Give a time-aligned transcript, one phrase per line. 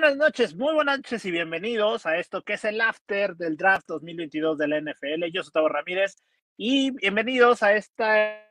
[0.00, 3.86] buenas noches, muy buenas noches y bienvenidos a esto que es el after del draft
[3.86, 5.26] 2022 de la NFL.
[5.30, 6.16] Yo soy Tavo Ramírez
[6.56, 8.48] y bienvenidos a este,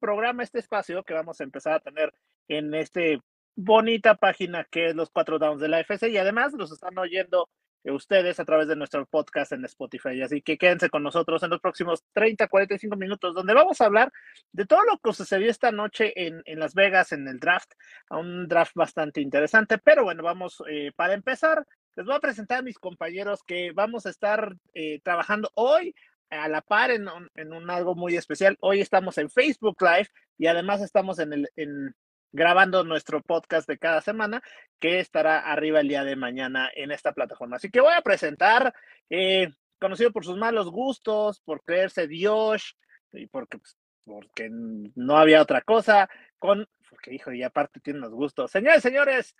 [0.00, 2.14] programa, este espacio que vamos a empezar a tener
[2.48, 3.20] en este
[3.54, 7.50] bonita página que es los cuatro downs de la FC y además los están oyendo
[7.84, 10.20] ustedes a través de nuestro podcast en Spotify.
[10.22, 14.12] Así que quédense con nosotros en los próximos 30, 45 minutos, donde vamos a hablar
[14.52, 17.72] de todo lo que sucedió esta noche en, Las Vegas en el draft,
[18.10, 19.78] un draft bastante interesante.
[19.78, 21.66] Pero bueno, vamos, eh, para empezar,
[21.96, 25.94] les voy a presentar a mis compañeros que vamos a estar eh, trabajando hoy
[26.30, 28.56] a la par en, un algo muy especial.
[28.60, 30.08] Hoy estamos en Facebook Live
[30.38, 31.94] y además estamos en el,
[32.32, 34.42] grabando nuestro podcast de cada semana,
[34.78, 37.56] que estará arriba el día de mañana en esta plataforma.
[37.56, 38.74] Así que voy a presentar,
[39.08, 42.76] eh, conocido por sus malos gustos, por creerse Dios,
[43.12, 46.08] y porque, pues, porque no había otra cosa,
[46.38, 48.50] con, porque hijo, y aparte tiene los gustos.
[48.50, 49.34] Señores, señores,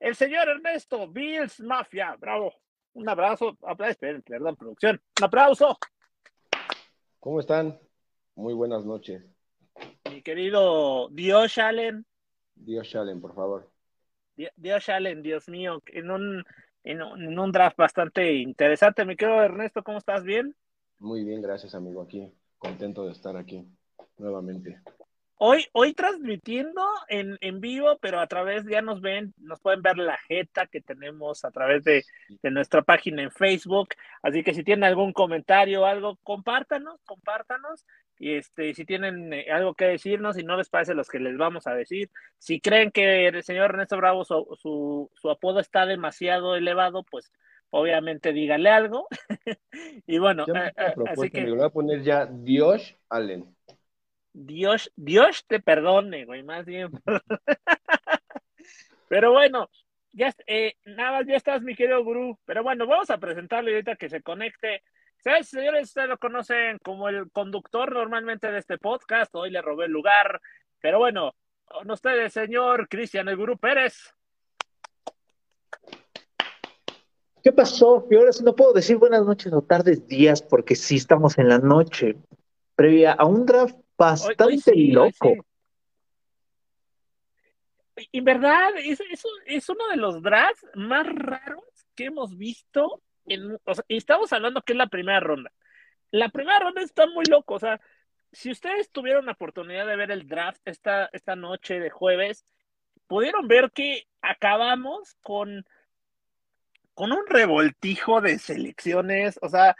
[0.00, 2.52] el señor Ernesto Bills Mafia, bravo.
[2.94, 3.56] Un abrazo,
[4.24, 5.00] perdón, producción.
[5.18, 5.78] Un aplauso.
[7.20, 7.78] ¿Cómo están?
[8.34, 9.22] Muy buenas noches.
[10.10, 12.06] Mi querido Dios Allen.
[12.60, 13.70] Dios Allen, por favor.
[14.56, 16.44] Dios Allen, Dios mío, en un,
[16.84, 19.04] en un, draft bastante interesante.
[19.04, 20.22] Me quedo Ernesto, ¿cómo estás?
[20.22, 20.54] ¿Bien?
[20.98, 22.02] Muy bien, gracias, amigo.
[22.02, 23.66] Aquí, contento de estar aquí
[24.16, 24.80] nuevamente.
[25.40, 29.96] Hoy, hoy transmitiendo en, en vivo, pero a través, ya nos ven, nos pueden ver
[29.96, 32.04] la jeta que tenemos a través de,
[32.42, 33.90] de nuestra página en Facebook.
[34.20, 37.86] Así que si tienen algún comentario o algo, compártanos, compártanos.
[38.18, 41.36] Y este, si tienen eh, algo que decirnos, y no les parece los que les
[41.36, 46.56] vamos a decir, si creen que el señor Ernesto Bravo, su, su, apodo está demasiado
[46.56, 47.32] elevado, pues
[47.70, 49.06] obviamente dígale algo.
[50.06, 51.42] y bueno, eh, eh, así que.
[51.42, 53.54] Me voy a poner ya Dios Allen.
[54.32, 56.90] Dios, Dios te perdone, güey, más bien.
[59.08, 59.68] Pero bueno,
[60.12, 62.38] ya, eh, nada, ya estás, mi querido gurú.
[62.44, 64.82] Pero bueno, vamos a presentarle ahorita que se conecte.
[65.18, 65.88] ¿Sabes, señores?
[65.88, 69.34] Ustedes lo conocen como el conductor normalmente de este podcast.
[69.34, 70.40] Hoy le robé el lugar.
[70.80, 71.34] Pero bueno,
[71.64, 74.14] con ustedes, señor Cristian, el gurú Pérez.
[77.42, 78.06] ¿Qué pasó?
[78.10, 81.48] Y ahora sí no puedo decir buenas noches o tardes, días, porque sí estamos en
[81.48, 82.16] la noche,
[82.76, 85.34] previa a un draft bastante loco.
[88.12, 89.00] En verdad, es,
[89.46, 91.64] es, uno de los drafts más raros
[91.96, 93.02] que hemos visto.
[93.28, 95.52] Y estamos hablando que es la primera ronda.
[96.10, 97.54] La primera ronda está muy loco.
[97.54, 97.80] O sea,
[98.32, 102.44] si ustedes tuvieron la oportunidad de ver el draft esta, esta noche de jueves,
[103.06, 105.64] pudieron ver que acabamos con,
[106.94, 109.38] con un revoltijo de selecciones.
[109.42, 109.76] O sea,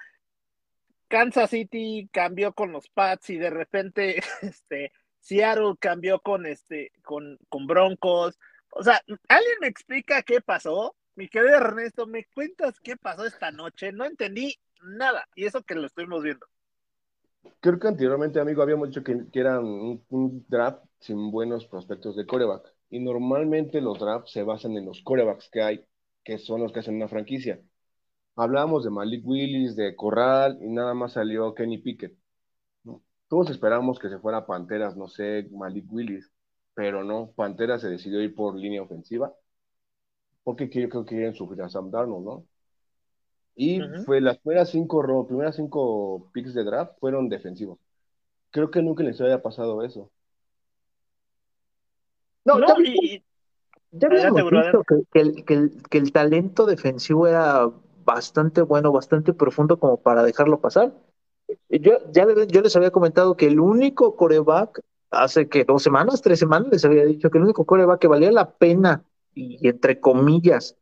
[1.08, 7.38] Kansas City cambió con los Pats y de repente este Seattle cambió con este con,
[7.48, 8.38] con Broncos.
[8.70, 10.94] O sea, ¿alguien me explica qué pasó?
[11.18, 13.90] Mi querido Ernesto, ¿me cuentas qué pasó esta noche?
[13.90, 16.46] No entendí nada y eso que lo estuvimos viendo.
[17.58, 22.14] Creo que anteriormente, amigo, habíamos dicho que, que era un, un, draft sin buenos prospectos
[22.14, 22.72] de coreback.
[22.90, 25.84] Y normalmente los drafts se basan en los corebacks que hay,
[26.22, 27.60] que son los que hacen una franquicia.
[28.36, 32.16] Hablábamos de Malik Willis, de Corral, y nada más salió Kenny Pickett.
[33.26, 36.30] Todos esperamos que se fuera Panteras, no sé, Malik Willis,
[36.74, 39.34] pero no, Panteras se decidió ir por línea ofensiva,
[40.48, 42.46] porque yo creo que quieren sufrir a Sam Darnold, ¿no?
[43.54, 47.78] Y fue las primeras cinco, primeras cinco picks de draft fueron defensivos.
[48.50, 50.10] Creo que nunca les había pasado eso.
[52.46, 52.58] No,
[53.90, 57.70] ya, habíamos visto que, que el talento defensivo era
[58.06, 60.94] bastante bueno, bastante profundo como para dejarlo pasar.
[61.68, 64.80] Yo, ya yo les había comentado que el único coreback,
[65.10, 68.32] hace que dos semanas, tres semanas, les había dicho que el único coreback que valía
[68.32, 69.04] la pena,
[69.38, 70.76] y entre comillas,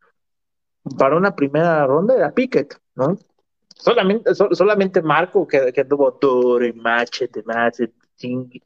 [0.98, 3.18] para una primera ronda era Pickett, ¿no?
[3.74, 7.94] Solamente, solamente Marco, que, que anduvo duro y machete, machete,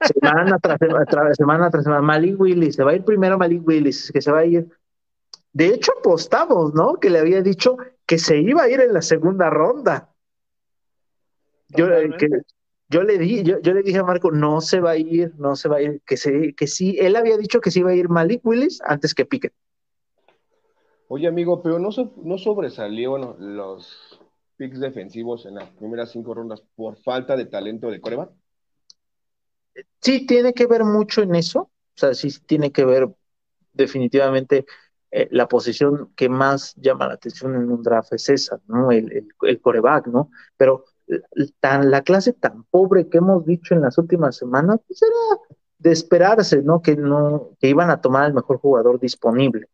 [0.00, 4.12] semana tras semana, semana tras semana, Malik Willis, se va a ir primero Malik Willis,
[4.12, 4.68] que se va a ir
[5.54, 6.96] de hecho, apostamos, ¿no?
[6.96, 10.12] Que le había dicho que se iba a ir en la segunda ronda.
[11.68, 12.10] Yo, eh,
[12.88, 15.68] yo le di, yo, le dije a Marco, no se va a ir, no se
[15.68, 18.08] va a ir, que, se, que sí, él había dicho que se iba a ir
[18.08, 19.54] Malik Willis antes que Pickett.
[21.08, 21.90] Oye, amigo, pero no,
[22.22, 24.20] no sobresalió los
[24.56, 28.30] picks defensivos en las primeras cinco rondas por falta de talento de coreback.
[30.00, 31.60] Sí, tiene que ver mucho en eso.
[31.60, 33.08] O sea, sí tiene que ver
[33.72, 34.66] definitivamente
[35.10, 38.90] eh, la posición que más llama la atención en un draft es esa, ¿no?
[38.90, 40.30] El, el, coreback, ¿no?
[40.56, 40.84] Pero
[41.60, 45.40] tan, la clase tan pobre que hemos dicho en las últimas semanas, pues era
[45.78, 46.80] de esperarse, ¿no?
[46.80, 49.66] Que no, que iban a tomar el mejor jugador disponible.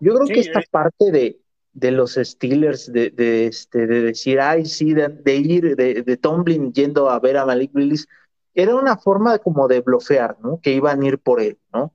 [0.00, 0.68] Yo creo que esta eh.
[0.70, 1.40] parte de,
[1.72, 6.72] de los Steelers, de, de, este, de decir, ay, sí, de, ir, de, de Tomlin
[6.72, 8.06] yendo a ver a Malik Willis,
[8.54, 10.60] era una forma como de blofear, ¿no?
[10.60, 11.94] Que iban a ir por él, ¿no?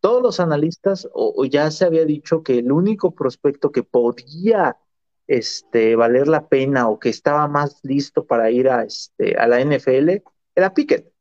[0.00, 4.76] Todos los analistas, o, ya se había dicho que el único prospecto que podía
[5.26, 9.60] este, valer la pena o que estaba más listo para ir a, este, a la
[9.60, 10.22] NFL
[10.54, 11.12] era Pickett.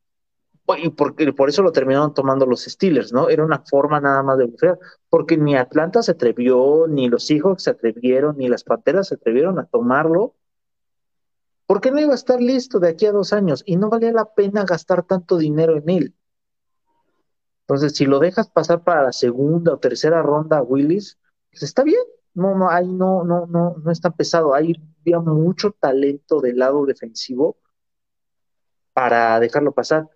[0.78, 3.28] Y por, por eso lo terminaron tomando los Steelers, ¿no?
[3.28, 4.80] Era una forma nada más de blofear,
[5.10, 9.60] porque ni Atlanta se atrevió, ni los Seahawks se atrevieron, ni las Panteras se atrevieron
[9.60, 10.36] a tomarlo,
[11.66, 14.34] porque no iba a estar listo de aquí a dos años y no valía la
[14.34, 16.16] pena gastar tanto dinero en él.
[17.68, 21.18] Entonces, si lo dejas pasar para la segunda o tercera ronda, Willis,
[21.52, 22.04] pues está bien.
[22.34, 24.54] No, no, ahí no, no, no, no es tan pesado.
[24.54, 27.58] Ahí había mucho talento del lado defensivo
[28.94, 30.10] para dejarlo pasar.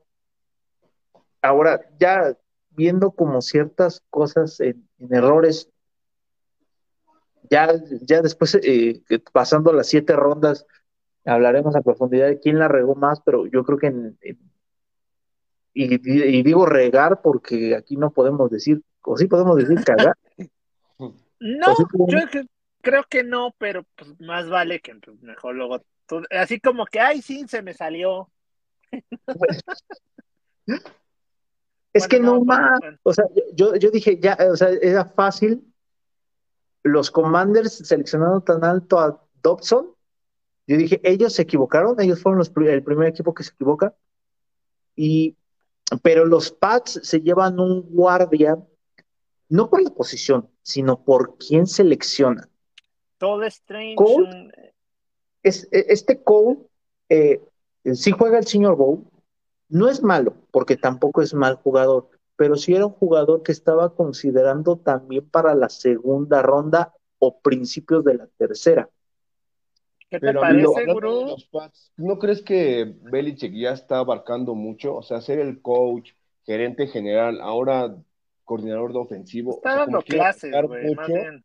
[1.41, 2.35] Ahora, ya
[2.71, 5.69] viendo como ciertas cosas en, errores,
[7.49, 10.65] ya, ya después, eh, pasando las siete rondas,
[11.25, 14.17] hablaremos a profundidad de quién la regó más, pero yo creo que en,
[15.77, 20.17] y, digo regar porque aquí no podemos decir, o sí podemos decir cagar.
[21.39, 21.75] No,
[22.07, 22.19] yo
[22.81, 25.83] creo que no, pero pues más vale que pues, mejor luego,
[26.31, 28.29] así como que, ay, sí, se me salió.
[31.93, 35.63] es que no, más, o sea, yo, yo dije, ya, o sea, era fácil.
[36.83, 39.93] Los Commanders seleccionando tan alto a Dobson,
[40.67, 43.95] yo dije, ellos se equivocaron, ellos fueron los, el primer equipo que se equivoca.
[44.95, 45.37] Y
[46.01, 48.57] pero los Pats se llevan un guardia,
[49.49, 52.49] no por la posición, sino por quién selecciona.
[53.17, 53.95] Todo Strange.
[55.43, 56.59] es, e, este Cole,
[57.09, 57.41] eh,
[57.93, 59.05] si juega el señor Bowl,
[59.69, 63.95] no es malo, porque tampoco es mal jugador, pero sí era un jugador que estaba
[63.95, 68.89] considerando también para la segunda ronda o principios de la tercera.
[70.09, 71.35] ¿Qué te parece, Guru?
[71.97, 74.95] ¿No crees que Belichick ya está abarcando mucho?
[74.95, 76.11] O sea, ser el coach,
[76.45, 77.93] gerente general, ahora
[78.47, 79.55] coordinador de ofensivo.
[79.57, 81.43] Está dando clases, güey, más bien.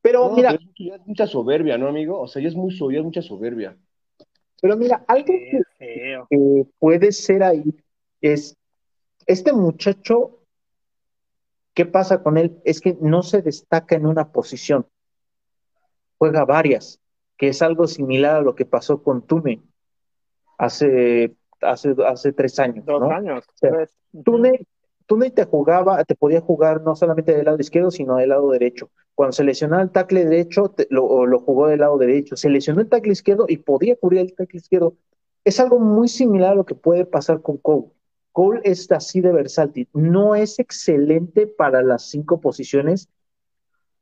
[0.00, 0.58] Pero mira.
[0.78, 2.20] ya es mucha soberbia, ¿no, amigo?
[2.20, 3.76] O sea, ya es, muy, ya es mucha soberbia.
[4.60, 7.64] Pero mira, algo que, puede ser ahí
[8.20, 8.56] es
[9.26, 10.44] este muchacho,
[11.74, 12.60] ¿qué pasa con él?
[12.64, 14.86] Es que no se destaca en una posición,
[16.16, 17.02] juega varias
[17.36, 19.60] que es algo similar a lo que pasó con Tune
[20.58, 22.84] hace, hace, hace tres años.
[22.84, 23.44] Dos años.
[24.24, 24.64] Tune,
[25.30, 28.90] te jugaba, te podía jugar no solamente del lado izquierdo, sino del lado derecho.
[29.14, 32.36] Cuando se el tackle derecho, lo, lo, jugó del lado derecho.
[32.36, 34.94] Se lesionó el tackle izquierdo y podía cubrir el tackle izquierdo.
[35.44, 37.88] Es algo muy similar a lo que puede pasar con Cole.
[38.32, 39.88] Cole es así de versátil.
[39.92, 43.08] No es excelente para las cinco posiciones,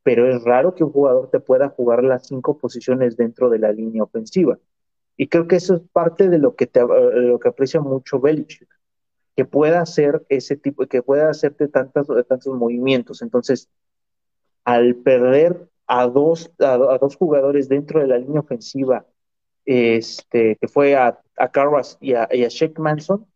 [0.03, 3.73] pero es raro que un jugador te pueda jugar las cinco posiciones dentro de la
[3.73, 4.59] línea ofensiva.
[5.17, 8.69] Y creo que eso es parte de lo que, te, lo que aprecia mucho Belichick,
[9.37, 13.23] que pueda hacer ese tipo, que pueda hacerte tantos, tantos movimientos.
[13.23, 13.69] Entonces,
[14.65, 19.07] al perder a dos, a, dos jugadores dentro de la línea ofensiva,
[19.65, 23.27] este, que fue a, a Carras y a, y Sheik Manson,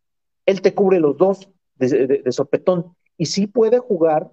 [0.47, 2.95] él te cubre los dos de, de sopetón.
[3.17, 4.31] Y sí puede jugar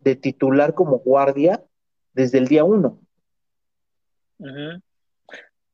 [0.00, 1.64] de titular como guardia
[2.12, 3.00] desde el día uno.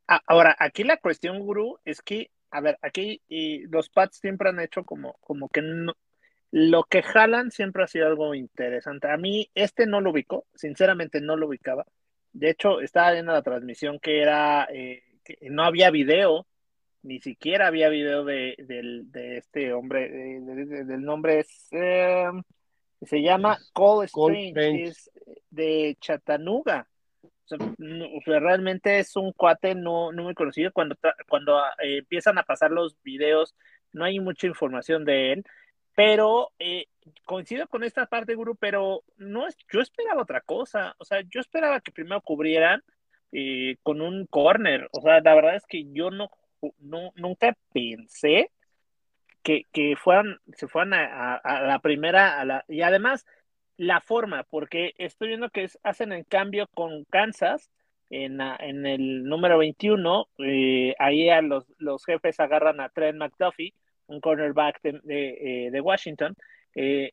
[0.06, 4.61] Ahora, aquí la cuestión, Guru, es que, a ver, aquí y los Pats siempre han
[4.61, 5.95] hecho como, como que no,
[6.50, 9.09] lo que jalan siempre ha sido algo interesante.
[9.09, 11.87] A mí, este no lo ubicó, sinceramente no lo ubicaba.
[12.33, 16.47] De hecho, estaba viendo la transmisión que era, eh, que no había video,
[17.02, 18.57] ni siquiera había video de,
[19.37, 22.28] este hombre, del nombre es, eh,
[23.02, 25.11] se llama Cole Strange, es
[25.50, 26.87] de Chattanooga.
[27.59, 30.73] O sea, realmente es un cuate no, no muy conocido.
[30.73, 30.97] Cuando,
[31.28, 33.54] cuando eh, empiezan a pasar los videos,
[33.92, 35.45] no hay mucha información de él.
[35.95, 36.87] Pero eh,
[37.25, 40.95] coincido con esta parte, Guru, pero no es, yo esperaba otra cosa.
[40.99, 42.83] O sea, yo esperaba que primero cubrieran
[43.33, 44.88] eh, con un corner.
[44.92, 46.30] O sea, la verdad es que yo no,
[46.78, 48.50] no nunca pensé
[49.42, 53.26] que, que fueran, se fueran a, la primera, a la, y además
[53.81, 57.71] la forma, porque estoy viendo que hacen el cambio con Kansas
[58.11, 61.65] en, el número 21, eh, ahí a los,
[62.05, 63.73] jefes agarran a Trent McDuffie,
[64.07, 66.37] un cornerback de, eh, Washington,
[66.75, 67.13] eh,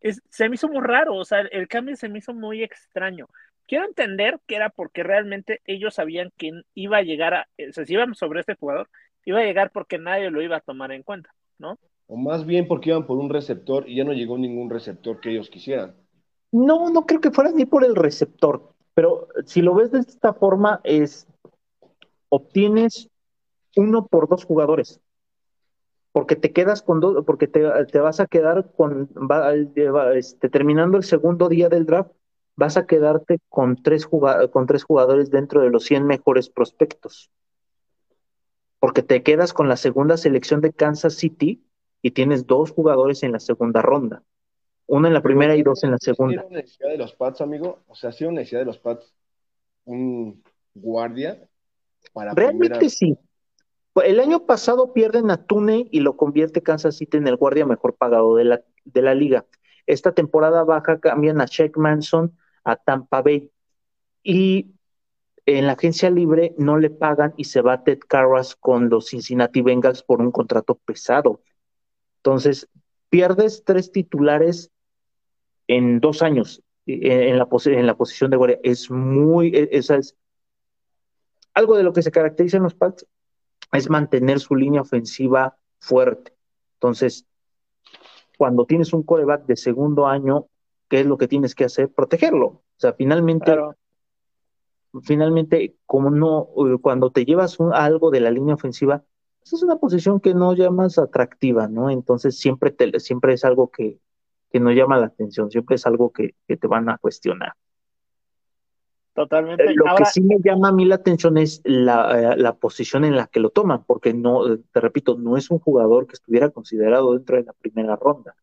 [0.00, 3.28] es, se me hizo muy raro, o sea, el cambio se me hizo muy extraño.
[3.68, 7.84] Quiero entender que era porque realmente ellos sabían que iba a llegar a, o sea,
[7.84, 8.88] si íbamos sobre este jugador,
[9.24, 11.78] iba a llegar porque nadie lo iba a tomar en cuenta, ¿no?
[12.06, 15.30] O más bien porque iban por un receptor y ya no llegó ningún receptor que
[15.30, 15.96] ellos quisieran.
[16.52, 20.32] No, no creo que fuera ni por el receptor, pero si lo ves de esta
[20.32, 21.26] forma es,
[22.28, 23.10] obtienes
[23.76, 25.00] uno por dos jugadores,
[26.12, 27.60] porque te quedas con dos, porque te,
[28.00, 29.10] vas a quedar con,
[30.14, 32.12] este, terminando el segundo día del draft,
[32.54, 37.30] vas a quedarte con tres, con tres jugadores dentro de los 100 mejores prospectos.
[38.78, 41.65] Porque te quedas con la segunda selección de Kansas City
[42.06, 44.22] y tienes dos jugadores en la segunda ronda.
[44.86, 46.42] Uno en la primera y dos en la segunda.
[46.42, 47.80] ¿Ha necesidad de los Pats, amigo?
[47.88, 49.12] O sea, ¿ha sido necesidad de los Pats
[49.86, 50.40] un
[50.72, 51.48] guardia
[52.12, 53.18] para Realmente sí.
[54.04, 57.96] El año pasado pierden a Tune y lo convierte Kansas City en el guardia mejor
[57.96, 59.44] pagado de la, de la liga.
[59.84, 63.50] Esta temporada baja cambian a Shaq Manson a Tampa Bay.
[64.22, 64.76] Y
[65.44, 69.60] en la agencia libre no le pagan y se va Ted Carras con los Cincinnati
[69.60, 71.40] Bengals por un contrato pesado.
[72.26, 72.68] Entonces,
[73.08, 74.72] pierdes tres titulares
[75.68, 78.58] en dos años en la, en la posición de guardia.
[78.64, 80.16] Es muy, e, esa es
[81.54, 83.06] algo de lo que se caracteriza en los Pats,
[83.70, 86.34] es mantener su línea ofensiva fuerte.
[86.74, 87.26] Entonces,
[88.36, 90.48] cuando tienes un coreback de segundo año,
[90.88, 91.92] ¿qué es lo que tienes que hacer?
[91.92, 92.46] Protegerlo.
[92.46, 93.56] O sea, finalmente,
[95.04, 99.04] finalmente, como no, eh, cuando te llevas algo de la línea ofensiva,
[99.54, 101.90] es una posición que no llamas atractiva, ¿no?
[101.90, 104.00] Entonces siempre te, siempre es algo que,
[104.50, 107.52] que no llama la atención, siempre es algo que, te van a cuestionar.
[109.14, 109.72] Totalmente.
[109.74, 113.16] Lo que sí me llama a mí la atención es la, eh, la, posición en
[113.16, 117.14] la que lo toman, porque no, te repito, no es un jugador que estuviera considerado
[117.14, 118.34] dentro de la primera ronda.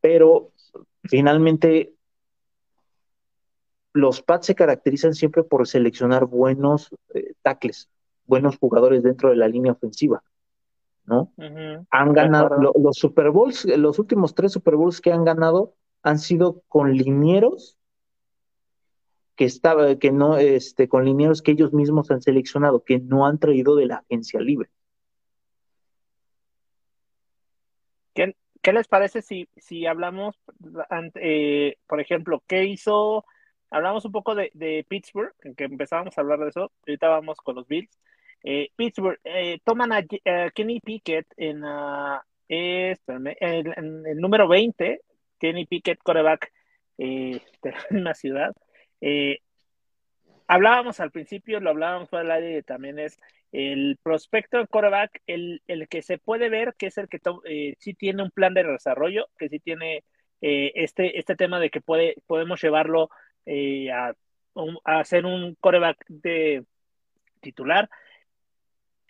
[0.00, 0.52] Pero
[1.04, 1.94] finalmente
[3.94, 7.88] los Pats se caracterizan siempre por seleccionar buenos eh, tackles,
[8.26, 10.22] buenos jugadores dentro de la línea ofensiva,
[11.04, 11.32] ¿no?
[11.90, 16.62] Han ganado los Super Bowls, los últimos tres Super Bowls que han ganado han sido
[16.68, 17.78] con linieros
[19.36, 23.38] que estaba, que no, este, con linieros que ellos mismos han seleccionado, que no han
[23.38, 24.70] traído de la agencia libre.
[28.64, 30.40] ¿Qué les parece si, si hablamos,
[31.16, 33.26] eh, por ejemplo, qué hizo,
[33.68, 37.56] hablamos un poco de, Pittsburgh, en que empezábamos a hablar de eso, ahorita vamos con
[37.56, 37.90] los Bills.
[38.44, 40.02] Eh, Pittsburgh, eh, toman a,
[40.54, 41.64] Kenny Pickett en,
[42.48, 42.90] el,
[44.16, 45.00] número 20,
[45.40, 46.52] Kenny Pickett, coreback
[46.98, 47.40] de
[47.90, 48.54] la ciudad.
[50.46, 53.18] hablábamos al principio, lo hablábamos fuera del aire, también es
[53.54, 57.76] el prospecto de quarterback, el, el, que se puede ver que es el que eh,
[57.78, 60.02] sí tiene un plan de desarrollo, que sí tiene
[60.40, 63.10] eh, este, este tema de que puede, podemos llevarlo
[63.46, 64.12] eh, a,
[64.84, 66.64] a, hacer un quarterback de
[67.40, 67.88] titular.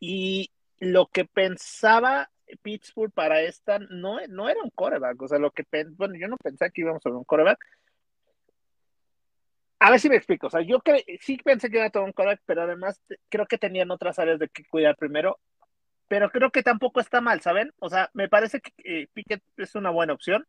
[0.06, 2.30] Y lo que pensaba
[2.60, 5.64] Pittsburgh para esta no, no era un quarterback, o sea, lo que,
[5.96, 7.64] bueno, yo no pensaba que íbamos a ver un quarterback,
[9.78, 10.48] a ver si me explico.
[10.48, 10.82] O sea, yo
[11.20, 14.38] sí pensé que iba a tomar un quarterback, pero además creo que tenían otras áreas
[14.38, 15.38] de que cuidar primero.
[16.08, 17.72] Pero creo que tampoco está mal, ¿saben?
[17.78, 20.46] O sea, me parece que eh, Pickett es una buena opción.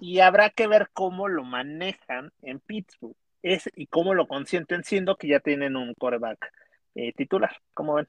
[0.00, 3.16] Y habrá que ver cómo lo manejan en Pittsburgh.
[3.42, 6.50] Es, y cómo lo consienten siendo que ya tienen un quarterback
[6.94, 7.50] eh, titular.
[7.74, 8.08] ¿Cómo ven?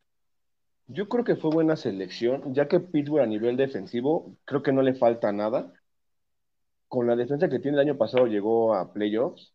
[0.88, 4.82] Yo creo que fue buena selección, ya que Pittsburgh a nivel defensivo creo que no
[4.82, 5.72] le falta nada.
[6.88, 9.54] Con la defensa que tiene el año pasado llegó a playoffs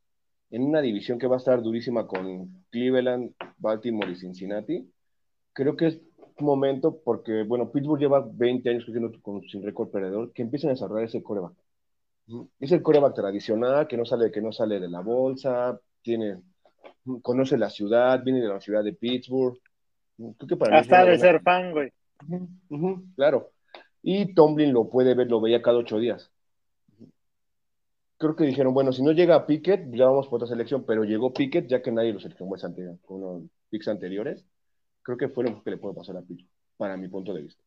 [0.50, 4.90] en una división que va a estar durísima con Cleveland, Baltimore y Cincinnati.
[5.52, 6.00] Creo que es
[6.42, 8.86] momento porque, bueno, Pittsburgh lleva 20 años
[9.22, 11.54] con, sin récord perdedor, que empiecen a desarrollar ese coreback.
[12.60, 16.42] Es el coreback tradicional, que no sale, que no sale de la bolsa, tiene,
[17.22, 19.58] conoce la ciudad, viene de la ciudad de Pittsburgh.
[20.70, 21.92] Hasta de ser fan, güey.
[23.16, 23.52] claro.
[24.02, 26.30] Y Tomlin lo puede ver, lo veía cada ocho días
[28.18, 31.32] creo que dijeron, bueno, si no llega Pickett, ya vamos por otra selección, pero llegó
[31.32, 34.44] Pickett, ya que nadie lo seleccionó con los picks anteriores.
[35.02, 37.62] Creo que fue lo que le puede pasar a Pickett, para mi punto de vista.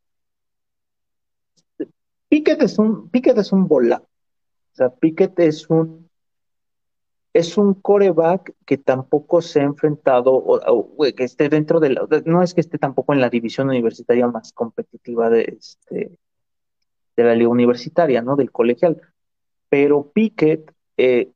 [2.27, 4.03] Pickett es un, Pickett es un bola.
[4.03, 6.09] O sea, Pickett es un
[7.33, 12.43] es un coreback que tampoco se ha enfrentado, o, que esté dentro de la, no
[12.43, 16.11] es que esté tampoco en la división universitaria más competitiva de este
[17.17, 18.35] de la liga universitaria, ¿no?
[18.35, 19.01] Del colegial
[19.71, 21.31] pero Pickett, eh,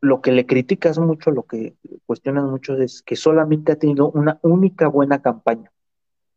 [0.00, 1.76] lo que le criticas mucho, lo que
[2.06, 5.70] cuestionan mucho es que solamente ha tenido una única buena campaña,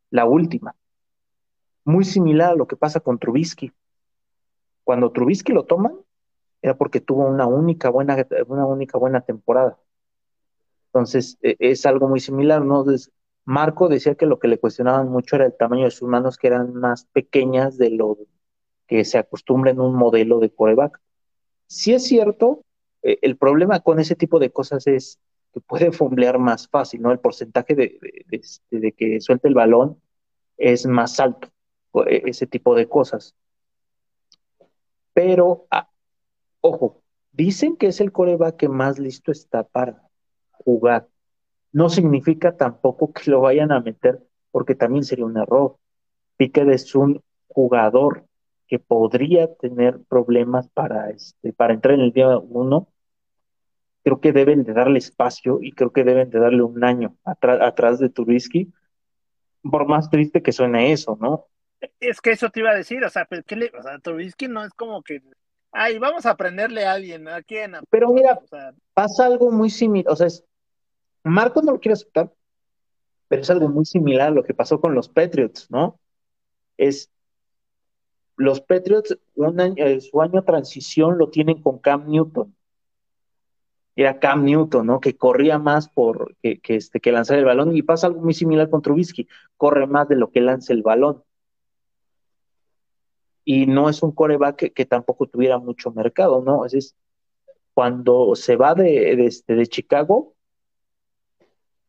[0.10, 0.76] la última.
[1.86, 3.72] Muy similar a lo que pasa con Trubisky.
[4.84, 5.96] Cuando Trubisky lo toman,
[6.62, 9.78] era porque tuvo una única buena, una única buena temporada.
[10.88, 12.86] Entonces, e, es algo muy similar, ¿no?
[13.46, 16.48] Marco decía que lo que le cuestionaban mucho era el tamaño de sus manos, que
[16.48, 18.18] eran más pequeñas de lo
[18.88, 21.00] que se acostumbra en un modelo de coreback.
[21.68, 22.64] Si es cierto,
[23.04, 25.20] eh, el problema con ese tipo de cosas es
[25.54, 27.12] que puede fumblear más fácil, ¿no?
[27.12, 28.00] El porcentaje de,
[28.32, 30.02] este, de, que suelte el balón
[30.58, 31.50] es más alto,
[32.08, 33.36] e, ese tipo de cosas.
[35.14, 35.68] Pero,
[36.66, 40.02] ojo, dicen que es el coreback que más listo está para
[40.52, 41.08] jugar.
[41.72, 45.78] No significa tampoco que lo vayan a meter, porque también sería un error.
[46.38, 48.26] Piquet es un jugador
[48.68, 52.88] que podría tener problemas para, este, para entrar en el día uno,
[54.04, 58.00] creo que deben de darle espacio y creo que deben de darle un año atrás
[58.00, 58.72] de Trubisky,
[59.64, 61.48] por más triste que suene eso, ¿no?
[62.00, 64.64] Es que eso te iba a decir, o sea, ¿qué le, o sea Trubisky no
[64.64, 65.22] es como que,
[65.76, 67.74] ay, vamos a aprenderle a alguien, ¿a quién?
[67.90, 68.40] Pero mira,
[68.94, 70.44] pasa algo muy similar, o sea, es,
[71.24, 72.32] Marco no lo quiere aceptar,
[73.28, 76.00] pero es algo muy similar a lo que pasó con los Patriots, ¿no?
[76.78, 77.12] Es,
[78.38, 82.56] los Patriots, un año, eh, su año de transición lo tienen con Cam Newton.
[83.96, 85.00] Era Cam Newton, ¿no?
[85.00, 88.70] Que corría más por que, este, que lanzar el balón y pasa algo muy similar
[88.70, 89.28] con Trubisky.
[89.56, 91.24] Corre más de lo que lanza el balón.
[93.46, 96.66] Y no es un coreback que, tampoco tuviera mucho mercado, ¿no?
[96.66, 96.96] Es,
[97.74, 100.36] cuando se va de, de, este, de Chicago,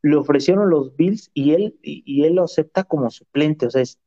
[0.01, 3.65] le ofrecieron los Bills y él, y, él lo acepta como suplente.
[3.65, 3.99] O sea, es,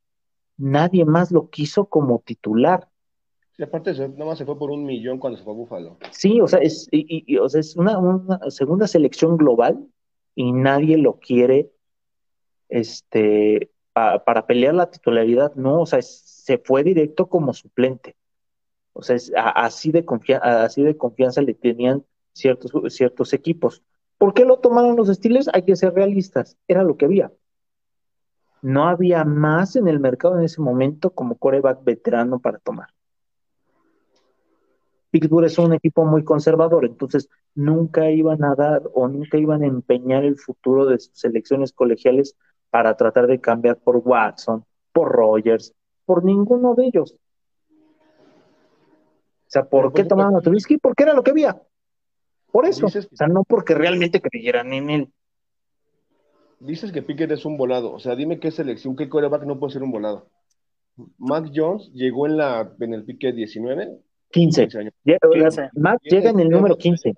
[0.57, 2.89] nadie más lo quiso como titular.
[3.59, 5.99] Y aparte, nada más se fue por un millón cuando se fue a Búfalo.
[6.13, 7.99] Sí, o sea, es, y, o sea, es una,
[8.49, 9.87] segunda selección global
[10.35, 11.71] y nadie lo quiere
[12.69, 18.17] este, para pelear la titularidad, no, o sea, se fue directo como suplente.
[18.93, 20.05] O sea, es, así, de
[20.43, 23.83] así de confianza le tenían ciertos, ciertos equipos.
[24.19, 25.49] ¿Por qué lo tomaron los Steelers?
[25.53, 27.33] Hay que ser realistas, era lo que había
[28.63, 32.89] no había más en el mercado en ese momento como coreback veterano para tomar.
[35.11, 39.67] Pittsburgh es un equipo muy conservador, entonces nunca iban a dar o nunca iban a
[39.67, 42.37] empeñar el futuro de sus selecciones colegiales
[42.71, 47.17] para tratar de cambiar por Watson, por Rogers, por ninguno de ellos.
[47.73, 50.79] O sea, ¿por qué tomaron a Trubisky?
[50.79, 51.61] Porque era lo que había.
[52.53, 52.87] Por eso.
[52.87, 55.13] O sea, no porque realmente creyeran en él
[56.61, 57.93] dices que Pickett es un volado.
[57.93, 60.29] O sea, dime qué selección, qué coreback no puede ser un volado.
[61.19, 63.99] Mac Jones llegó en, la, en el Pickett 19.
[64.31, 64.69] 15.
[65.75, 67.15] Mac llega en el número 15.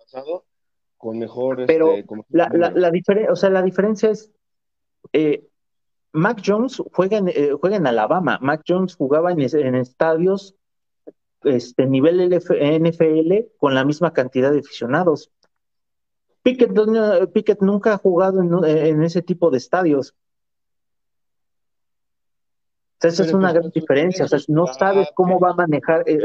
[0.96, 1.66] con mejor.
[1.66, 2.92] Pero este, la, la,
[3.30, 4.32] o sea, la diferencia es.
[5.12, 5.46] Eh,
[6.12, 8.38] Mac Jones juega en, eh, juega en Alabama.
[8.42, 10.54] Mac Jones jugaba en, en estadios
[11.44, 15.30] este, nivel NFL con la misma cantidad de aficionados.
[16.42, 20.14] Pickett, nunca ha jugado en, ese tipo de estadios.
[23.00, 24.24] esa es una gran diferencia.
[24.24, 26.02] O sea, no sabes cómo va a manejar.
[26.06, 26.18] Eh,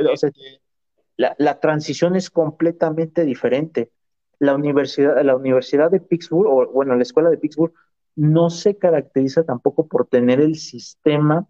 [1.18, 3.92] la, transición es completamente diferente.
[4.40, 7.74] La universidad, la universidad de Pittsburgh, o bueno, la escuela de Pittsburgh,
[8.18, 11.48] no se caracteriza tampoco por tener el sistema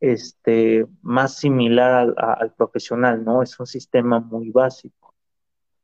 [0.00, 3.42] este, más similar al, al profesional, ¿no?
[3.42, 5.14] Es un sistema muy básico.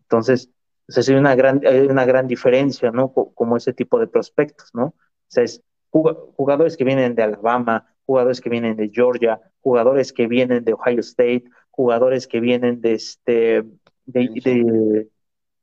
[0.03, 0.51] Entonces,
[0.89, 3.13] o sea, hay una gran, hay una gran diferencia, ¿no?
[3.13, 4.87] Como ese tipo de prospectos, ¿no?
[4.87, 4.95] O
[5.29, 10.65] sea, es jugadores que vienen de Alabama, jugadores que vienen de Georgia, jugadores que vienen
[10.65, 13.65] de Ohio State, jugadores que vienen de este,
[14.07, 15.07] de,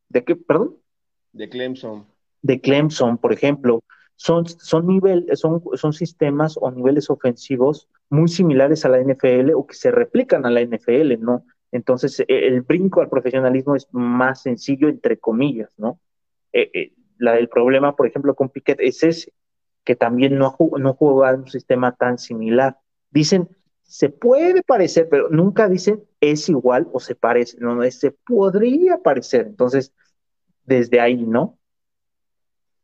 [0.09, 0.77] de, qué, perdón?
[1.33, 2.05] De Clemson.
[2.41, 3.83] De Clemson, por ejemplo.
[4.17, 5.01] Son, son,
[5.33, 10.45] son, son sistemas o niveles ofensivos muy similares a la NFL o que se replican
[10.45, 11.45] a la NFL, ¿no?
[11.71, 15.99] Entonces, e, el brinco al profesionalismo es más sencillo, entre comillas, ¿no?
[16.53, 19.33] Eh, eh, la, el problema, por ejemplo, con Piquet es ese,
[19.83, 22.77] que también no, no juega un sistema tan similar.
[23.11, 23.49] Dicen,
[23.83, 29.45] se puede parecer, pero nunca dicen es igual o se parece, no, se podría parecer.
[29.47, 29.93] Entonces,
[30.63, 31.57] desde ahí, ¿no?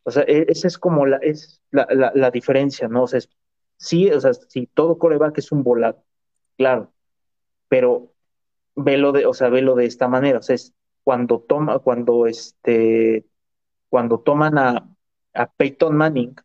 [0.03, 3.03] O sea, e, esa es como la, es la, la, diferencia, ¿no?
[3.03, 3.21] O sea,
[3.77, 6.03] sí, o sea, si todo coreback es un volado,
[6.57, 6.91] claro,
[7.69, 8.13] pero
[8.75, 13.25] velo de, o sea, velo de esta manera, o sea, es cuando toma, cuando este,
[13.89, 14.89] cuando toman a,
[15.33, 16.35] a Peyton Manning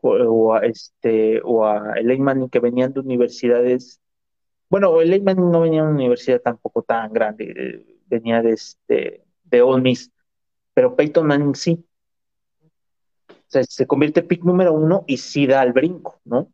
[0.00, 4.00] o, a este, o a Elaine Manning que venían de universidades,
[4.70, 9.24] bueno, Elaine Manning no venía de una universidad tampoco tan grande, eh, venía de este,
[9.44, 10.12] de Ole Miss,
[10.74, 11.84] pero Peyton Manning sí.
[13.48, 16.52] O sea, se convierte en pick número uno y sí da el brinco, ¿no?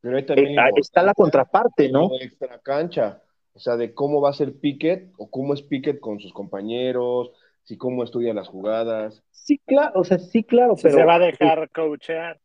[0.00, 2.10] Pero ahí también eh, está la contraparte, ¿no?
[2.20, 3.22] Extra cancha,
[3.54, 7.32] o sea, de cómo va a ser Pickett o cómo es Pickett con sus compañeros,
[7.64, 9.22] si cómo estudia las jugadas.
[9.30, 10.98] Sí, claro, o sea, sí, claro, pero...
[10.98, 12.38] Se va a dejar coachear.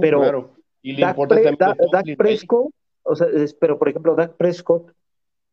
[0.00, 0.56] pero claro.
[0.82, 2.70] y le Dak, Prescott,
[3.02, 3.28] o sea,
[3.58, 4.92] pero por ejemplo, Dak Prescott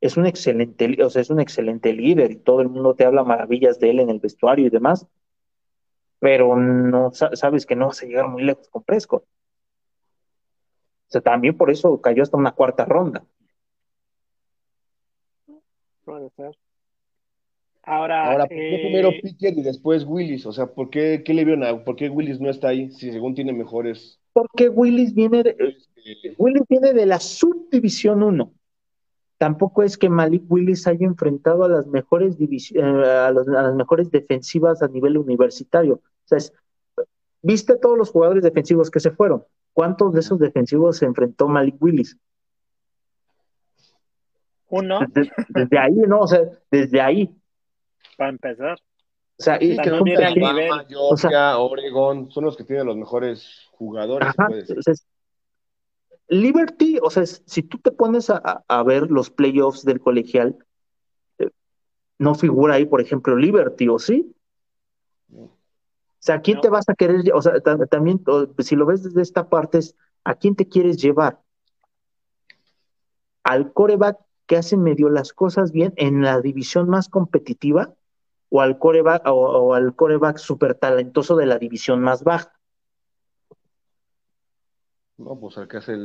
[0.01, 3.23] es un excelente, o sea, es un excelente líder y todo el mundo te habla
[3.23, 5.07] maravillas de él en el vestuario y demás,
[6.19, 9.23] pero no sabes que no vas a llegar muy lejos con Prescott.
[9.23, 13.25] O sea, también por eso cayó hasta una cuarta ronda.
[16.03, 16.57] Puede ser.
[17.83, 20.45] Ahora, Ahora ¿por qué eh, primero Pickett y después Willis?
[20.45, 23.13] O sea, ¿por qué, qué le vieron a, por qué Willis no está ahí si
[23.13, 24.19] según tiene mejores?
[24.33, 28.51] Porque Willis viene de, este, Willis viene de la subdivisión 1.
[29.37, 34.81] Tampoco es que Malik Willis haya enfrentado a las mejores eh, a, las mejores defensivas
[34.81, 35.95] a nivel universitario.
[35.95, 36.39] O sea,
[37.41, 39.43] viste todos los jugadores defensivos que se fueron.
[39.73, 42.17] ¿Cuántos de esos defensivos se enfrentó Malik Willis?
[44.69, 44.99] Uno.
[45.49, 46.21] desde ahí, ¿no?
[46.21, 47.37] O sea, desde ahí
[48.17, 48.77] para empezar.
[49.39, 54.33] O sea, y que Alabama, Georgia, Oregon, son los que tienen los mejores jugadores.
[56.27, 60.57] Liberty, o sea, si tú te pones a, a ver los playoffs del colegial,
[61.37, 61.49] eh,
[62.19, 64.33] no figura ahí, por ejemplo, Liberty, ¿o sí?
[65.31, 65.49] O
[66.19, 67.31] sea, ¿a quién te vas a querer?
[67.33, 68.23] O sea, también,
[68.59, 71.39] si lo ves desde esta parte, es ¿a quién te quieres llevar?
[73.43, 77.95] ¿Al coreback que hace medio las cosas bien en la división más competitiva?
[78.49, 82.53] o al coreback, o, al coreback súper talentoso de la división más baja.
[85.17, 85.95] No, pues al que hace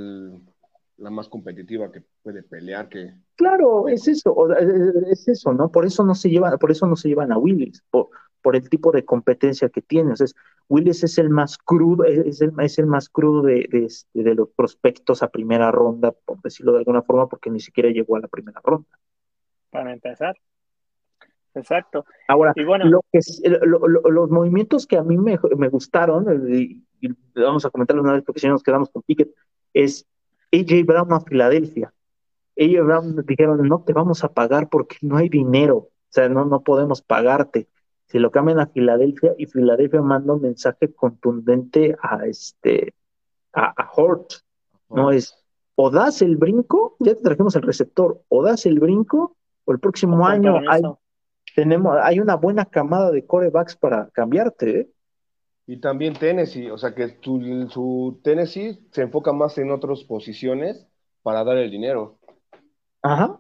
[0.99, 4.55] la más competitiva que puede pelear que claro es eso
[5.11, 7.83] es eso no por eso no se llevan por eso no se llevan a Willis
[7.91, 8.11] por,
[8.43, 10.27] por el tipo de competencia que tiene o sea,
[10.69, 14.35] Willis es el más crudo es el, es el más crudo de, de, este, de,
[14.35, 18.21] los prospectos a primera ronda por decirlo de alguna forma porque ni siquiera llegó a
[18.21, 18.89] la primera ronda.
[19.71, 20.37] Para empezar.
[21.55, 22.05] Exacto.
[22.29, 23.21] Ahora, lo que,
[23.59, 25.37] los movimientos que a mí me,
[25.69, 26.83] gustaron, y,
[27.35, 29.35] vamos a comentarlo una vez porque si no nos quedamos con Pickett,
[29.73, 30.07] es
[30.53, 31.93] AJ Brown a Filadelfia.
[32.59, 36.45] AJ Brown dijeron, no te vamos a pagar porque no hay dinero, o sea, no,
[36.45, 37.69] no podemos pagarte.
[38.07, 42.95] Si lo cambian a Filadelfia y Filadelfia manda un mensaje contundente a este
[43.55, 44.33] a, a Hort,
[44.91, 45.43] no es
[45.75, 49.81] o das el brinco, ya te trajimos el receptor, o das el brinco, o el
[49.81, 50.83] próximo año hay,
[51.55, 54.81] tenemos, hay una buena camada de corebacks para cambiarte.
[54.81, 54.91] ¿eh?
[55.73, 60.87] Y también Tennessee, o sea que tu, su Tennessee se enfoca más en otras posiciones
[61.23, 62.19] para dar el dinero.
[63.01, 63.39] Ajá.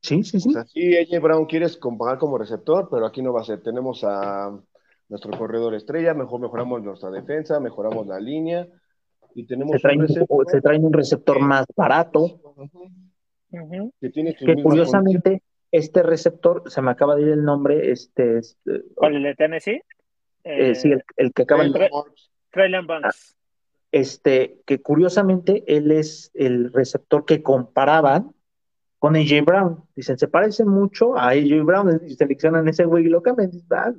[0.00, 0.48] Sí, sí, sí.
[0.48, 3.62] O sea, sí, AJ Brown quieres comparar como receptor, pero aquí no va a ser.
[3.62, 4.58] Tenemos a
[5.10, 8.66] nuestro corredor estrella, mejor mejoramos nuestra defensa, mejoramos la línea
[9.34, 10.08] y tenemos se traen, un,
[10.46, 12.40] se traen un receptor más barato.
[14.00, 18.38] Que, tiene que curiosamente, este receptor, se me acaba de ir el nombre, este...
[18.38, 19.82] este ¿Cuál, el de Tennessee?
[20.48, 21.90] Eh, sí, el, que acaba de...
[22.50, 23.34] Traylon Banks.
[23.34, 23.36] Ah,
[23.90, 28.32] este, que curiosamente él es el receptor que comparaban
[29.00, 29.84] con AJ Brown.
[29.96, 33.50] Dicen, se parece mucho a AJ Brown, y seleccionan ese güey y lo cambian.
[33.70, 33.92] Ah,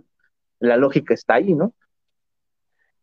[0.59, 1.73] la lógica está ahí, ¿no?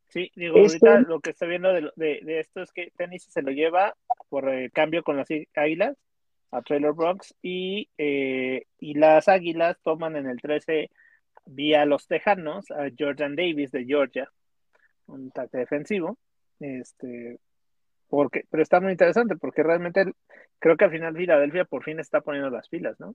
[0.08, 3.42] Sí, digo, este ahorita lo que estoy viendo de, de, esto es que Tennessee se
[3.42, 3.94] lo lleva
[4.30, 5.96] por el cambio con las Águilas
[6.50, 10.88] a Trailer Bronx y, eh, y las Águilas toman en el 13
[11.46, 14.30] vía los Tejanos a Jordan Davis de Georgia,
[15.06, 16.18] un ataque defensivo.
[16.60, 17.40] Este,
[18.08, 20.12] porque, pero está muy interesante porque realmente
[20.58, 23.14] creo que al final Filadelfia por fin está poniendo las filas, ¿no?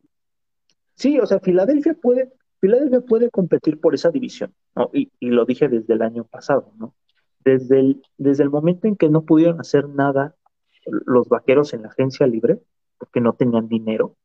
[0.95, 4.89] Sí, o sea, Filadelfia puede, Filadelfia puede competir por esa división, ¿no?
[4.93, 6.95] Y, y lo dije desde el año pasado, ¿no?
[7.43, 10.35] Desde el, desde el momento en que no pudieron hacer nada
[10.85, 12.59] los vaqueros en la agencia libre,
[12.97, 14.15] porque no tenían dinero,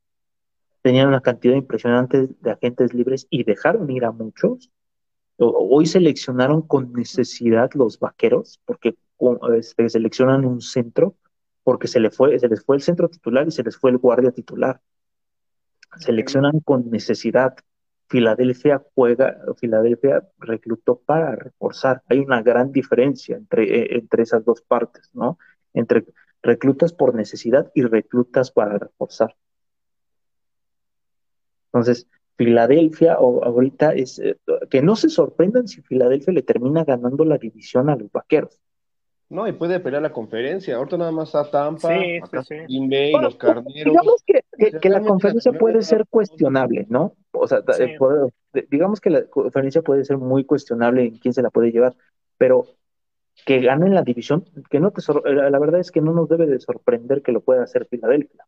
[0.84, 4.70] tenían una cantidad impresionante de agentes libres y dejaron ir a muchos.
[5.38, 8.94] Hoy seleccionaron con necesidad los vaqueros, porque
[9.56, 11.16] este, seleccionan un centro,
[11.62, 13.96] porque se, le fue, se les fue el centro titular y se les fue el
[13.96, 14.82] guardia titular.
[16.00, 17.56] Seleccionan con necesidad.
[18.08, 22.02] Filadelfia juega, Filadelfia reclutó para reforzar.
[22.10, 25.38] Hay una gran diferencia entre, eh, entre esas dos partes, ¿no?
[25.72, 26.04] Entre
[26.42, 29.34] reclutas por necesidad y reclutas para reforzar.
[31.74, 32.06] Entonces,
[32.37, 34.37] Filadelfia o ahorita es eh,
[34.70, 38.60] que no se sorprendan si Filadelfia le termina ganando la división a los vaqueros.
[39.28, 40.76] No, y puede pelear la conferencia.
[40.76, 42.20] Ahorita nada más a Tampa, sí,
[43.20, 43.74] los carneros.
[43.84, 47.16] Digamos que, la conferencia puede ser cuestionable, ¿no?
[47.32, 47.98] O sea, eh,
[48.70, 51.96] digamos que la conferencia puede ser muy cuestionable en quién se la puede llevar,
[52.38, 52.66] pero
[53.44, 56.60] que ganen la división, que no te la verdad es que no nos debe de
[56.60, 58.46] sorprender que lo pueda hacer Filadelfia.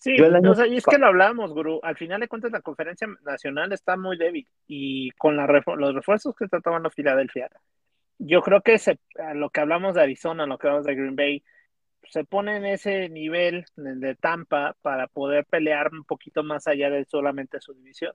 [0.00, 1.78] Sí, o sea, y es que lo hablamos, Guru.
[1.82, 6.34] Al final de cuentas, la conferencia nacional está muy débil y con la los refuerzos
[6.34, 7.50] que está tomando Filadelfia,
[8.18, 8.98] yo creo que se,
[9.34, 11.44] lo que hablamos de Arizona, lo que hablamos de Green Bay,
[12.04, 17.04] se pone en ese nivel de Tampa para poder pelear un poquito más allá de
[17.04, 18.14] solamente su división.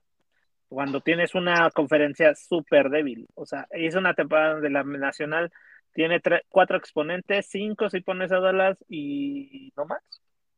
[0.68, 5.52] Cuando tienes una conferencia súper débil, o sea, es una temporada donde la nacional
[5.92, 10.02] tiene cuatro exponentes, cinco si pones a Dallas y no más.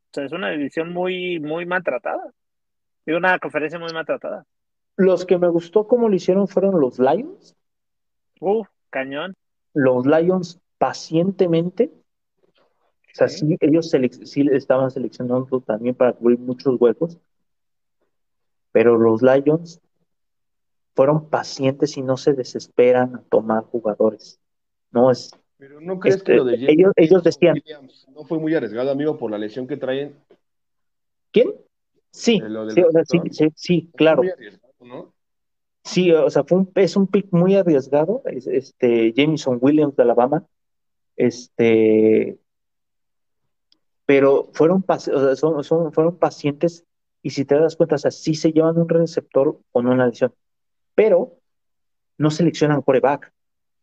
[0.09, 2.33] O sea, es una división muy, muy maltratada.
[3.05, 4.47] Es una conferencia muy maltratada.
[4.97, 7.55] Los que me gustó como lo hicieron fueron los Lions.
[8.41, 9.37] Uh, cañón.
[9.75, 11.93] Los Lions pacientemente.
[12.57, 13.91] O sea, sí, ellos
[14.25, 17.19] sí estaban seleccionando también para cubrir muchos huecos.
[18.73, 19.81] Pero los Lions
[20.95, 24.41] fueron pacientes y no se desesperan a tomar jugadores.
[24.91, 27.61] No es, pero no crees que este, lo de ellos, ellos decían.
[28.15, 30.15] no fue muy arriesgado, amigo, por la lesión que traen.
[31.33, 31.53] ¿Quién?
[32.13, 32.41] Sí,
[33.33, 34.23] sí, sí, claro.
[35.85, 38.23] Sí, o sea, fue un, es un pick muy arriesgado.
[38.25, 40.47] Este, Jameson Williams de Alabama.
[41.17, 42.39] Este.
[44.07, 44.85] Pero fueron,
[45.37, 46.87] son, son, fueron pacientes
[47.23, 50.33] y si te das cuenta, o sea, sí se llevan un receptor con una lesión,
[50.95, 51.37] pero
[52.17, 53.33] no seleccionan coreback.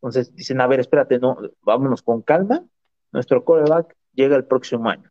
[0.06, 2.64] Entonces dicen, a ver, espérate, no, vámonos con calma,
[3.12, 5.10] nuestro coreback llega el próximo año.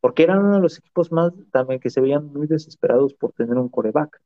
[0.00, 3.56] Porque eran uno de los equipos más también que se veían muy desesperados por tener
[3.56, 4.22] un coreback.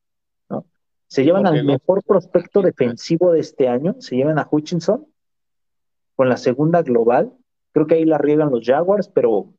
[0.50, 0.66] ¿no?
[1.06, 5.06] Se llevan al mejor prospecto defensivo de este año, se llevan a Hutchinson
[6.14, 7.32] con la segunda global.
[7.72, 9.54] Creo que ahí la riegan los Jaguars, pero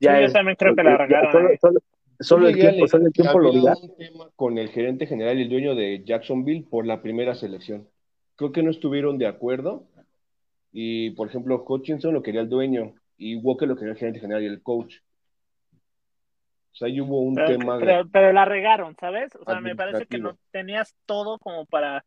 [0.00, 1.56] ya yo también creo que la regaron.
[1.60, 1.78] Solo
[2.20, 3.74] el tiempo, solo el tiempo lo dirá.
[3.80, 7.88] un tema con el gerente general y el dueño de Jacksonville por la primera selección.
[8.36, 9.86] Creo que no estuvieron de acuerdo.
[10.72, 14.42] Y, por ejemplo, Hutchinson lo quería el dueño y Walker lo quería el gerente general
[14.42, 14.96] y el coach.
[16.72, 17.78] O sea, ahí hubo un tema.
[18.12, 19.34] Pero, la regaron, ¿sabes?
[19.36, 22.04] O sea, me parece que no tenías todo como para.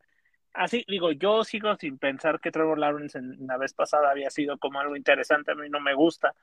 [0.54, 4.58] Así, digo, yo sigo sin pensar que Trevor Lawrence en la vez pasada había sido
[4.60, 5.52] como algo interesante.
[5.52, 6.34] A mí no me gusta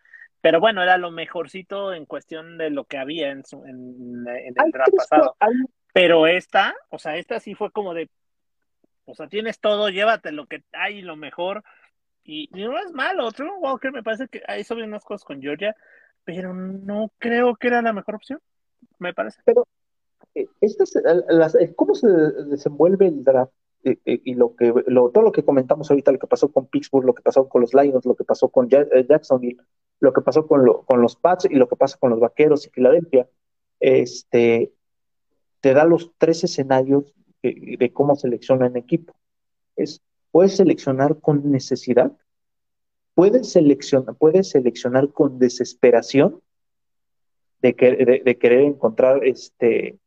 [0.41, 4.95] pero bueno, era lo mejorcito en cuestión de lo que había en, en, el draft
[4.97, 5.37] pasado.
[5.93, 8.09] Pero esta, o sea, esta sí fue como de,
[9.05, 11.63] o sea, tienes todo, llévate lo que hay, lo mejor.
[12.25, 15.75] Y, no es malo, otro Walker me parece que hizo bien unas cosas con Georgia,
[16.25, 18.41] pero no creo que era la mejor opción,
[18.99, 19.41] me parece.
[19.45, 19.67] Pero,
[20.35, 20.93] eh, estas,
[21.29, 23.53] las, ¿cómo se desenvuelve el draft?
[23.83, 27.07] Eh, eh, y lo que todo lo que comentamos ahorita, lo que pasó con Pittsburgh,
[27.07, 29.57] lo que pasó con los Lions, lo que pasó con Jacksonville,
[30.01, 33.29] lo que pasó con, los Pats y lo que pasa con los Vaqueros y Filadelfia,
[33.79, 34.73] este,
[35.61, 39.15] te da los tres escenarios de, cómo seleccionan equipo.
[39.77, 42.13] Es, puedes seleccionar con necesidad,
[43.15, 46.43] puedes seleccionar, puedes seleccionar con desesperación
[47.63, 49.99] de, de, querer encontrar este,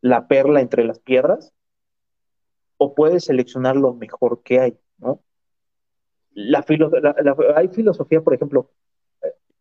[0.00, 1.52] la perla entre las piedras,
[2.76, 5.20] o puedes seleccionar lo mejor que hay, ¿no?
[6.32, 6.64] La,
[7.54, 8.70] hay filosofía, por ejemplo,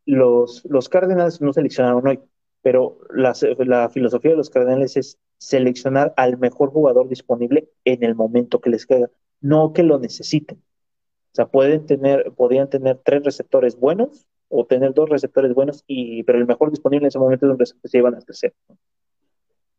[0.06, 2.20] los, los Cardinals no seleccionaron hoy,
[2.64, 8.62] pero la, filosofía de los Cardenales es seleccionar al mejor jugador disponible en el momento
[8.62, 10.58] que les caiga, no que lo necesiten.
[10.58, 16.24] O sea, pueden tener, podrían tener tres receptores buenos o tener dos receptores buenos, y,
[16.24, 18.54] pero el mejor disponible en ese momento es un receptor que se llevan a crecer.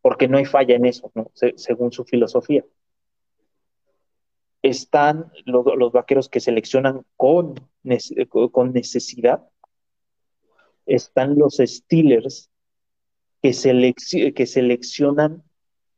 [0.02, 1.10] Porque no hay falla en eso,
[1.56, 2.64] según su filosofía.
[4.64, 7.54] Están los, los vaqueros que seleccionan con,
[8.50, 9.44] con necesidad
[10.86, 12.50] están los Steelers
[13.42, 15.42] que, que seleccionan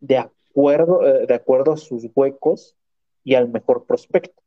[0.00, 2.76] de acuerdo, eh, de acuerdo a sus huecos
[3.24, 4.42] y al mejor prospecto.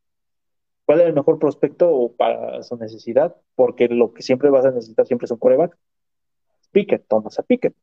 [0.84, 3.36] ¿Cuál es el mejor prospecto para su necesidad?
[3.54, 5.76] Porque lo que siempre vas a necesitar siempre es un coreback.
[6.72, 7.74] Pickett, tomas a Pickett.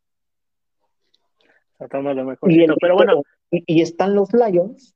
[2.44, 3.22] Y, pero bueno.
[3.52, 4.96] y, están los Lions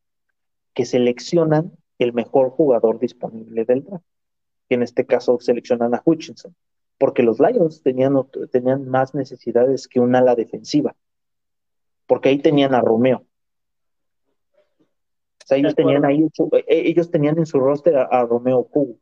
[0.74, 4.06] que seleccionan el mejor jugador disponible del draft.
[4.70, 6.56] Que en este caso seleccionan a Hutchinson
[7.02, 8.14] porque los Lions tenían,
[8.52, 10.96] tenían más necesidades que un ala defensiva,
[12.06, 13.26] porque ahí tenían a Romeo.
[14.78, 19.00] O sea, ellos tenían ahí, eh, ellos tenían en su roster a, Romeo Q.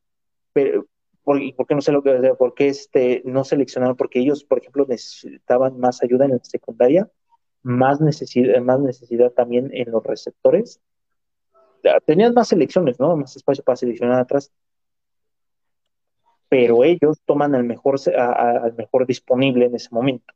[0.54, 0.86] Pero,
[1.26, 2.38] ¿por, qué no sé lo que decir?
[2.38, 3.98] ¿Por qué este, no seleccionaron?
[3.98, 7.12] Porque ellos, por ejemplo, necesitaban más ayuda en la secundaria,
[7.64, 10.80] más necesidad, más necesidad también en los receptores.
[12.06, 13.16] Tenían más selecciones, ¿no?
[13.16, 14.52] Más espacio para seleccionar atrás
[16.50, 20.34] pero ellos toman al mejor, al mejor disponible en ese momento.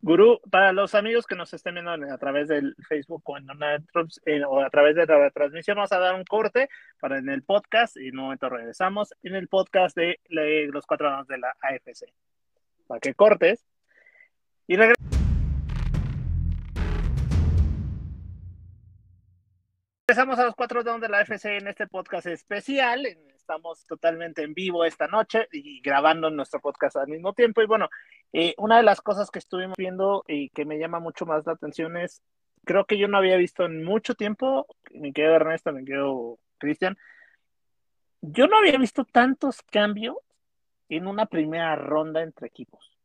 [0.00, 3.46] Gurú, para los amigos que nos estén viendo a través del Facebook o, en
[4.26, 6.68] eh, o a través de la transmisión, vamos a dar un corte
[7.00, 11.08] para en el podcast y en un momento regresamos en el podcast de, los cuatro
[11.08, 12.12] años de la AFC.
[12.86, 13.64] Para que cortes
[14.66, 15.13] y regresamos.
[20.06, 23.06] Regresamos a los cuatro downs de la AFC en este podcast especial.
[23.34, 27.62] Estamos totalmente en vivo esta noche y grabando nuestro podcast al mismo tiempo.
[27.62, 27.88] Y bueno,
[28.34, 31.52] eh, una de las cosas que estuvimos viendo y que me llama mucho más la
[31.52, 32.20] atención es,
[32.66, 36.98] creo que yo no había visto en mucho tiempo, me quedo Ernesto, me quedo Cristian,
[38.20, 40.18] yo no había visto tantos cambios
[40.90, 43.00] en una primera ronda entre equipos.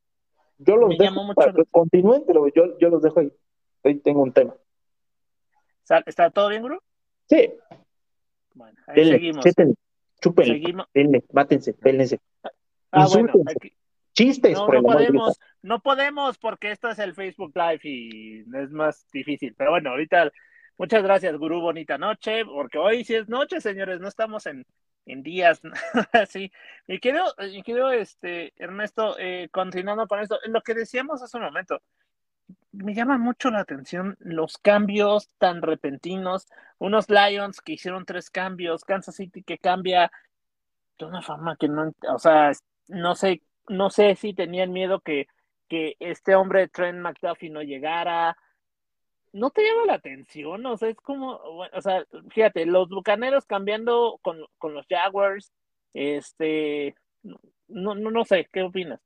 [0.58, 3.32] Yo los dejo, mucho continúen, pero yo, yo los dejo ahí.
[3.86, 4.54] Ahí tengo un tema.
[6.06, 6.82] ¿Está todo bien, Guru?
[7.30, 7.54] Sí.
[8.54, 9.46] Bueno, ahí seguimos.
[10.22, 10.88] chúpenle, seguimos.
[10.94, 12.20] Denle, mátense, pélense.
[12.92, 13.32] Ah, bueno,
[14.13, 19.08] Chistes, no, no podemos, no podemos porque esto es el Facebook Live y es más
[19.13, 19.54] difícil.
[19.56, 20.32] Pero bueno, ahorita,
[20.78, 24.65] muchas gracias, Gurú, bonita noche, porque hoy sí es noche, señores, no estamos en,
[25.06, 25.62] en días,
[26.30, 26.52] sí.
[26.88, 31.44] Y quiero, y quiero, este, Ernesto, eh, continuando con esto, lo que decíamos hace un
[31.44, 31.80] momento,
[32.72, 36.48] me llama mucho la atención los cambios tan repentinos.
[36.78, 40.12] Unos Lions que hicieron tres cambios, Kansas City que cambia
[40.98, 42.52] de una forma que no, o sea,
[42.88, 45.28] no sé, no sé si tenían miedo que,
[45.68, 48.38] que este hombre Trent McDuffie no llegara.
[49.32, 50.66] ¿No te llama la atención?
[50.66, 55.54] O sea, es como, o sea, fíjate, los bucaneros cambiando con, con los Jaguars,
[55.94, 56.96] este,
[57.68, 59.00] no, no, no sé, ¿qué opinas?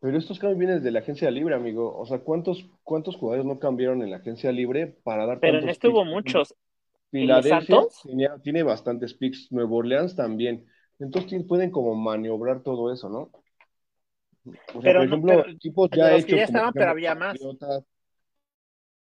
[0.00, 1.96] Pero estos cambios vienen de la agencia libre, amigo.
[1.98, 5.68] O sea, ¿cuántos, cuántos jugadores no cambiaron en la agencia libre para dar Pero en
[5.68, 6.54] esto hubo muchos.
[7.10, 7.86] Filadelfia
[8.42, 9.50] tiene bastantes picks.
[9.50, 10.66] Nuevo Orleans también.
[11.00, 13.30] Entonces pueden como maniobrar todo eso, ¿no?
[14.74, 16.30] O sea, por ejemplo, equipos ya hechos.
[16.30, 17.32] Ya estaban, pero había más.
[17.38, 17.84] Patriotas,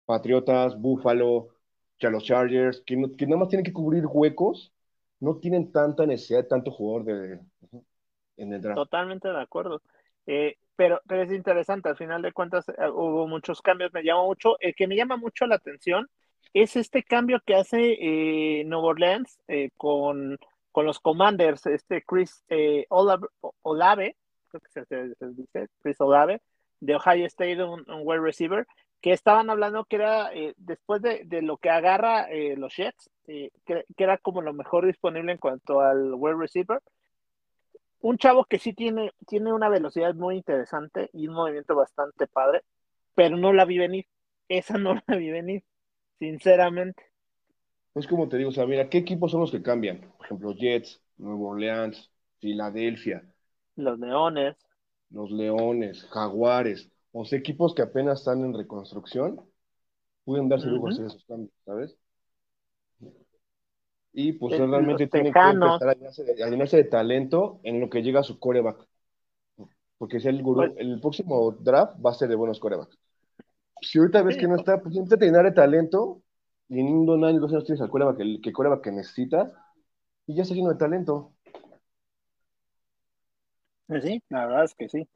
[0.06, 1.50] Patriotas, Buffalo,
[2.00, 4.74] ya los Chargers, que, que nada más tienen que cubrir huecos,
[5.20, 7.40] no tienen tanta necesidad de tanto jugador de,
[8.38, 8.78] en el draft.
[8.78, 9.82] Totalmente de acuerdo.
[10.26, 14.24] Eh, pero, pero es interesante, al final de cuentas eh, hubo muchos cambios, me llama
[14.24, 16.08] mucho, el que me llama mucho la atención
[16.54, 20.38] es este cambio que hace eh, Nueva Orleans eh, con,
[20.72, 24.16] con, los Commanders, este Chris eh, Olave,
[24.48, 26.42] creo que se, dice, Chris Olave,
[26.80, 28.66] de Ohio State, un wide receiver,
[29.02, 33.84] que estaban hablando que era, después de, de, lo que agarra los Jets, que, que,
[33.98, 36.82] era como lo mejor disponible en cuanto al wide receiver,
[38.02, 42.64] un chavo que sí tiene, tiene una velocidad muy interesante y un movimiento bastante padre,
[43.16, 44.06] pero no la vi venir.
[44.48, 45.64] Esa no la vi venir,
[46.20, 47.04] sinceramente.
[47.96, 50.02] Es como te digo, o sea, mira, ¿qué equipos son los que cambian?
[50.18, 53.24] Por ejemplo, Jets, Nuevo Orleans, Filadelfia.
[53.76, 54.56] Los Leones.
[55.10, 56.92] Los Leones, Jaguares.
[57.12, 59.42] O sea, equipos que apenas están en reconstrucción,
[60.24, 61.98] pueden darse lujo hacer esos cambios, ¿sabes?
[64.14, 68.24] Y pues realmente tiene que empezar a llenarse, de, talento en lo que llega a
[68.24, 68.88] su coreback.
[69.98, 72.98] Porque si el, pues el próximo draft va a ser de buenos corebacks.
[73.82, 76.22] Si ahorita ves que no está, pues intenta llenar de talento
[76.70, 79.54] y en un año, dos años tienes al coreback que, que, coreback que necesitas
[80.26, 81.34] y ya está lleno de talento.
[83.88, 85.08] Pues sí, la verdad es que sí.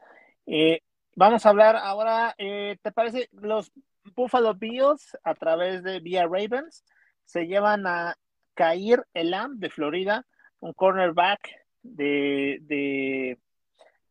[0.46, 0.82] Eh,
[1.16, 3.28] vamos a hablar ahora, eh, ¿te parece?
[3.34, 3.72] Los
[4.16, 6.84] Buffalo Bills a través de Via Ravens
[7.26, 8.16] se llevan a
[8.54, 10.26] Kair Elam de Florida,
[10.60, 11.50] un cornerback
[11.84, 13.38] de, de,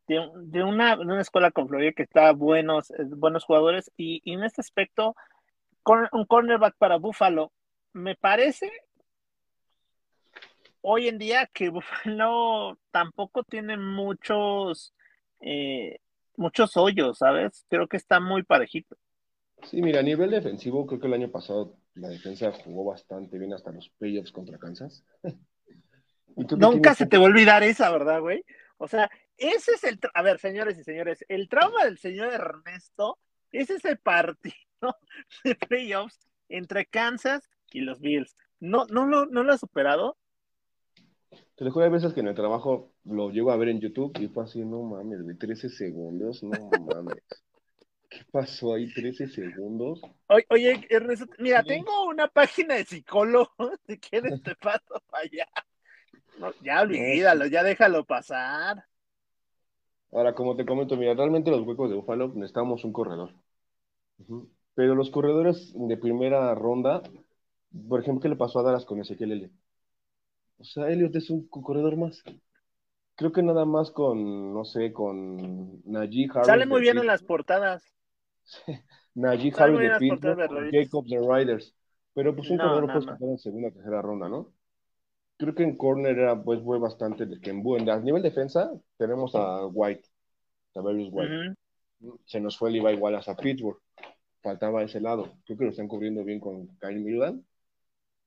[0.09, 5.14] de, una, una, escuela con Florida que está buenos, buenos jugadores y, en este aspecto,
[6.12, 7.53] un cornerback para Buffalo,
[7.92, 8.70] me parece
[10.83, 14.94] hoy en día que Buffalo tampoco tiene muchos,
[15.40, 15.98] eh,
[16.37, 17.64] muchos hoyos, ¿sabes?
[17.68, 18.96] Creo que está muy parejito.
[19.62, 23.53] Sí, mira, a nivel defensivo, creo que el año pasado la defensa jugó bastante bien
[23.53, 25.05] hasta los playoffs contra Kansas.
[26.37, 28.44] Nunca se te va a olvidar esa, ¿verdad, güey?
[28.79, 29.98] O sea, ese es el.
[30.14, 33.19] A ver, señores y señores, el trauma del señor Ernesto
[33.52, 34.54] es ese partido
[35.44, 38.37] de playoffs entre Kansas y los Bills.
[38.60, 40.17] ¿No, no, lo, no lo ha superado?
[41.56, 44.19] Te lo juro, hay veces que en el trabajo lo llego a ver en YouTube
[44.19, 46.50] y fue así, no mames, de 13 segundos, no
[46.87, 47.23] mames.
[48.11, 48.92] ¿Qué pasó ahí?
[48.92, 50.02] 13 segundos.
[50.48, 53.52] Oye, Ernesto, mira, tengo una página de psicólogo.
[53.87, 55.46] Si quieres, te paso para allá.
[56.61, 58.85] ya olvídalo, ya déjalo pasar.
[60.11, 63.33] Ahora, como te comento, mira, realmente los huecos de Buffalo necesitamos un corredor.
[64.75, 67.02] Pero los corredores de primera ronda,
[67.88, 69.52] por ejemplo, ¿qué le pasó a Dallas con Ezequiel Elliott?
[70.58, 72.25] O sea, Elliott es un corredor más.
[73.15, 77.85] Creo que nada más con, no sé, con Najee Sale muy bien en las portadas.
[79.14, 81.74] Najee Harry de Pittsburgh, Jacob de Riders.
[82.14, 84.52] Pero pues un no, corredor puedes comprar en segunda o tercera ronda, ¿no?
[85.36, 87.88] Creo que en corner era, pues, fue bastante de que en buen.
[87.88, 90.06] A nivel defensa, tenemos a White,
[90.74, 91.54] a White.
[92.26, 93.78] Se nos fue el Levi Wallace a Pittsburgh.
[94.42, 95.32] Faltaba ese lado.
[95.44, 97.44] Creo que lo están cubriendo bien con Kyle Milan.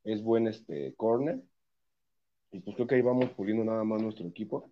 [0.03, 1.39] Es buen este corner.
[2.51, 4.71] Y pues creo que ahí vamos puliendo nada más nuestro equipo.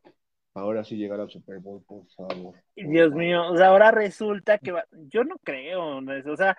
[0.53, 2.55] Ahora sí llegar al Super Bowl, por favor.
[2.75, 4.85] Dios mío, o sea, ahora resulta que va...
[4.91, 6.57] yo no creo, o sea,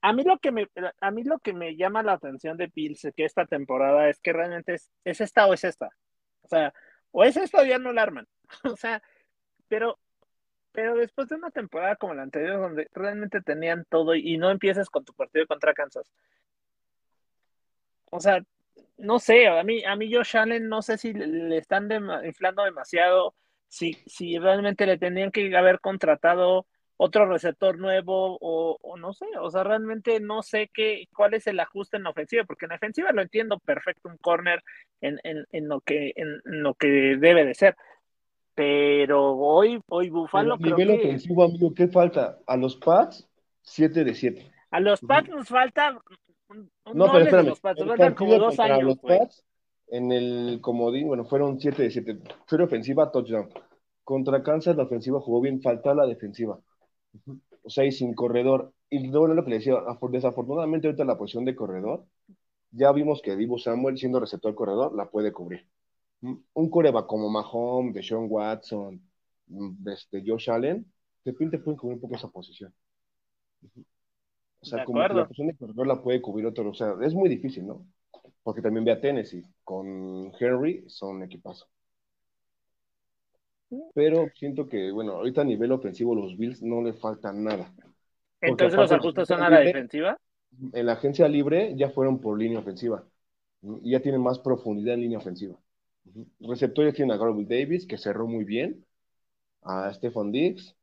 [0.00, 0.68] a mí lo que me
[1.00, 4.34] a mí lo que me llama la atención de Bills que esta temporada es que
[4.34, 5.88] realmente es, es esta o es esta.
[6.42, 6.74] O sea,
[7.10, 8.26] o es esta ya no la arman.
[8.64, 9.02] o sea,
[9.68, 9.98] pero
[10.72, 14.90] pero después de una temporada como la anterior donde realmente tenían todo y no empieces
[14.90, 16.12] con tu partido contra Kansas.
[18.10, 18.44] O sea,
[18.96, 21.88] no sé, a mí, a mí Josh Allen no sé si le están
[22.24, 23.34] inflando demasiado,
[23.68, 26.66] si, si realmente le tendrían que haber contratado
[26.96, 31.58] otro receptor nuevo o, no sé, o sea, realmente no sé qué, cuál es el
[31.58, 34.62] ajuste en la ofensiva, porque en la ofensiva lo entiendo perfecto, un corner
[35.00, 37.76] en, en, en lo, que, en, lo que debe de ser.
[38.54, 40.56] Pero hoy, hoy Bufalo.
[40.56, 42.38] nivel ofensivo, amigo, ¿qué falta?
[42.46, 43.28] A los Pats,
[43.62, 44.52] 7 de 7.
[44.70, 46.00] A los Pats nos falta
[46.94, 47.46] no, pero espérame.
[47.46, 47.82] Los Pats,
[48.16, 49.44] como dos años, los Pats,
[49.88, 52.18] en el comodín, bueno, fueron 7 de 7.
[52.46, 53.48] Fue ofensiva, touchdown.
[54.02, 56.58] Contra Kansas la ofensiva jugó bien, falta la defensiva.
[57.62, 58.72] O sea, y sin corredor.
[58.90, 59.76] Y luego lo que le decía,
[60.10, 62.06] desafortunadamente ahorita la posición de corredor,
[62.70, 65.66] ya vimos que Divo Samuel, siendo receptor corredor, la puede cubrir.
[66.20, 69.00] Un coreba como Mahomes, Deshaun Watson,
[69.86, 70.86] este, Josh Allen,
[71.24, 72.74] de repente pueden cubrir un poco esa posición.
[74.64, 76.70] O sea, como que la posición de corredor la puede cubrir otro.
[76.70, 77.86] O sea, es muy difícil, ¿no?
[78.42, 79.44] Porque también ve a Tennessee.
[79.62, 81.66] Con Henry son equipazo.
[83.94, 87.74] Pero siento que, bueno, ahorita a nivel ofensivo los Bills no le falta nada.
[88.40, 90.18] Entonces los ajustes son a la defensiva.
[90.72, 93.04] En la agencia libre ya fueron por línea ofensiva.
[93.82, 95.58] Y ya tienen más profundidad en línea ofensiva.
[96.40, 98.86] Receptores tienen a Garvey Davis, que cerró muy bien.
[99.62, 100.74] A Stefan Diggs.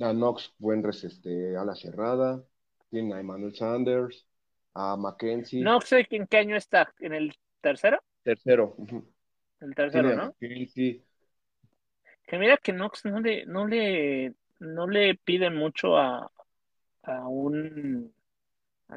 [0.00, 2.44] A Knox, buen este, a la cerrada
[2.90, 4.26] tiene a Emmanuel Sanders,
[4.74, 5.62] a Mackenzie.
[5.62, 8.02] No sé en qué año está, ¿en el tercero?
[8.22, 8.76] Tercero.
[9.60, 10.34] El tercero, ¿no?
[10.38, 11.02] Sí.
[12.26, 16.30] Que mira que Knox no le, no le, no le pide mucho a,
[17.02, 18.12] a un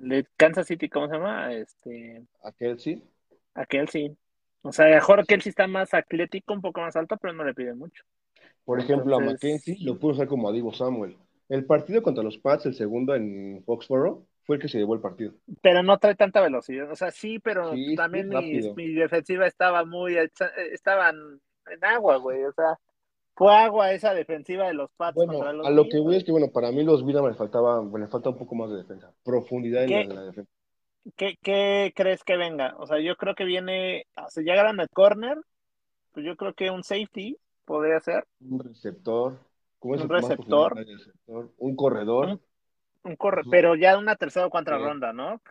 [0.01, 1.53] de Kansas City, ¿cómo se llama?
[1.53, 3.03] Este, a Kelsey.
[3.53, 4.15] A Kelsey.
[4.61, 7.73] O sea, mejor Kelsey está más atlético, un poco más alto, pero no le pide
[7.73, 8.03] mucho.
[8.63, 11.17] Por ejemplo, a Mackenzie lo pudo usar como a Divo Samuel.
[11.51, 15.01] El partido contra los Pats, el segundo en Foxborough, fue el que se llevó el
[15.01, 15.33] partido.
[15.61, 16.89] Pero no trae tanta velocidad.
[16.89, 20.15] O sea, sí, pero también mi, defensiva estaba muy.
[20.15, 22.45] Estaban en agua, güey.
[22.45, 22.79] O sea,
[23.35, 25.13] fue agua esa defensiva de los Pats.
[25.13, 28.07] Bueno, a lo que voy es que, bueno, para mí los Bills me faltaba, me
[28.07, 29.11] falta un poco más de defensa.
[29.21, 30.49] Profundidad en la, defensa.
[31.17, 32.75] ¿qué, ¿Qué crees que venga?
[32.77, 34.05] O sea, yo creo que viene.
[34.29, 35.37] Si llegaran al corner,
[36.13, 38.25] pues yo creo que un safety podría ser.
[38.39, 39.50] Un receptor
[39.81, 40.85] un receptor,
[41.25, 42.39] un corredor.
[43.03, 45.41] Un, corre pero ya una tercera o cuarta ronda, ¿no?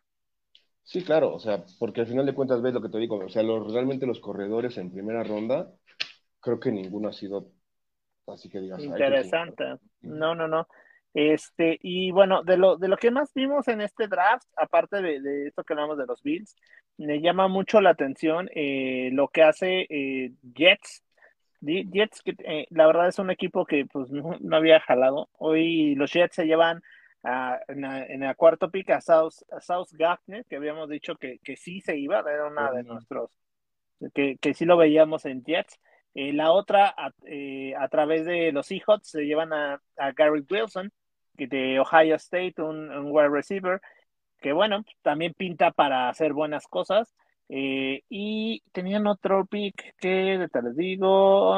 [0.83, 3.29] Sí, claro, o sea, porque al final de cuentas ves lo que te digo, o
[3.29, 5.73] sea, los, realmente los corredores en primera ronda,
[6.41, 7.53] creo que ninguno ha sido
[8.27, 8.83] así que digas.
[8.83, 9.65] Interesante.
[10.01, 10.67] No, no, no.
[11.13, 15.49] Este, y bueno, de lo, de lo que más vimos en este draft, aparte de,
[15.49, 16.55] esto que hablamos de los Bills,
[16.99, 21.03] me llama mucho la atención eh, lo que hace eh, Jets
[21.61, 25.29] Jets, que eh, la verdad es un equipo que pues no, había jalado.
[25.39, 26.83] Hoy los Jets se llevan
[27.69, 31.99] en, el cuarto pick a South, South Gaffney, que habíamos dicho que, que sí se
[31.99, 33.31] iba, era una de nuestros,
[34.15, 35.79] que, que sí lo veíamos en Jets.
[36.15, 40.45] Eh, la otra, a, eh, a, través de los Seahawks, se llevan a, a Gary
[40.51, 40.93] Wilson,
[41.37, 43.81] que de Ohio State, un, un wide receiver,
[44.41, 47.15] que bueno, también pinta para hacer buenas cosas.
[47.53, 51.57] Eh, y tenían otro pick que te les digo.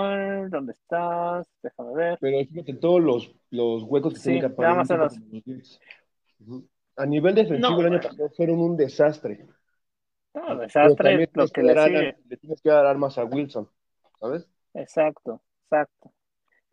[0.49, 1.47] ¿Dónde estás?
[1.63, 2.19] Déjame ver.
[2.19, 5.01] Pero fíjate todos los, los huecos que tienen que aparecer.
[6.97, 9.47] A, a nivel defensivo, el año pasado fueron un desastre.
[10.35, 13.69] No, desastre lo que le, le tienes que dar armas a Wilson,
[14.19, 14.49] ¿sabes?
[14.73, 16.11] Exacto, exacto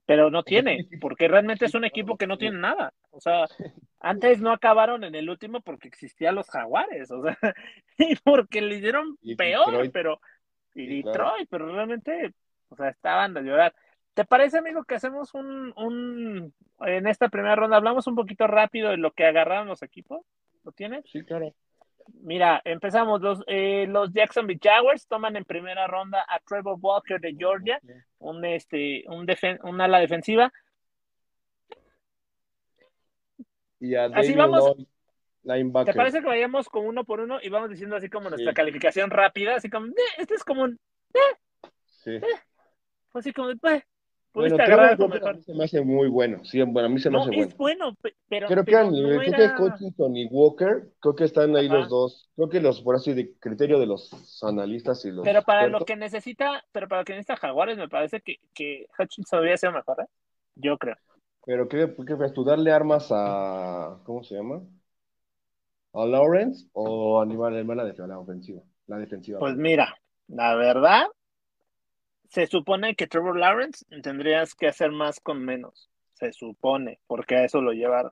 [0.09, 2.91] pero no tiene, porque realmente es un equipo que no tiene nada.
[3.11, 3.45] O sea,
[3.99, 7.37] antes no acabaron en el último porque existían los jaguares, o sea,
[7.99, 10.19] y porque le hicieron peor, pero
[10.73, 12.33] y Detroit, pero realmente,
[12.69, 13.75] o sea, estaban de llorar.
[14.15, 18.89] ¿Te parece, amigo, que hacemos un, un, en esta primera ronda, hablamos un poquito rápido
[18.89, 20.25] de lo que agarraron los equipos?
[20.63, 21.05] ¿Lo tienes?
[21.05, 21.53] Sí, claro.
[22.21, 23.21] Mira, empezamos.
[23.21, 27.79] Los, eh, los Jacksonville Jaguars toman en primera ronda a Trevor Walker de Georgia,
[28.19, 30.51] un, este, un, ala defensiva.
[33.79, 34.75] y a así vamos.
[35.85, 39.09] ¿Te parece que vayamos con uno por uno y vamos diciendo así como nuestra calificación
[39.09, 39.55] rápida?
[39.55, 39.87] Así como,
[40.17, 40.79] este es como un.
[41.85, 42.15] sí.
[42.15, 42.23] Eh,
[43.13, 43.49] así como,
[44.33, 45.43] bueno, agarrar mejor.
[45.43, 46.43] Se me hace muy bueno.
[46.43, 47.95] Sí, bueno, a mí se me hace es bueno.
[48.27, 48.47] pero.
[48.47, 52.29] Creo que a nivel, creo que y Walker, creo que están ahí los dos.
[52.35, 55.25] Creo que los, por así de criterio de los analistas y los.
[55.25, 58.87] Pero para lo que necesita, pero para lo que necesita Jaguares, me parece que, que
[58.97, 60.07] Hutchinson debería ser mejor, ¿eh?
[60.55, 60.95] Yo creo.
[61.45, 63.99] Pero ¿qué, qué tú darle armas a.
[64.03, 64.61] ¿Cómo se llama?
[65.93, 68.61] ¿A Lawrence o a Aníbal Hermana de la ofensiva?
[68.87, 69.39] La defensiva.
[69.39, 69.95] Pues mira,
[70.27, 71.07] la verdad,
[72.29, 75.89] se supone que Trevor Lawrence tendrías que hacer más con menos.
[76.13, 78.11] Se supone, porque a eso lo llevaron.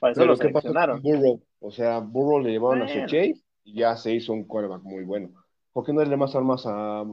[0.00, 1.00] Para eso lo seleccionaron.
[1.00, 1.40] Burrow?
[1.60, 5.04] O sea, Burrow le llevaron a su Chase y ya se hizo un quarterback muy
[5.04, 5.30] bueno.
[5.72, 7.04] ¿Por qué no le más armas a,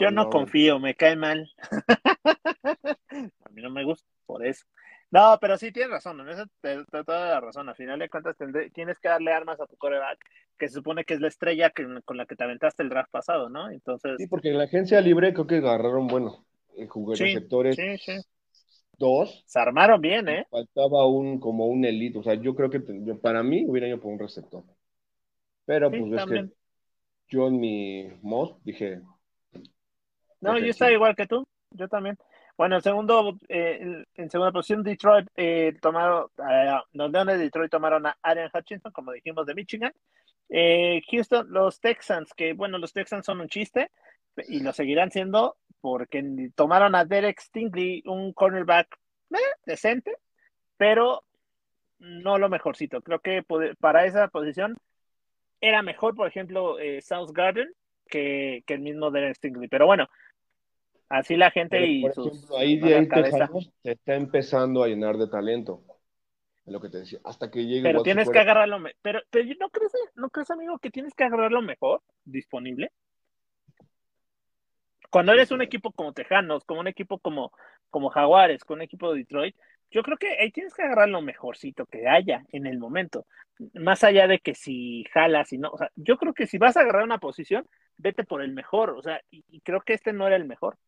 [0.00, 1.50] Yo no confío, me cae mal.
[3.44, 4.64] a mí no me gusta, por eso.
[5.10, 7.68] No, pero sí tienes razón, en eso te, toda la razón.
[7.68, 8.34] Al final de cuentas
[8.72, 10.18] tienes que darle armas a tu coreback,
[10.62, 11.72] que se supone que es la estrella
[12.04, 13.68] con la que te aventaste el draft pasado, ¿no?
[13.68, 14.12] Entonces.
[14.16, 16.44] Sí, porque en la agencia libre creo que agarraron, bueno,
[16.76, 17.74] en sí, receptores.
[17.74, 18.12] Sí, sí.
[18.96, 19.42] Dos.
[19.44, 20.46] Se armaron bien, ¿eh?
[20.48, 22.16] Faltaba un, como un elite.
[22.16, 22.78] O sea, yo creo que
[23.20, 24.62] para mí hubiera ido por un receptor.
[25.64, 26.48] Pero pues es que
[27.26, 29.00] yo en mi mod dije.
[30.40, 31.44] No, yo estaba igual que tú.
[31.70, 32.16] Yo también.
[32.56, 37.72] Bueno, en segundo, eh, en segunda posición, Detroit eh, tomaron, eh, los Leones de Detroit
[37.72, 39.92] tomaron a Arian Hutchinson, como dijimos, de Michigan.
[40.48, 43.90] Eh, Houston, los Texans, que bueno, los Texans son un chiste
[44.48, 48.98] y lo seguirán siendo porque tomaron a Derek Stingley, un cornerback
[49.66, 50.16] decente,
[50.76, 51.24] pero
[51.98, 53.02] no lo mejorcito.
[53.02, 53.44] Creo que
[53.80, 54.76] para esa posición
[55.60, 57.72] era mejor, por ejemplo, South Garden
[58.08, 59.68] que, que el mismo Derek Stingley.
[59.68, 60.08] Pero bueno,
[61.12, 63.06] Así la gente y sus, ahí de ahí
[63.82, 65.82] se está empezando a llenar de talento.
[66.66, 67.82] Lo que te decía, hasta que llegue.
[67.82, 71.50] Pero tienes que agarrarlo, pero, pero ¿no crees, no crees, amigo, que tienes que agarrar
[71.50, 72.92] lo mejor disponible?
[75.10, 77.52] Cuando eres un equipo como Tejanos, como un equipo como,
[77.90, 79.56] como Jaguares, con un equipo de Detroit,
[79.90, 83.26] yo creo que ahí tienes que agarrar lo mejorcito que haya en el momento.
[83.74, 86.76] Más allá de que si jalas y no, o sea, yo creo que si vas
[86.76, 90.26] a agarrar una posición, vete por el mejor, o sea, y creo que este no
[90.26, 90.78] era el mejor.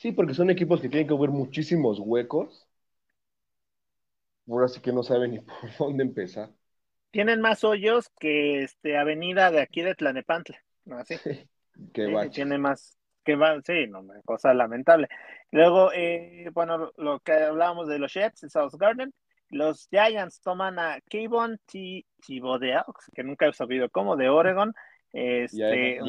[0.00, 2.69] Sí, porque son equipos que tienen que ver muchísimos huecos.
[4.50, 6.50] Ahora sí que no saben ni por dónde empezar.
[7.10, 10.98] Tienen más hoyos que este avenida de aquí de Tlanepantla, ¿no?
[10.98, 11.14] Así.
[12.32, 15.08] Tiene más, que va, sí, no, cosa lamentable.
[15.50, 19.14] Luego, eh, bueno, lo que hablábamos de los Jets, South Garden,
[19.48, 22.84] los Giants toman a Kayvon Tibodea,
[23.14, 24.74] que nunca he sabido cómo, de Oregon,
[25.12, 26.00] este,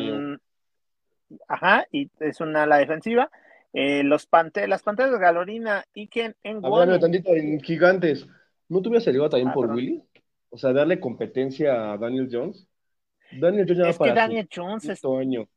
[1.48, 3.32] ajá, y es una ala defensiva.
[3.74, 4.28] Eh, los
[4.68, 8.28] las panteras de Galorina y que en Hablando tantito en gigantes,
[8.68, 10.04] ¿no tuviera salido también ah, por Willy?
[10.50, 12.68] O sea, darle competencia a Daniel Jones.
[13.32, 15.06] Daniel Jones es que Daniel Jones es...
[15.06, 15.48] año.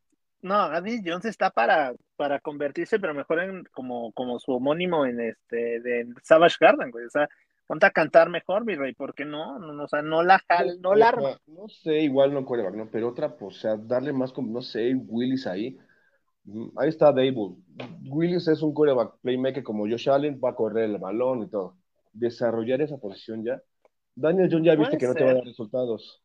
[0.41, 5.19] No, Daniel Jones está para, para convertirse, pero mejor en como, como su homónimo en
[5.19, 7.05] este de Savage Garden, güey.
[7.05, 7.27] O sea,
[7.67, 10.95] ponte a cantar mejor, mi rey, porque no, no, o sea, no la jal, no,
[10.95, 11.39] la arma.
[11.47, 12.89] No sé, igual no coreback, ¿no?
[12.91, 15.77] Pero otra, pues, o sea, darle más como, no sé, Willis ahí.
[16.45, 17.55] Mm, ahí está Dable.
[18.07, 21.75] Willis es un coreback playmaker como Josh Allen, va a correr el balón y todo.
[22.13, 23.61] Desarrollar esa posición ya.
[24.15, 26.21] Daniel John ya viste que no te va a dar resultados.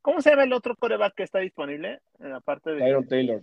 [0.00, 2.00] ¿Cómo se llama el otro coreback que está disponible?
[2.18, 2.78] En la parte de...
[2.78, 3.42] Tyron Taylor,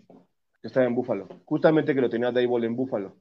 [0.61, 1.27] que está en Buffalo.
[1.45, 3.15] Justamente que lo tenía Dable en Buffalo.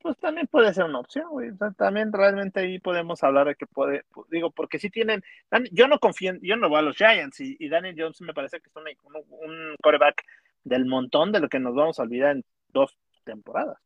[0.00, 1.50] Pues también puede ser una opción, güey.
[1.76, 5.24] también realmente ahí podemos hablar de que puede, digo, porque si tienen,
[5.72, 8.68] yo no confío, yo no voy a los Giants y, Daniel Jones me parece que
[8.68, 8.84] es un,
[9.30, 10.24] un coreback
[10.64, 13.78] del montón de lo que nos vamos a olvidar en dos temporadas.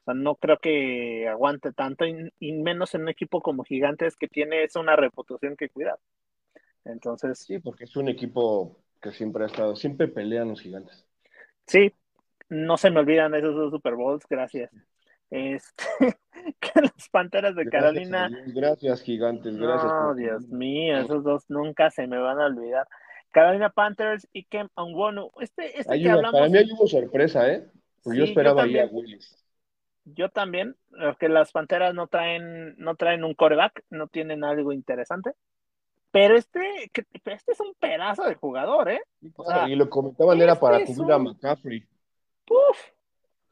[0.00, 4.28] O sea, no creo que aguante tanto y, menos en un equipo como Gigantes que
[4.28, 5.98] tiene esa una reputación que cuidar.
[6.84, 7.38] Entonces.
[7.38, 11.04] Sí, porque es un equipo que siempre ha estado, siempre pelean los Gigantes.
[11.66, 11.92] Sí,
[12.48, 14.70] no se me olvidan esos dos Super Bowls, gracias.
[15.30, 15.84] Este,
[16.60, 18.30] que las Panteras de Carolina.
[18.46, 19.92] Gracias, Gigantes, gracias.
[19.92, 22.86] No, Dios mío, esos dos nunca se me van a olvidar.
[23.30, 25.30] Carolina Panthers y Kem Angwonu.
[25.40, 26.32] Este, este que hablamos...
[26.32, 27.66] Para mí hay hubo sorpresa, ¿eh?
[28.02, 29.36] Porque yo esperaba ahí a Willis.
[30.04, 35.32] Yo también, porque las Panteras no traen, no traen un coreback, no tienen algo interesante.
[36.12, 36.90] Pero este,
[37.24, 39.02] este es un pedazo de jugador, ¿eh?
[39.20, 41.84] y lo comentaban era para este cubrir a McCaffrey.
[42.48, 42.78] Uf,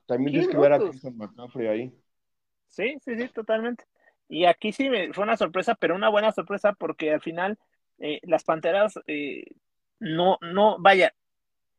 [0.07, 1.93] También tienes que ver a Christian McCaffrey ahí.
[2.69, 3.85] Sí, sí, sí, totalmente.
[4.29, 7.59] Y aquí sí me, fue una sorpresa, pero una buena sorpresa porque al final
[7.99, 9.45] eh, las Panteras eh,
[10.05, 11.15] no, no, vaya,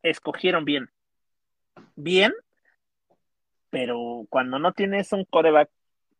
[0.01, 0.89] escogieron bien.
[1.95, 2.33] Bien,
[3.69, 5.69] pero cuando no tienes un coreback,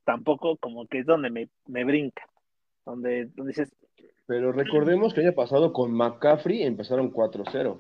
[0.03, 2.27] tampoco como que es donde me, me brinca.
[2.85, 3.75] donde, dices...
[4.27, 7.79] Pero recordemos que el año pasado con McCaffrey empezaron 4-0.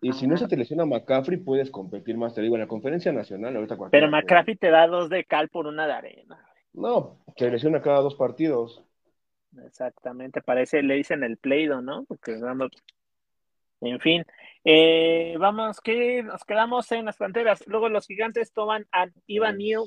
[0.00, 3.12] Y si no se te lesiona McCaffrey, puedes competir más, te digo, en la conferencia
[3.12, 3.56] nacional.
[3.56, 6.38] Ahorita Pero McCaffrey te da dos de cal por una de arena.
[6.72, 8.84] No, se lesiona cada dos partidos.
[9.64, 12.04] Exactamente, parece, le dicen el pleido, ¿no?
[12.04, 12.38] Porque
[13.80, 14.24] En fin,
[14.64, 17.66] eh, vamos, que nos quedamos en las canteras.
[17.66, 19.84] Luego los gigantes toman a Ivan Neal,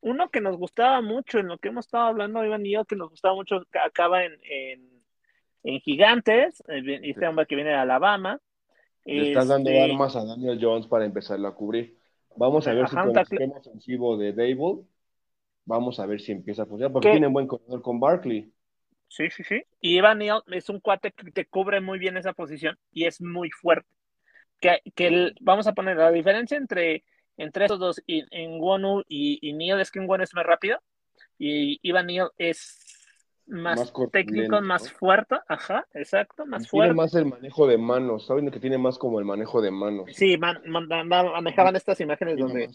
[0.00, 3.10] uno que nos gustaba mucho, en lo que hemos estado hablando, Ivan Neal, que nos
[3.10, 8.38] gustaba mucho, acaba en, en, Gigantes, eh, este hombre que viene de Alabama.
[9.06, 11.98] Le estás dando este armas a Daniel Jones para empezarlo a cubrir.
[12.36, 14.82] Vamos a ver si con el sistema ofensivo de Dable,
[15.64, 18.52] vamos a ver si empieza a funcionar, porque tiene un buen corredor con Barkley.
[19.14, 19.62] Sí, sí, sí.
[19.80, 23.20] Y Evan Neal es un cuate que te cubre muy bien esa posición y es
[23.20, 23.88] muy fuerte.
[24.60, 27.04] Que, que vamos a poner la diferencia entre,
[27.36, 30.80] entre esos dos, en Wonu y, y Neal es que en Wonu es más rápido
[31.38, 32.83] y Evan Neal es
[33.46, 36.88] más, técnico, más fuerte, ajá, exacto, más fuerte.
[36.88, 40.10] Tiene más el manejo de manos, saben que tiene más como el manejo de manos.
[40.12, 42.70] Sí, manejaban estas imágenes donde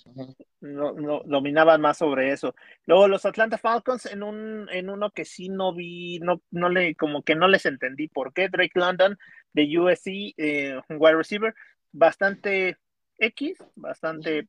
[0.61, 2.53] no, dominaban más sobre eso.
[2.85, 6.95] Luego los Atlanta Falcons en un en uno que sí no vi, no no le
[6.95, 9.17] como que no les entendí por qué Drake London
[9.53, 11.55] de USC, eh, un wide receiver,
[11.91, 12.77] bastante
[13.17, 14.47] X, bastante eh,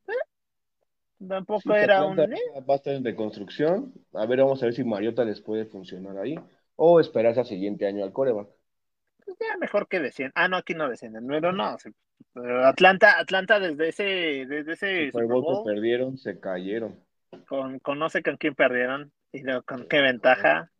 [1.26, 2.16] Tampoco era un.
[2.16, 3.92] Va a estar en reconstrucción.
[4.14, 6.38] A ver, vamos a ver si Mariota les puede funcionar ahí.
[6.76, 8.48] O esperarse al siguiente año al coreback.
[9.24, 10.32] Pues ya mejor que descienden.
[10.34, 11.26] Ah, no, aquí no descienden.
[11.26, 11.76] No, no.
[12.64, 14.46] Atlanta, Atlanta desde ese.
[14.46, 16.98] Desde ese Super Bowl, perdieron, se cayeron.
[17.46, 20.70] Con, conoce con quién perdieron y con qué ventaja.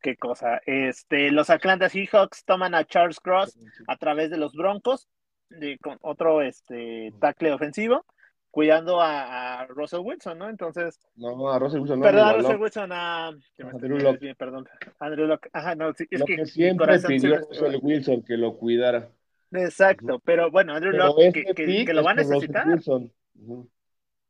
[0.00, 0.60] Qué cosa.
[0.66, 3.56] Este, los Atlanta Seahawks toman a Charles Cross
[3.86, 5.08] a través de los Broncos,
[5.48, 8.04] de, con otro este, tackle ofensivo
[8.52, 10.48] cuidando a, Russell Wilson, ¿no?
[10.48, 11.00] Entonces.
[11.16, 12.04] No, a Russell Wilson no.
[12.04, 13.28] Perdón, a Russell Wilson, a.
[13.28, 14.36] Andrew Locke.
[14.36, 14.68] perdón.
[15.00, 15.48] Andrew Locke.
[15.52, 19.10] Ajá, no, sí, es lo que, siempre pidió a Russell Wilson que lo cuidara.
[19.50, 22.66] Exacto, pero bueno, Andrew Locke, este que, que, lo va a necesitar.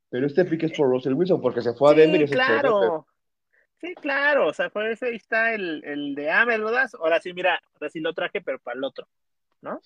[0.09, 3.07] Pero este pick es por Russell Wilson, porque se fue a Denver sí, y claro.
[3.81, 6.89] Sí, claro, o sea, por eso ahí está el, el de Amel, ¿verdad?
[7.01, 9.09] Ahora sí, mira, ahora sí lo traje, pero para el otro.
[9.63, 9.81] ¿No?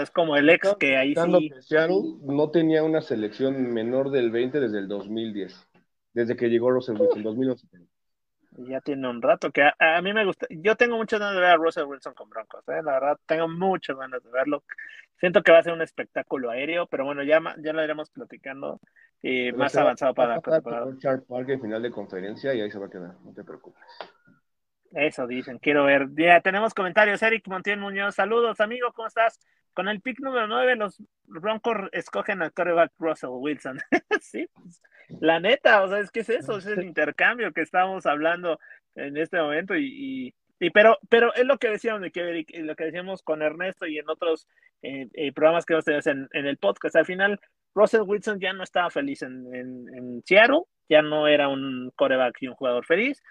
[0.00, 1.20] es como el ex que ahí sí.
[2.22, 5.68] no tenía una selección menor del 20 desde el 2010,
[6.12, 7.66] desde que llegó Russell Wilson, 2011.
[8.60, 10.46] Ya tiene un rato que a, mí me gusta.
[10.50, 12.82] Yo tengo muchas ganas de ver a Russell Wilson con Broncos, ¿eh?
[12.82, 14.64] la verdad, tengo muchas ganas de verlo.
[15.18, 18.80] Siento que va a ser un espectáculo aéreo, pero bueno, ya, ya lo iremos platicando
[19.22, 20.86] eh, más avanzado para la temporada.
[21.28, 23.82] Park en final de conferencia y ahí se va a quedar, no te preocupes.
[24.92, 26.08] Eso dicen, quiero ver.
[26.16, 27.22] Ya tenemos comentarios.
[27.22, 29.38] Eric Montiel Muñoz, saludos, amigo, ¿cómo estás?
[29.74, 33.78] Con el pick número 9, los Broncos escogen al coreback Russell Wilson.
[34.20, 34.82] sí, pues,
[35.20, 38.58] la neta, o sea, es que es eso, es el intercambio que estamos hablando
[38.94, 42.10] en este momento y, y, pero, pero es lo que decíamos lo
[42.76, 44.48] que decíamos con Ernesto y en otros
[44.82, 46.96] eh, eh, programas que hemos tenido en, en, el podcast.
[46.96, 47.38] Al final,
[47.74, 52.38] Russell Wilson ya no estaba feliz en, en, en Seattle, ya no era un coreback
[52.40, 53.22] y un jugador feliz.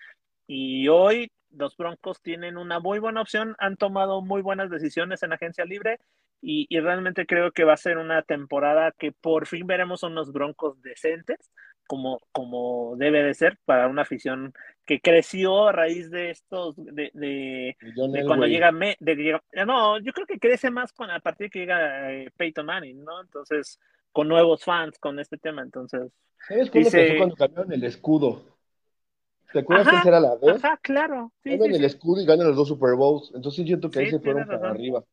[0.47, 5.33] Y hoy los Broncos tienen una muy buena opción, han tomado muy buenas decisiones en
[5.33, 5.99] agencia libre
[6.41, 10.81] y, realmente creo que va a ser una temporada que por fin veremos unos Broncos
[10.81, 11.51] decentes,
[11.87, 14.53] como, como debe de ser para una afición
[14.85, 17.75] que creció a raíz de estos, de, de,
[18.25, 22.13] cuando llega, de, no, yo creo que crece más con, a partir de que llega
[22.13, 23.21] eh, Peyton Manning, ¿no?
[23.21, 23.79] Entonces,
[24.11, 26.11] con nuevos fans, con este tema, entonces.
[26.47, 26.69] ¿Sabes
[27.17, 28.56] cuando cambiaron el escudo?
[29.53, 30.63] ¿Te acuerdas que era la vez?
[30.63, 31.31] Ajá, claro.
[31.43, 33.31] Sí, el escudo y ganan los dos Super Bowls.
[33.33, 35.03] Entonces siento que ahí se fueron para arriba.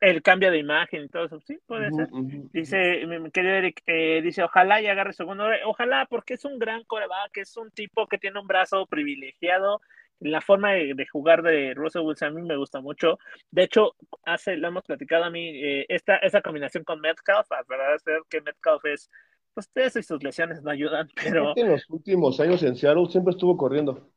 [0.00, 2.08] El cambio de imagen y todo eso, sí, puede ser.
[2.52, 5.44] Dice, mi querido Eric, eh, dice, ojalá y agarre segundo.
[5.66, 9.80] Ojalá, porque es un gran coreback, es un tipo que tiene un brazo privilegiado.
[10.18, 13.18] La forma de, jugar de Russell Wilson a mí me gusta mucho.
[13.50, 13.94] De hecho,
[14.24, 18.02] hace, lo hemos platicado a mí, eh, esta, esa combinación con Metcalf, a verdad es
[18.30, 19.10] que Metcalf es
[19.56, 21.54] pues eso y sus lesiones no ayudan, pero...
[21.56, 24.10] En los últimos años en Seattle siempre estuvo corriendo.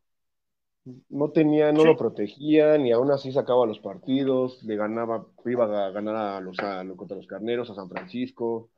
[1.07, 5.91] No tenía, no lo protegía, ni aún así sacaba los partidos, le ganaba, iba a
[5.91, 8.69] ganar a los, a, contra los carneros, a San Francisco.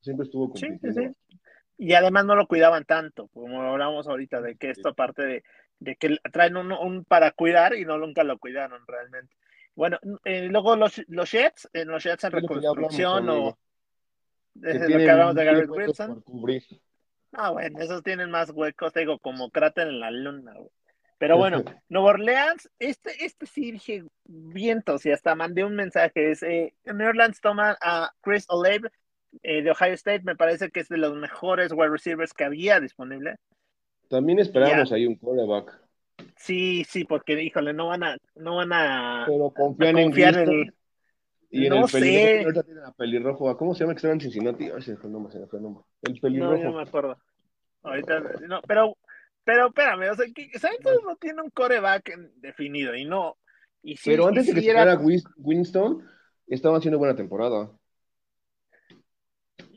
[0.00, 0.92] Siempre estuvo compitiendo.
[0.92, 1.36] Sí, sí,
[1.78, 5.44] Y además no lo cuidaban tanto, como hablamos ahorita, de que esto aparte de,
[5.78, 9.32] de que traen un, un, para cuidar y no nunca lo cuidaron realmente.
[9.76, 13.58] Bueno, eh, luego los, los Jets, en los Jets en reconstrucción o
[14.62, 16.24] es lo que hablamos de Garrett Wilson.
[17.32, 20.52] Ah, bueno, esos tienen más huecos, digo, como cráter en la luna,
[21.18, 26.32] Pero bueno, Nueva Orleans, este, este sí dije vientos y hasta mandé un mensaje.
[26.32, 28.90] Es, eh, New Orleans toma a Chris Olave
[29.42, 32.80] eh, de Ohio State, me parece que es de los mejores wide receivers que había
[32.80, 33.36] disponible.
[34.08, 35.80] También esperamos ahí un quarterback.
[36.36, 40.74] Sí, sí, porque híjole, no van a, no van a, Pero confían confiar en el,
[41.50, 41.98] y en no el sé.
[42.00, 44.70] pelirrojo, ahorita tienen a pelirrojo, ¿cómo se llama que estaba en Cincinnati?
[44.70, 45.84] Ay, se el nombre, se el nombre.
[46.02, 46.56] El No, pelirrojo.
[46.56, 47.18] yo no me acuerdo.
[47.82, 48.96] Ahorita, no, pero,
[49.44, 53.36] pero espérame, o sea, que Santos no tiene un coreback definido y no.
[53.82, 54.98] Y sí, Pero y antes de que era-
[55.38, 56.06] Winston,
[56.46, 57.70] estaban haciendo buena temporada.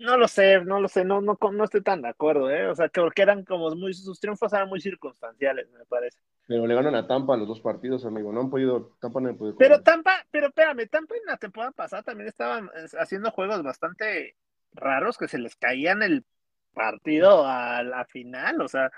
[0.04, 2.68] No lo sé, no lo sé, no, no, no estoy tan de acuerdo, ¿eh?
[2.68, 6.18] O sea, que porque eran como muy, sus triunfos eran muy circunstanciales, me parece.
[6.46, 8.32] Pero le ganan a Tampa los dos partidos, amigo.
[8.34, 9.58] No han podido, Tampa no ha podido.
[9.58, 9.82] Pero.
[9.82, 14.36] Tampa, pero espérame, Tampa en la temporada pasada también estaban eh, haciendo juegos bastante
[14.74, 16.26] raros que se les caían el
[16.74, 18.92] partido a la final, o sea,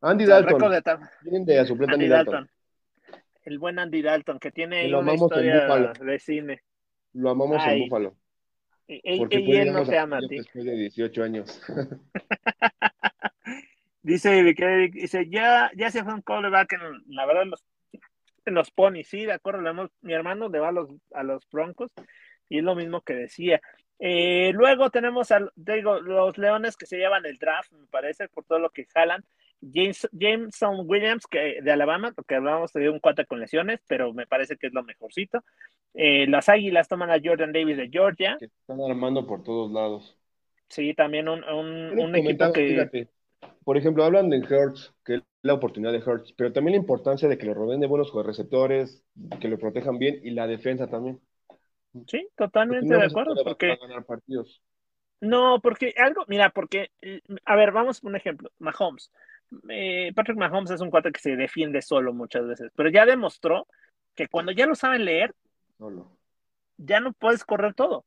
[0.00, 0.70] Andy Dalton.
[0.70, 1.10] de Tampa.
[1.22, 2.34] Tienen de a suplente Andy Andy Dalton.
[2.34, 2.50] Dalton.
[3.44, 6.62] El buen Andy Dalton, que tiene ahí lo una amamos en historia de cine.
[7.12, 7.82] Lo amamos Ay.
[7.82, 8.16] en Búfalo.
[8.86, 10.36] Y, y- Porque y fue, él no te ama a ti.
[10.38, 11.62] después de 18 años.
[14.02, 14.42] Dice
[14.92, 17.64] dice, ya, ya se fue un callback en, la verdad, los,
[18.44, 21.90] en los ponis, sí, de acuerdo, mi hermano le va a los, a los broncos,
[22.50, 23.62] y es lo mismo que decía.
[23.98, 28.44] Eh, luego tenemos a, digo, los leones que se llevan el draft, me parece, por
[28.44, 29.24] todo lo que jalan.
[29.60, 34.26] James, Jameson Williams, que de Alabama, porque hablábamos de un cuate con lesiones, pero me
[34.26, 35.42] parece que es lo mejorcito.
[35.94, 38.36] Eh, las águilas toman a Jordan Davis de Georgia.
[38.38, 40.18] que están armando por todos lados.
[40.68, 42.68] Sí, también un, un, equipo que.
[42.68, 43.08] fíjate,
[43.64, 47.28] por ejemplo, hablan de Hertz, que es la oportunidad de Hertz, pero también la importancia
[47.28, 49.02] de que lo rodeen de buenos receptores,
[49.40, 51.20] que lo protejan bien y la defensa también.
[52.06, 54.62] Sí, totalmente no de a acuerdo, poder porque ganar partidos.
[55.20, 59.12] no, porque algo, mira, porque, eh, a ver, vamos por un ejemplo, Mahomes.
[59.68, 63.66] Eh, Patrick Mahomes es un cuate que se defiende solo muchas veces, pero ya demostró
[64.14, 65.34] que cuando ya lo saben leer,
[66.76, 68.04] ya no puedes correr todo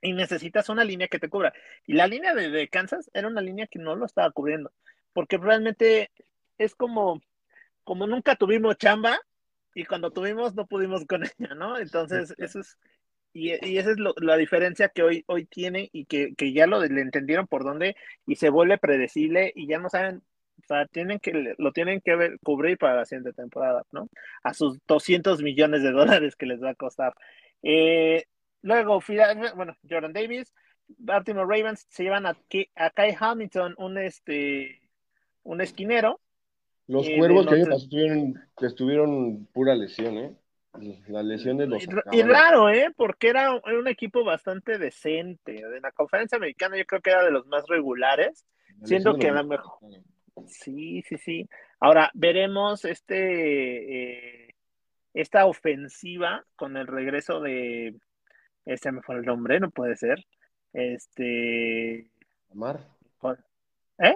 [0.00, 1.52] y necesitas una línea que te cubra.
[1.86, 4.72] Y la línea de, de Kansas era una línea que no lo estaba cubriendo,
[5.12, 6.10] porque realmente
[6.58, 7.20] es como,
[7.84, 9.18] como nunca tuvimos chamba
[9.74, 11.78] y cuando tuvimos no pudimos con ella, ¿no?
[11.78, 12.78] Entonces, eso es,
[13.32, 16.66] y, y esa es lo- la diferencia que hoy, hoy tiene y que, que ya
[16.66, 20.22] lo le entendieron por dónde y se vuelve predecible y ya no saben,
[20.58, 24.08] o sea, tienen que, lo tienen que ver- cubrir para la siguiente temporada, ¿no?
[24.42, 27.14] A sus 200 millones de dólares que les va a costar.
[27.62, 28.24] Eh,
[28.62, 29.00] luego,
[29.54, 30.52] bueno, Jordan Davis,
[30.88, 32.36] Baltimore Ravens se llevan a,
[32.76, 34.80] a Kai Hamilton, un, este,
[35.42, 36.20] un esquinero,
[36.86, 37.64] Los Eh, cuervos de
[38.56, 40.32] que estuvieron pura lesión, ¿eh?
[41.08, 41.82] Las lesiones los
[42.12, 42.90] Y, raro, ¿eh?
[42.96, 45.56] Porque era, un- era un equipo bastante decente.
[45.60, 48.46] En la conferencia americana yo creo que era de los más regulares.
[48.84, 49.78] Siento que a lo mejor-
[50.46, 51.48] Sí, sí, sí.
[51.80, 54.54] Ahora, veremos este eh,
[55.14, 57.96] esta ofensiva con el regreso de
[58.64, 60.24] este me fue el nombre, no puede ser.
[60.72, 62.10] Este
[62.50, 62.80] Lamar.
[63.98, 64.14] ¿Eh?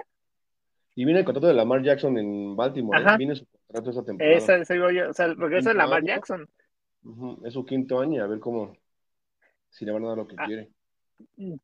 [0.95, 3.01] Y viene el contrato de Lamar Jackson en Baltimore.
[3.01, 3.17] ¿eh?
[3.17, 4.35] Viene su contrato esa temporada.
[4.37, 6.07] esa, esa digo yo, o sea, el regreso de Lamar año.
[6.07, 6.47] Jackson.
[7.43, 8.77] Es su quinto año a ver cómo,
[9.69, 10.45] si le van a dar lo que Ah.
[10.45, 10.69] quiere.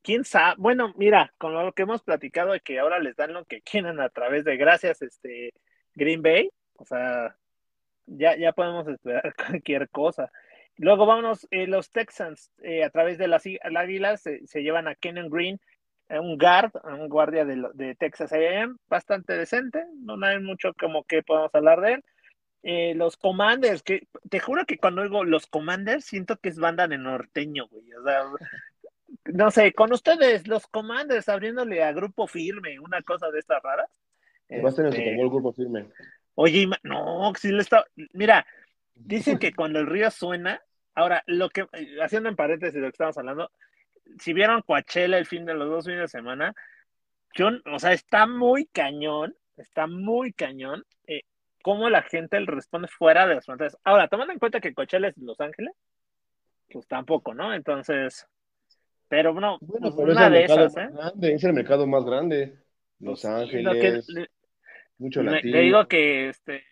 [0.01, 3.45] Quién sabe, bueno, mira, con lo que hemos platicado de que ahora les dan lo
[3.45, 5.53] que quieren a través de gracias, este
[5.95, 7.35] Green Bay, o sea,
[8.05, 10.31] ya, ya podemos esperar cualquier cosa.
[10.77, 15.29] Luego vámonos, eh, los Texans, eh, a través de las Águilas, se, llevan a Kenan
[15.29, 15.59] Green,
[16.07, 21.03] eh, un guard, un guardia de, de Texas A&M, bastante decente, no hay mucho como
[21.03, 22.03] que podemos hablar de él.
[22.61, 26.87] Eh, los Commanders, que te juro que cuando oigo los Commanders siento que es banda
[26.87, 28.23] de norteño, güey, o sea,
[29.33, 33.89] no sé, con ustedes, los Commanders abriéndole a grupo firme, una cosa de estas raras.
[34.51, 35.87] Va a el Este, grupo firme.
[36.35, 37.85] Oye, no, si le está.
[38.13, 38.45] Mira,
[38.95, 40.61] dicen que cuando el río suena,
[40.95, 43.51] ahora, lo que, eh, haciendo en paréntesis de lo que estamos hablando,
[44.19, 46.55] si vieron Coachella el fin de los dos fines de semana,
[47.35, 51.21] yo, o sea, está muy cañón, está muy cañón, eh,
[51.61, 53.77] cómo la gente le responde fuera de las fronteras.
[53.83, 55.73] Ahora, tomando en cuenta que Coachella es Los Ángeles,
[56.71, 57.53] pues tampoco, ¿no?
[57.53, 58.25] Entonces,
[59.09, 60.89] pero no, Bueno, pues pero es una el de mercado esas, ¿eh?
[60.93, 62.53] grande, es el mercado más grande.
[62.99, 64.27] Los Ángeles, que-
[64.97, 65.53] mucho Me- latino.
[65.53, 66.63] te digo que, este,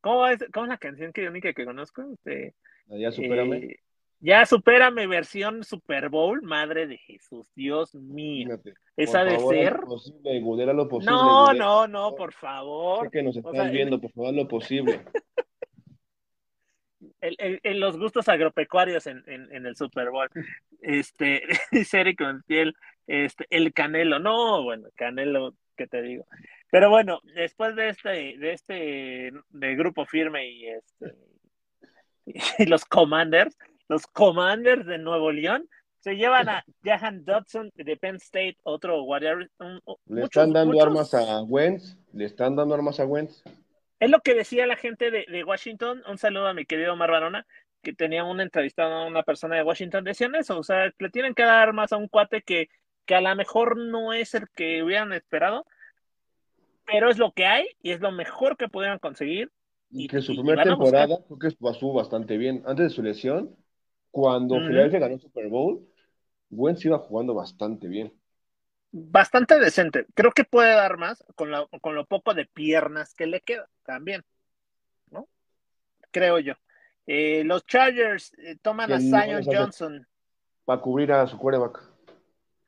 [0.00, 2.02] ¿cómo es, cómo es la canción que única que conozco?
[2.12, 2.54] Este,
[2.90, 3.56] Allá, supérame.
[3.56, 3.76] eh,
[4.20, 8.46] ya supérame versión Super Bowl, madre de Jesús, Dios mío.
[8.46, 8.74] Fíjate.
[8.96, 9.72] Esa de favor, ser.
[9.80, 11.12] lo posible, Gudera, lo posible.
[11.16, 11.58] No, Gudera.
[11.64, 13.04] no, no, por favor.
[13.06, 15.00] Sé que nos O estás sea, el- viendo, por favor, lo posible.
[17.20, 20.28] el- el- el- los gustos agropecuarios en, en, en el Super Bowl.
[20.80, 21.42] Este,
[21.72, 22.74] dice Eric Montiel,
[23.06, 24.18] este, el Canelo.
[24.18, 26.26] No, bueno, Canelo, ¿qué te digo?
[26.70, 31.14] Pero bueno, después de este, de este, de grupo firme y este,
[32.58, 33.56] y los Commanders,
[33.88, 35.68] los Commanders de Nuevo León
[36.00, 39.50] Se llevan a Jahan Dodson de Penn State, otro Warrior.
[40.06, 43.42] le están dando armas a Wentz, le están dando armas a Wentz.
[44.00, 46.02] Es lo que decía la gente de, Washington.
[46.08, 47.46] Un saludo a mi querido Omar Barona,
[47.82, 50.04] que tenía un entrevistado a una persona de Washington.
[50.04, 52.70] Decían eso, o sea, le tienen que dar armas a un cuate que,
[53.04, 55.66] que a lo mejor no es el que hubieran esperado,
[56.86, 59.52] pero es lo que hay y es lo mejor que pudieran conseguir.
[59.90, 62.62] Y, que su primera temporada creo que pasó bastante bien.
[62.64, 63.54] Antes de su lesión,
[64.10, 65.86] cuando Philadelphia ganó Super Bowl,
[66.48, 68.14] Wentz iba jugando bastante bien.
[68.92, 70.06] Bastante decente.
[70.14, 71.50] Creo que puede dar más con,
[71.82, 74.24] con lo poco de piernas que le queda también.
[75.10, 75.26] ¿No?
[76.12, 76.54] Creo yo.
[77.06, 80.06] Eh, los Chargers eh, toman a Zion Johnson.
[80.64, 81.82] Para cubrir a su quarterback.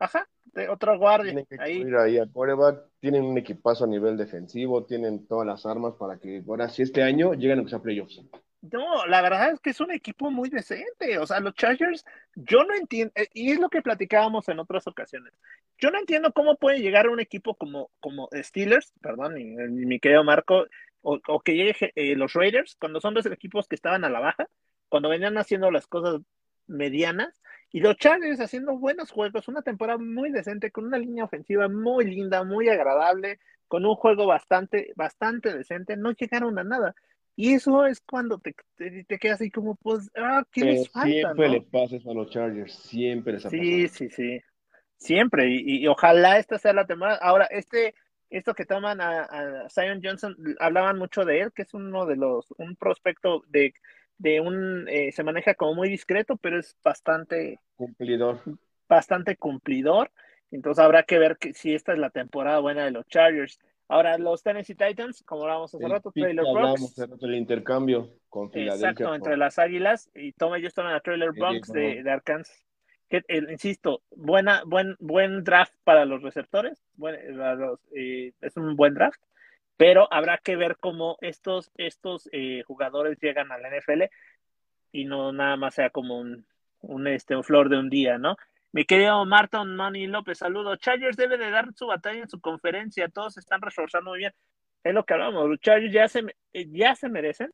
[0.00, 1.44] Ajá, de otro guardia.
[1.60, 1.84] ahí.
[1.96, 2.80] ahí a quarterback.
[2.98, 7.02] Tienen un equipazo a nivel defensivo, tienen todas las armas para que ahora, si este
[7.04, 8.20] año llegan a los playoffs.
[8.62, 11.18] No, la verdad es que es un equipo muy decente.
[11.18, 12.04] O sea, los Chargers,
[12.34, 15.32] yo no entiendo, eh, y es lo que platicábamos en otras ocasiones.
[15.78, 20.66] Yo no entiendo cómo puede llegar un equipo como, como Steelers, perdón, mi querido Marco,
[21.02, 24.48] o, que llegue eh, los Raiders, cuando son dos equipos que estaban a la baja,
[24.88, 26.20] cuando venían haciendo las cosas
[26.66, 31.68] medianas, y los Chargers haciendo buenos juegos, una temporada muy decente, con una línea ofensiva
[31.68, 36.94] muy linda, muy agradable, con un juego bastante, bastante decente, no llegaron a nada.
[37.34, 41.08] Y eso es cuando te, te, quedas así como, pues, ah, ¿qué les falta?
[41.08, 44.42] Siempre le pases a los Chargers, siempre les ha Sí, sí, sí.
[44.98, 45.46] Siempre.
[45.48, 47.18] Y, ojalá esta sea la temporada.
[47.22, 47.94] Ahora, este,
[48.32, 52.16] esto que toman a, a, Zion Johnson, hablaban mucho de él, que es uno de
[52.16, 53.74] los, un prospecto de,
[54.18, 57.60] de un, eh, se maneja como muy discreto, pero es bastante.
[57.76, 58.40] Cumplidor.
[58.88, 60.10] Bastante cumplidor.
[60.50, 63.58] Entonces habrá que ver que, si esta es la temporada buena de los Chargers.
[63.88, 66.98] Ahora, los Tennessee Titans, como hablábamos hace rato, Trailer Bronx.
[67.20, 68.50] el intercambio con.
[68.54, 72.64] Exacto, entre las Águilas y Toma y en la Trailer Bronx de, Arkansas.
[73.12, 76.82] Que, eh, insisto, buena, buen, buen draft para los receptores.
[77.94, 79.20] Eh, es un buen draft,
[79.76, 84.04] pero habrá que ver cómo estos, estos eh, jugadores llegan a la NFL
[84.92, 86.46] y no nada más sea como un,
[86.80, 88.36] un, este, un flor de un día, ¿no?
[88.72, 90.76] Mi querido Marton Manny López, saludo.
[90.76, 94.32] Chargers debe de dar su batalla en su conferencia, todos están reforzando muy bien.
[94.84, 96.22] Es lo que hablamos, los Chargers ya se,
[96.54, 97.52] ya se merecen.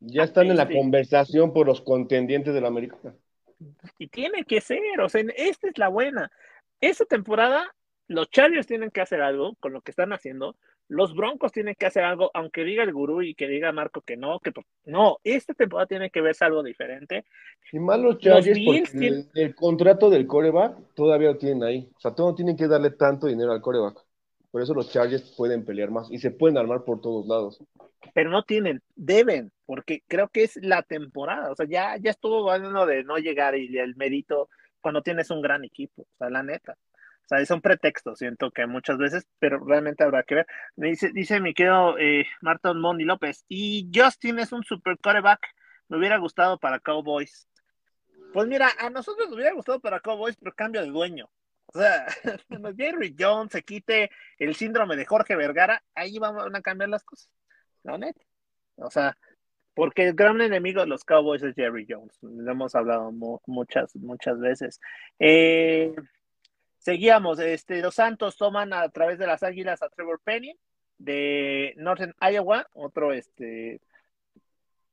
[0.00, 2.96] Ya están en la este, conversación por los contendientes de la América.
[3.98, 6.30] Y tiene que ser, o sea, esta es la buena.
[6.80, 7.74] Esta temporada,
[8.08, 10.56] los Chargers tienen que hacer algo con lo que están haciendo,
[10.88, 14.16] los Broncos tienen que hacer algo, aunque diga el gurú y que diga Marco que
[14.16, 14.52] no, que
[14.84, 17.24] no, esta temporada tiene que verse algo diferente.
[17.72, 18.58] Y más los Chargers,
[19.34, 21.90] el, contrato del coreback todavía lo tienen ahí.
[21.96, 24.04] O sea, todos tienen que darle tanto dinero al coreback.
[24.50, 27.62] Por eso los Chargers pueden pelear más y se pueden armar por todos lados.
[28.12, 31.50] Pero no tienen, deben, porque creo que es la temporada.
[31.50, 34.48] O sea, ya, ya estuvo bueno de no llegar y el mérito
[34.80, 36.02] cuando tienes un gran equipo.
[36.02, 36.76] O sea, la neta.
[37.24, 40.46] O sea, es un pretexto, siento que muchas veces, pero realmente habrá que ver.
[40.76, 45.40] Dice, dice mi querido eh, Marton Mondi López, y Justin es un super quarterback,
[45.88, 47.48] me hubiera gustado para Cowboys.
[48.34, 51.30] Pues mira, a nosotros nos hubiera gustado para Cowboys, pero cambio de dueño.
[51.66, 52.06] O sea,
[52.48, 57.04] cuando Jerry Jones se quite el síndrome de Jorge Vergara, ahí van a cambiar las
[57.04, 57.30] cosas.
[57.84, 58.20] La neta.
[58.76, 59.16] O sea,
[59.74, 62.16] porque el gran enemigo de los Cowboys es Jerry Jones.
[62.22, 63.12] Lo hemos hablado
[63.46, 64.80] muchas, muchas veces.
[65.18, 65.94] Eh,
[66.84, 70.54] Seguíamos, este, los Santos toman a través de las Águilas a Trevor Penny
[70.98, 73.80] de Northern Iowa, otro este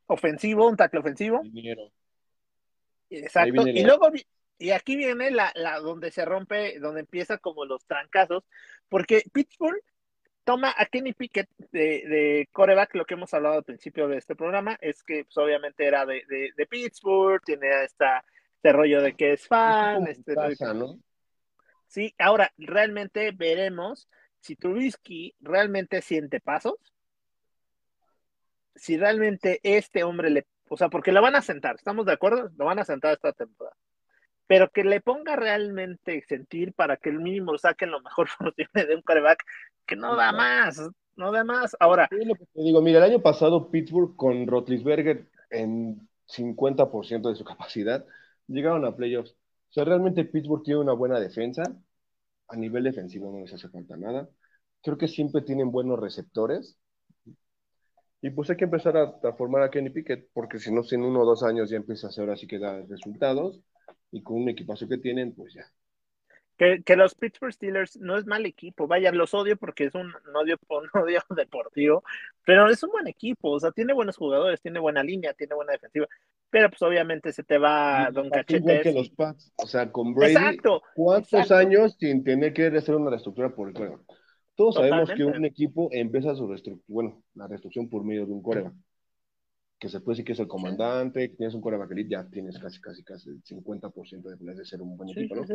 [0.08, 1.42] ofensivo, un tackle ofensivo.
[3.10, 3.68] Exacto.
[3.68, 4.10] Y luego
[4.58, 8.46] y aquí viene la, la donde se rompe, donde empieza como los trancazos,
[8.88, 9.84] porque Pittsburgh
[10.52, 14.36] toma a Kenny Pickett de, de coreback, lo que hemos hablado al principio de este
[14.36, 18.26] programa, es que pues, obviamente era de, de, Pittsburgh, tiene esta,
[18.56, 21.00] este rollo de que es fan, este, ¿no?
[21.88, 24.10] Sí, ahora realmente veremos
[24.42, 26.76] si Trubisky realmente siente pasos,
[28.76, 32.52] si realmente este hombre le, o sea, porque lo van a sentar, ¿estamos de acuerdo?
[32.58, 33.78] Lo van a sentar esta temporada.
[34.52, 38.28] Pero que le ponga realmente sentir para que el mínimo saquen lo mejor
[38.58, 39.46] tiene de un coreback
[39.86, 40.78] que no da más,
[41.16, 41.74] no da más.
[41.80, 42.10] Ahora.
[42.12, 47.46] lo que te digo, mira, el año pasado Pittsburgh con Rotlisberger en 50% de su
[47.46, 48.06] capacidad
[48.48, 49.32] llegaron a playoffs.
[49.70, 51.64] O sea, realmente Pittsburgh tiene una buena defensa.
[52.50, 54.28] A nivel defensivo no les hace falta nada.
[54.84, 56.78] Creo que siempre tienen buenos receptores.
[58.22, 61.22] Y pues hay que empezar a, formar a Kenny Pickett, porque si no, en uno
[61.22, 63.62] o dos años ya empieza a hacer así que da resultados.
[64.12, 65.66] Y con un equipazo que tienen, pues ya.
[66.58, 70.14] Que, que, los Pittsburgh Steelers no es mal equipo, vaya, los odio porque es un,
[70.36, 72.04] odio, un odio deportivo,
[72.46, 75.72] pero es un buen equipo, o sea, tiene buenos jugadores, tiene buena línea, tiene buena
[75.72, 76.08] defensiva,
[76.52, 78.58] pero pues obviamente se te va Don Cachete.
[78.58, 82.94] Igual que los Pats, o sea, con Brady, exacto, ¿cuántos años sin tener que hacer
[82.94, 84.02] una reestructura por el coreback?
[84.54, 88.44] Todos sabemos que un equipo empieza su reestructura, bueno, la reestructura por medio de un
[88.44, 88.74] coreback.
[89.82, 92.60] Que se puede decir que es el comandante, que tienes un coreback elite, ya tienes
[92.60, 95.46] casi, casi, casi el 50% de de ser un buen equipo, ¿no?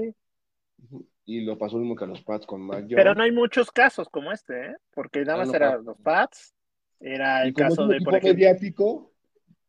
[1.25, 4.09] Y lo pasó mismo que a los Pats con Mac Pero no hay muchos casos
[4.09, 4.77] como este, ¿eh?
[4.93, 6.55] Porque nada más eran los Pats,
[6.99, 9.13] era el caso de, por ejemplo, mediático,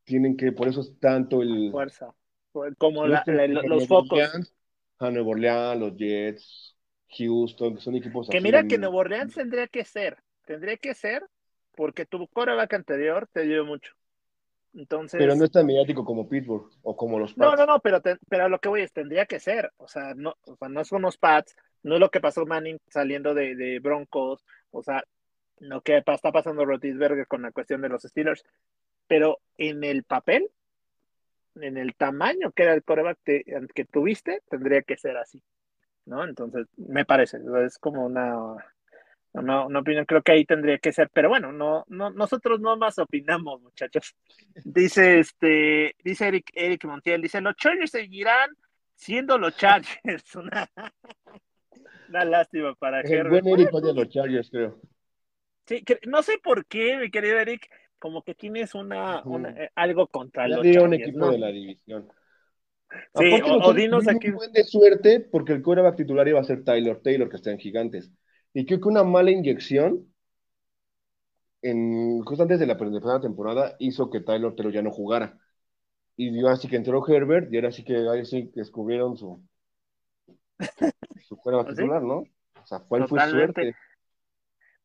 [0.04, 1.70] tienen que, por eso es tanto el...
[1.72, 2.16] Fuerza,
[2.80, 4.54] como los focos.
[4.98, 6.78] a Nuevo Orleans, los Jets,
[7.10, 11.24] Houston, que son equipos Que mira que Nuevo Orleans tendría que ser, tendría que ser,
[11.76, 13.94] porque tu coreback anterior te dio mucho.
[14.78, 17.52] Entonces, pero no es tan mediático como Pittsburgh o como los Pats.
[17.52, 18.00] No, no, no, pero,
[18.30, 19.72] pero lo que voy es, tendría que ser.
[19.78, 22.78] O sea, no, o sea, no son los Pats, no es lo que pasó Manning
[22.88, 25.04] saliendo de, de Broncos, o sea,
[25.58, 28.46] lo que está pasando Rotisberger con la cuestión de los Steelers.
[29.08, 30.48] Pero en el papel,
[31.56, 35.42] en el tamaño que era el coreback que tuviste, tendría que ser así.
[36.06, 36.24] ¿No?
[36.24, 38.56] Entonces, me parece, es como una
[39.42, 42.78] no, no opinión, creo que ahí tendría que ser, pero bueno, no, no, nosotros no
[42.78, 44.16] más opinamos, muchachos.
[44.64, 48.50] Dice este, dice Eric, Eric Montiel, dice, los Chargers seguirán
[48.96, 50.36] siendo los Chargers.
[50.36, 50.70] Una,
[52.10, 54.80] una lástima para El buen Eric odia los Chargers, creo.
[55.66, 57.70] Sí, no sé por qué, mi querido Eric,
[58.00, 59.22] como que tienes una,
[59.58, 60.84] eh, algo contra los Chargers.
[60.84, 62.08] un equipo de la división.
[63.16, 64.30] Sí, o, dinos aquí.
[64.30, 67.52] Un buen de suerte porque el quarterback titular iba a ser Tyler Taylor, que está
[67.52, 68.12] en Gigantes.
[68.54, 70.12] Y creo que una mala inyección,
[71.62, 75.38] en, justo antes de la primera temporada, hizo que Tyler Taylor ya no jugara.
[76.16, 79.44] Y dio así que entró Herbert, y ahora sí que ahí sí descubrieron su,
[81.28, 82.18] su fuera ¿Ah, titular, ¿no?
[82.18, 83.76] O sea, fue, fue suerte.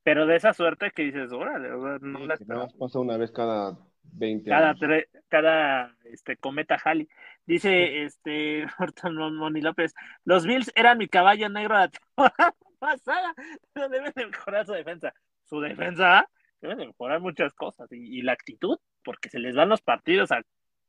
[0.05, 1.69] Pero de esa suerte que dices, órale,
[2.01, 2.37] no la
[2.79, 5.07] pasa una vez cada 20 cada años.
[5.29, 7.09] cada este, cometa Halley.
[7.47, 8.67] Dice este
[9.13, 9.95] Moni López,
[10.25, 13.33] los Bills eran mi caballo negro de la pasada,
[13.73, 15.15] pero deben mejorar su defensa.
[15.45, 16.29] Su defensa
[16.61, 20.43] debe mejorar muchas cosas y, la actitud, porque se les van los partidos a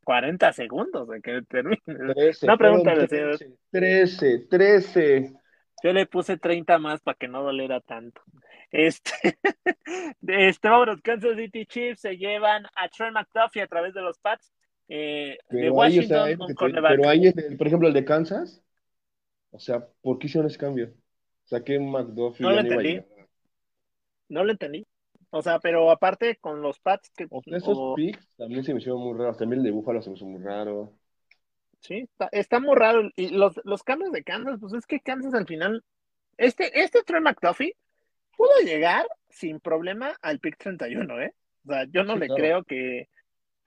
[0.04, 1.82] 40 segundos de que termine.
[1.86, 5.34] 13, no pregúntale, 13, 13, 13.
[5.84, 8.22] Yo le puse 30 más para que no dolera tanto.
[8.72, 9.12] Este,
[10.28, 14.52] este, vámonos, Kansas City Chiefs se llevan a Trey McDuffie a través de los Pats
[14.88, 16.39] eh, de Washington.
[16.58, 18.64] pero ahí, por ejemplo, el de Kansas,
[19.52, 20.91] o sea, ¿por qué hicieron ese cambio?
[21.54, 22.43] Saqué un McDuffie.
[22.43, 23.01] No lo entendí.
[24.30, 24.88] No lo entendí.
[25.30, 27.28] O sea, pero aparte con los Pats que.
[27.45, 29.38] esos picks también se me hicieron muy raros.
[29.38, 30.93] También el de Búfalo se me hizo muy raro.
[31.80, 33.08] Sí, está, muy raro.
[33.16, 35.84] Y los, los cambios de Kansas, pues es que Kansas al final.
[36.38, 37.76] Este, este Trey McDuffie
[38.36, 41.36] pudo llegar sin problema al pick 31, ¿eh?
[41.66, 43.10] O sea, yo no le creo que,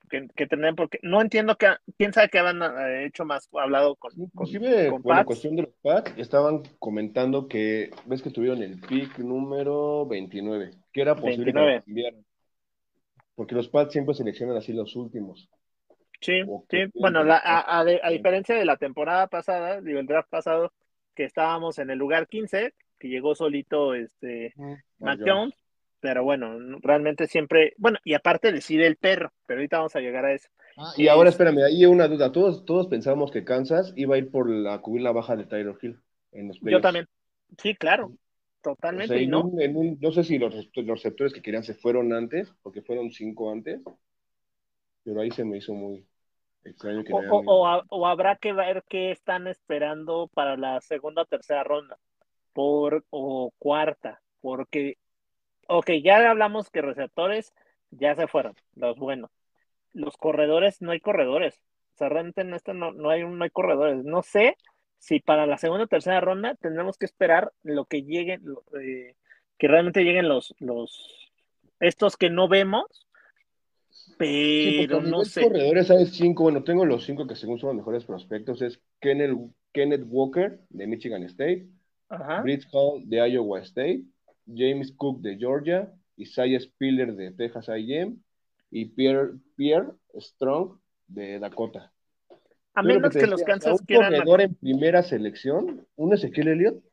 [0.09, 3.95] que, que tendrían porque no entiendo que quién sabe qué han eh, hecho más hablado
[3.95, 8.79] con inclusive con, la cuestión de los Pats estaban comentando que ves que tuvieron el
[8.79, 12.25] pick número 29 que era posible que cambiaran.
[13.35, 15.49] Porque los Pats siempre seleccionan así los últimos.
[16.19, 20.73] Sí sí bueno la, a, a, diferencia de la temporada pasada digo el draft pasado
[21.13, 24.53] que estábamos en el lugar 15 que llegó solito este
[24.99, 25.53] Mac Jones
[25.99, 30.25] pero bueno, realmente siempre, bueno, y aparte decide el perro, pero ahorita vamos a llegar
[30.25, 30.49] a eso.
[30.77, 34.29] Ah, y ahora espérame, ahí una duda, todos, todos pensábamos que Kansas iba a ir
[34.29, 35.99] por la cubrir la baja de Tyler Hill
[36.31, 37.07] en los Yo también,
[37.57, 38.13] sí, claro,
[38.61, 39.49] totalmente, y no.
[39.99, 43.81] no sé si los, los receptores que querían se fueron antes, porque fueron cinco antes,
[45.03, 46.05] pero ahí se me hizo muy
[46.63, 51.25] extraño que o, o, o, habrá que ver qué están esperando para la segunda o
[51.25, 51.97] tercera ronda,
[52.53, 54.97] por, o cuarta, porque
[55.67, 57.53] ok, ya hablamos que receptores
[57.91, 59.31] ya se fueron, los buenos.
[59.93, 61.55] Los corredores, no hay corredores.
[61.95, 64.03] O sea, realmente en esto no, no, hay, no hay corredores.
[64.03, 64.57] No sé
[64.99, 68.43] si para la segunda o tercera ronda tendremos que esperar lo que lleguen,
[68.81, 69.15] eh,
[69.57, 71.31] que realmente lleguen los, los,
[71.79, 73.07] estos que no vemos,
[74.17, 75.41] pero no sé.
[75.41, 79.37] corredores hay cinco, bueno, tengo los cinco que según son los mejores prospectos, es Kenneth,
[79.71, 81.67] Kenneth Walker de Michigan State,
[82.09, 82.43] Ajá.
[82.71, 84.03] Hall de Iowa State,
[84.53, 88.15] James Cook de Georgia, Isaiah Spiller de Texas A&M
[88.71, 91.91] y Pierre, Pierre Strong de Dakota.
[92.73, 94.13] A menos que, los Kansas un quieran.
[94.13, 96.83] corredor en primera selección, un Ezequiel Elliott.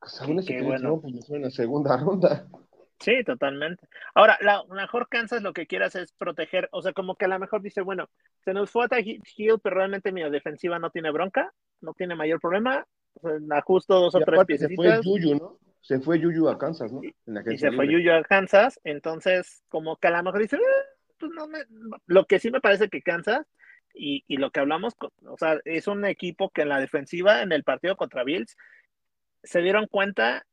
[0.00, 1.00] Pues un Ezequiel bueno.
[1.00, 2.46] pues me suena segunda ronda.
[3.00, 3.86] Sí, totalmente.
[4.14, 7.38] Ahora, la mejor Kansas lo que quieras es proteger, o sea, como que a lo
[7.38, 8.08] mejor dice, bueno,
[8.44, 11.52] se nos fue a Hill, pero realmente mi defensiva no tiene bronca,
[11.82, 12.86] no tiene mayor problema,
[13.50, 14.68] ajusto dos o tres piezas.
[14.68, 15.58] Se fue Yuyu, ¿no?
[15.80, 17.02] Se fue Yuyu a Kansas, ¿no?
[17.02, 20.60] y se fue Yuyu a Kansas, entonces como que a lo mejor dice, eh,
[21.18, 21.58] pues no me,
[22.06, 23.46] lo que sí me parece que cansa
[23.92, 27.52] y, y lo que hablamos, o sea, es un equipo que en la defensiva, en
[27.52, 28.56] el partido contra Bills,
[29.42, 30.46] se dieron cuenta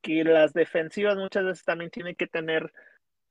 [0.00, 2.72] que las defensivas muchas veces también tienen que tener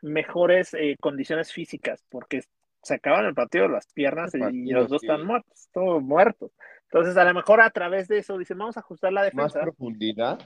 [0.01, 2.43] mejores eh, condiciones físicas, porque
[2.81, 6.51] se acaban el partido las piernas y, los dos están muertos, todos muertos.
[6.91, 9.59] Entonces, a lo mejor a través de eso dicen, vamos a ajustar la defensa.
[9.59, 10.39] Más profundidad.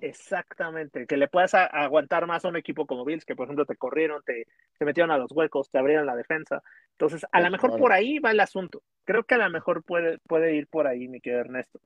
[0.00, 3.76] Exactamente, que le puedas aguantar más a un equipo como Bills, que por ejemplo te
[3.76, 4.46] corrieron, te,
[4.78, 6.62] te metieron a los huecos, te abrieron la defensa.
[6.92, 8.82] Entonces, a lo mejor por ahí va el asunto.
[9.04, 11.80] Creo que a lo mejor puede, puede ir por ahí, mi querido Ernesto.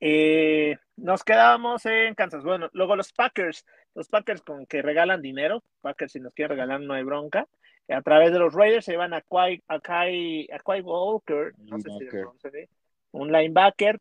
[0.00, 2.44] Eh, nos quedamos en Kansas.
[2.44, 6.80] Bueno, luego los Packers, los Packers con que regalan dinero, Packers si nos quieren regalar
[6.80, 7.48] no hay bronca.
[7.88, 12.06] A través de los Raiders se van a Quay, a a Walker, no sé si
[13.12, 14.00] un linebacker.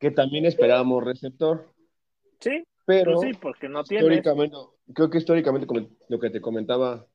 [0.00, 1.72] Que también esperábamos receptor.
[2.40, 4.04] Sí, pero sí, porque no tiene.
[4.04, 4.56] Históricamente,
[4.92, 5.66] creo que históricamente,
[6.08, 7.06] lo que te comentaba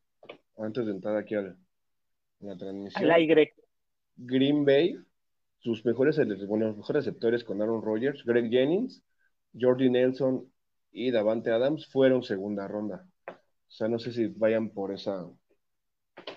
[0.57, 1.55] antes de entrar aquí a
[2.39, 3.03] la transmisión.
[3.03, 3.53] Al aire.
[4.15, 4.97] Green Bay
[5.61, 9.03] sus mejores, bueno, mejores receptores con Aaron Rodgers, Greg Jennings,
[9.59, 10.51] Jordi Nelson
[10.91, 13.07] y Davante Adams fueron segunda ronda.
[13.27, 13.34] O
[13.73, 15.29] sea, no sé si vayan por esa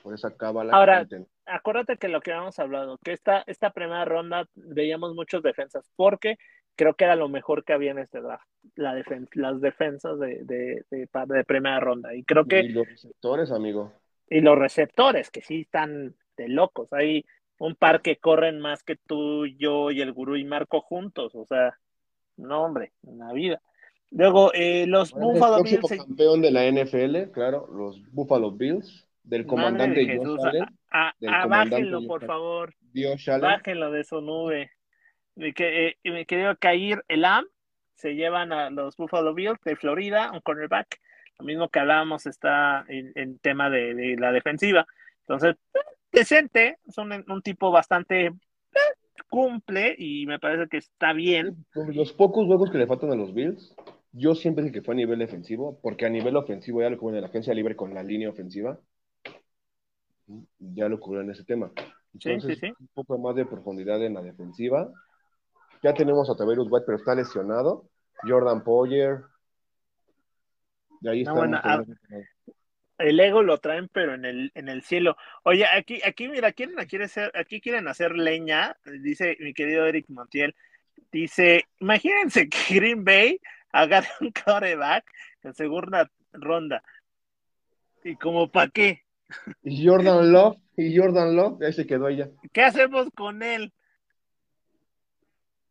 [0.04, 0.74] por esa cábala.
[0.74, 1.08] Ahora,
[1.46, 6.36] acuérdate que lo que habíamos hablado, que esta, esta primera ronda veíamos muchos defensas, porque
[6.76, 8.44] creo que era lo mejor que había en este draft,
[8.76, 9.02] la
[9.32, 12.14] las defensas de, de, de, primera ronda.
[12.14, 12.60] Y creo que.
[12.60, 13.92] Y los receptores, amigo.
[14.28, 16.92] Y los receptores, que sí están de locos.
[16.92, 17.24] Ahí
[17.58, 21.46] un par que corren más que tú, yo y el gurú y Marco juntos, o
[21.46, 21.78] sea,
[22.36, 23.62] no hombre, en la vida.
[24.10, 25.90] Luego, eh, los Buffalo Bills.
[25.90, 30.38] El campeón de la NFL, claro, los Buffalo Bills, del comandante Jesús,
[31.48, 32.74] bájenlo, por favor.
[33.40, 34.70] Bájenlo de su nube.
[35.34, 37.44] Mi, que, eh, mi querido Kair Elam,
[37.96, 41.00] se llevan a los Buffalo Bills de Florida, un cornerback.
[41.38, 44.86] Lo mismo que hablábamos está en, tema de, de, la defensiva.
[45.20, 45.56] Entonces,
[46.12, 48.32] decente, son un tipo bastante eh,
[49.28, 51.64] cumple y me parece que está bien.
[51.74, 53.74] Los pocos juegos que le faltan a los Bills,
[54.12, 57.18] yo siempre dije que fue a nivel defensivo, porque a nivel ofensivo ya lo cubrió
[57.18, 58.78] en la agencia libre con la línea ofensiva,
[60.58, 61.70] ya lo cubrió en ese tema.
[62.12, 64.90] Entonces, un poco más de profundidad en la defensiva.
[65.82, 67.88] Ya tenemos a Taverus White, pero está lesionado.
[68.22, 69.22] Jordan Poyer.
[71.00, 71.84] De ahí está
[72.98, 75.16] el ego lo traen, pero en el, en el cielo.
[75.42, 80.54] Oye, aquí, aquí, mira, quieren, hacer, aquí quieren hacer leña, dice mi querido Eric Montiel.
[81.10, 83.40] Dice, imagínense que Green Bay
[83.72, 85.04] agarre un coreback
[85.42, 86.82] en segunda ronda.
[88.04, 89.03] ¿Y como para qué?
[89.62, 92.30] Y Jordan Love, y Jordan Love, ahí se quedó ella.
[92.52, 93.72] ¿Qué hacemos con él?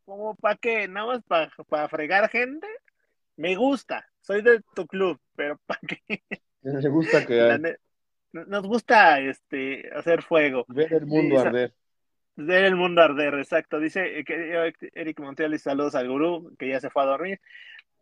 [0.05, 0.87] ¿Cómo para qué?
[0.87, 2.67] ¿Nada más para, para fregar gente?
[3.35, 6.23] Me gusta, soy de tu club, pero ¿para qué?
[6.61, 7.77] Nos gusta que
[8.33, 10.65] nos gusta este hacer fuego.
[10.67, 11.73] Ver el mundo arder.
[12.35, 13.79] Ver el mundo arder, exacto.
[13.79, 17.39] Dice eh, que Eric Montiel y saludos al gurú que ya se fue a dormir.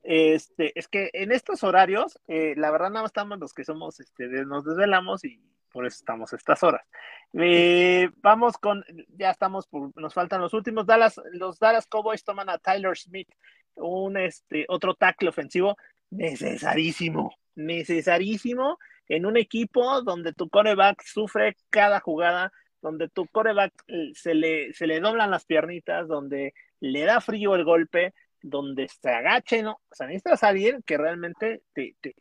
[0.04, 4.00] Este, es que en estos horarios, eh, la verdad nada más estamos los que somos,
[4.00, 5.40] este, nos desvelamos y
[5.72, 6.86] por eso estamos estas horas.
[7.34, 8.84] Eh, vamos con,
[9.16, 10.86] ya estamos, nos faltan los últimos.
[10.86, 13.30] Dallas, los Dallas Cowboys toman a Tyler Smith,
[13.76, 15.78] un este, otro tackle ofensivo
[16.10, 22.52] necesarísimo necesarísimo en un equipo donde tu coreback sufre cada jugada,
[22.82, 27.56] donde tu coreback eh, se le, se le doblan las piernitas, donde le da frío
[27.56, 29.74] el golpe, donde se agache, ¿no?
[29.74, 32.16] O sea, necesitas a alguien que realmente te, te,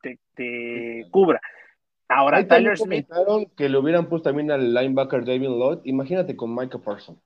[0.00, 1.40] te, te, cubra.
[2.08, 3.08] Ahora, Tyler Smith.
[3.56, 5.78] que le hubieran puesto también al linebacker David Lloyd.
[5.84, 7.18] Imagínate con Micah Parsons.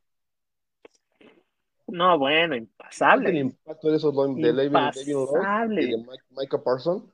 [1.86, 3.30] No, bueno, impasable.
[3.30, 7.04] El impacto de esos de David, Lloyd y de Micah Parsons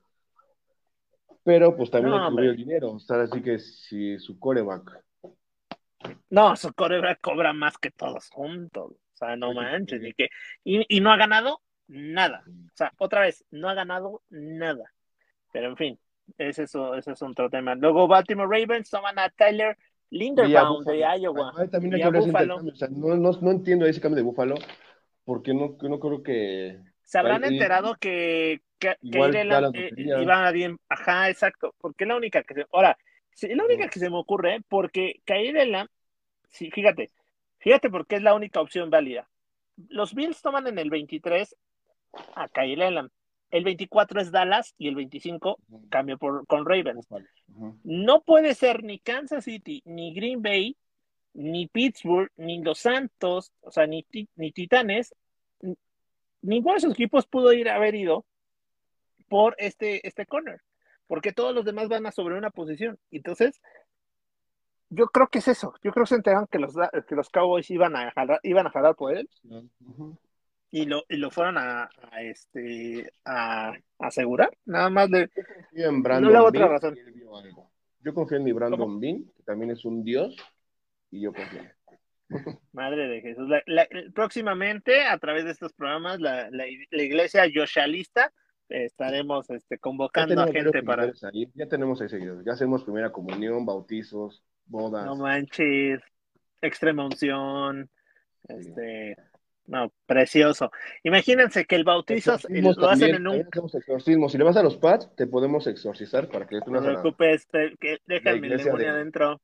[1.46, 2.90] pero pues también no, le el dinero.
[2.90, 5.00] O sea, así que si su coreback.
[6.28, 8.96] No, su coreback cobra más que todos juntos.
[9.16, 10.00] O sea, no manches.
[10.00, 10.28] Ni que...
[10.64, 12.44] y, no ha ganado nada.
[12.46, 14.92] O sea, otra vez, no ha ganado nada.
[15.52, 15.98] Pero en fin,
[16.38, 17.74] ese es, ese es otro tema.
[17.74, 19.76] Luego Baltimore Ravens toman a Tyler
[20.10, 21.52] Linderbaum de Iowa.
[21.70, 24.54] también hay que o sea, no, no, no, entiendo ese cambio de Buffalo,
[25.24, 30.76] porque no, no creo que se habrán enterado que, que, eh, iba bien.
[30.88, 31.74] Ajá, exacto.
[31.78, 32.66] Porque es la única que se.
[32.72, 32.98] Ahora,
[33.42, 35.88] la única que se me ocurre, porque Kairela,
[36.48, 37.10] sí, fíjate,
[37.58, 39.28] fíjate porque es la única opción válida.
[39.88, 41.56] Los Bills toman en el 23
[42.34, 43.08] a Kairela.
[43.50, 45.58] El 24 es Dallas y el 25
[45.88, 47.06] cambio por, con Ravens.
[47.84, 50.76] No puede ser ni Kansas City, ni Green Bay,
[51.34, 54.04] ni Pittsburgh, ni Los Santos, o sea, ni,
[54.34, 55.14] ni Titanes
[56.46, 58.24] ninguno de esos equipos pudo ir haber ido
[59.28, 60.60] por este, este corner.
[61.08, 62.98] porque todos los demás van a sobre una posición.
[63.12, 63.60] Entonces,
[64.88, 65.74] yo creo que es eso.
[65.82, 66.74] Yo creo que se enteraron que los,
[67.08, 69.28] que los Cowboys iban a jalar, iban a jalar por él.
[70.70, 71.88] Y lo, y lo fueron a,
[72.20, 74.50] este a, asegurar.
[74.64, 75.30] Nada más de.
[75.34, 76.96] Yo confío en Brandon no otra razón.
[78.00, 80.36] Yo confío en mi Brandon Bean, que también es un dios,
[81.10, 81.62] y yo confío.
[82.72, 83.48] Madre de Jesús.
[84.14, 88.32] próximamente, a través de estos programas, la, la, iglesia Yoshalista
[88.68, 91.12] estaremos este, convocando a gente para.
[91.54, 92.44] Ya tenemos ahí seguidores.
[92.44, 95.04] Ya hacemos primera comunión, bautizos, bodas.
[95.04, 96.00] No manches,
[96.60, 97.90] extrema unción,
[98.48, 99.16] este,
[99.66, 100.70] no, precioso.
[101.02, 103.36] Imagínense que el bautizo lo hacen en un.
[103.74, 104.28] Exorcismo.
[104.28, 107.46] Si le vas a los pads, te podemos exorcizar para que tú no te preocupes,
[107.80, 109.40] que déjame el demonio adentro.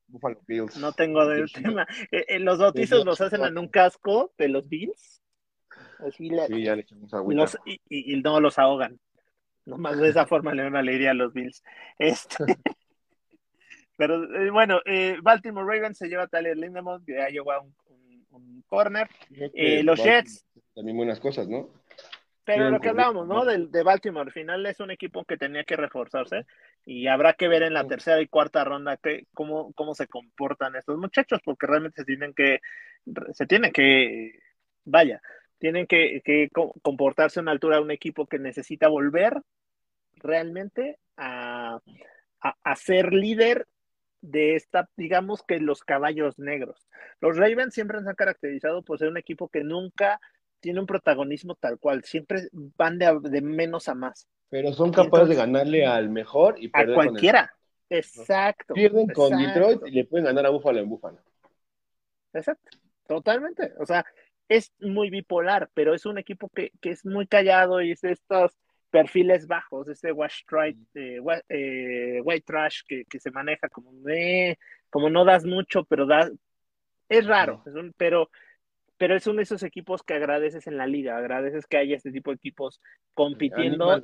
[0.79, 1.85] No tengo del tema.
[2.11, 5.21] Eh, eh, los bautizos los hacen en un casco de los Bills.
[6.15, 7.33] sí, ya le echamos agua.
[7.65, 8.99] Y, y, y, no los ahogan.
[9.65, 11.63] Nomás de esa forma le dan alegría a los Bills.
[11.97, 12.37] Este.
[13.95, 17.61] Pero eh, bueno, eh, Baltimore Ravens se lleva a Tyler Lindemont, que ya llegó a
[17.61, 17.73] un,
[18.67, 19.07] corner.
[19.31, 20.47] Eh, los Jets.
[20.73, 21.69] También buenas cosas, ¿no?
[22.45, 23.45] Pero lo que hablábamos, ¿no?
[23.45, 26.45] De, de, Baltimore, al final es un equipo que tenía que reforzarse
[26.85, 30.75] y habrá que ver en la tercera y cuarta ronda que, cómo, cómo se comportan
[30.75, 32.59] estos muchachos, porque realmente se tienen que,
[33.33, 34.39] se tienen que,
[34.83, 35.21] vaya,
[35.57, 36.49] tienen que, que
[36.81, 39.41] comportarse a una altura de un equipo que necesita volver
[40.15, 41.79] realmente a,
[42.41, 43.67] a, a ser líder
[44.23, 46.87] de esta, digamos que los caballos negros.
[47.19, 50.19] Los Ravens siempre se han caracterizado por ser un equipo que nunca
[50.61, 54.27] tiene un protagonismo tal cual, siempre van de, menos a más.
[54.49, 57.53] Pero son capaces de ganarle al mejor y perder a cualquiera.
[57.89, 58.73] exacto.
[58.73, 61.19] Pierden con Detroit y le pueden ganar a Búfalo en Búfalo.
[62.31, 63.73] Exacto, totalmente.
[63.77, 64.05] O sea,
[64.47, 68.13] es muy bipolar, pero es un equipo que, que es muy callado y es de
[68.13, 68.57] estos
[68.93, 70.43] perfiles bajos, ese wash
[70.93, 73.91] eh, eh, white trash que, se maneja como,
[74.91, 76.31] como no das mucho, pero das,
[77.09, 77.63] es raro,
[77.97, 78.29] pero,
[78.95, 82.11] pero es uno de esos equipos que agradeces en la liga, agradeces que haya este
[82.11, 82.79] tipo de equipos
[83.15, 83.99] compitiendo.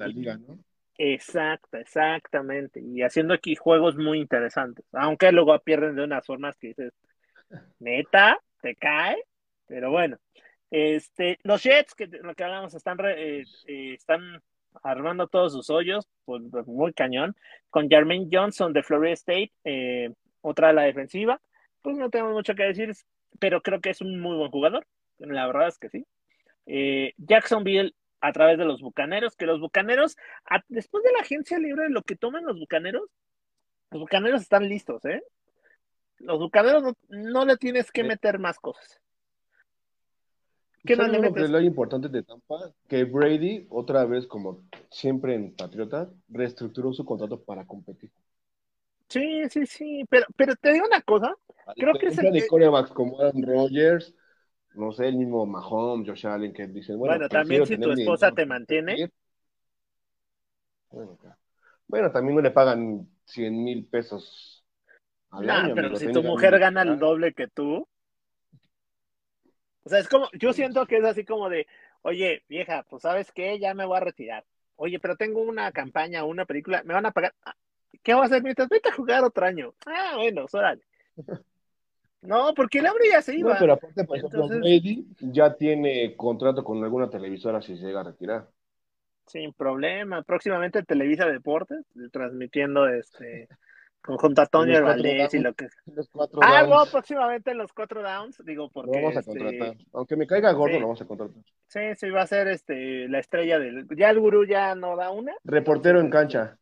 [0.98, 6.70] Exacto, exactamente, y haciendo aquí juegos muy interesantes, aunque luego pierden de unas formas que
[6.70, 6.94] dices,
[7.78, 9.24] neta, te cae,
[9.68, 10.18] pero bueno.
[10.72, 14.42] Este, los Jets, que lo que hablamos, están, eh, están
[14.84, 17.36] armando todos sus hoyos, pues, pues, muy cañón,
[17.70, 21.42] con Jermaine Johnson de Florida State, eh, otra de la defensiva,
[21.82, 22.94] pues no tengo mucho que decir,
[23.40, 24.86] pero creo que es un muy buen jugador,
[25.18, 26.06] la verdad es que sí.
[26.66, 30.18] Eh, Jacksonville a través de los Bucaneros, que los Bucaneros,
[30.68, 33.10] después de la agencia libre, lo que toman los Bucaneros,
[33.92, 35.24] los Bucaneros están listos, ¿eh?
[36.18, 39.02] Los Bucaneros no, no le tienes que meter más cosas.
[40.90, 41.48] ¿Qué más le metes?
[41.52, 47.40] Lo importante de Tampa, que Brady, otra vez, como siempre en Patriotas, reestructuró su contrato
[47.40, 48.10] para competir.
[49.08, 51.36] Sí, sí, sí, pero, pero te digo una cosa,
[51.76, 52.32] creo que es el...
[52.32, 54.16] de corebacks como Aaron Rodgers,
[54.74, 58.32] no sé, el mismo Mahomes, Josh Allen, que dicen, bueno, bueno también si tu esposa
[58.32, 59.12] te mantiene.
[61.88, 64.66] Bueno, también no le pagan 100 mil pesos
[65.30, 67.88] al nah, pero si tu mujer gana el doble que tú,
[69.84, 71.68] o sea, es como, yo siento que es así como de,
[72.02, 74.46] oye, vieja, pues sabes qué, ya me voy a retirar.
[74.76, 77.34] Oye, pero tengo una campaña, una película, me van a pagar.
[77.44, 77.56] Ah,
[78.04, 79.74] ¿Qué voy a hacer mientras vete a jugar otro año?
[79.86, 80.82] Ah, bueno, órale.
[82.22, 83.54] No, porque el hombre ya se iba.
[83.54, 88.02] No, pero aparte, por ejemplo, Brady ya tiene contrato con alguna televisora si se llega
[88.02, 88.50] a retirar.
[89.26, 90.22] Sin problema.
[90.24, 93.48] Próximamente Televisa Deportes, transmitiendo este
[94.02, 95.68] Junto a Tony Valdés y lo que
[96.42, 98.98] Ah, no, próximamente los cuatro downs, digo, porque.
[98.98, 99.76] Lo vamos a este, contratar.
[99.94, 101.44] Aunque me caiga gordo, lo vamos a contratar.
[101.68, 103.86] Sí, sí, va a ser este la estrella del.
[103.96, 105.34] Ya el gurú ya no da una.
[105.44, 106.58] Reportero en cancha.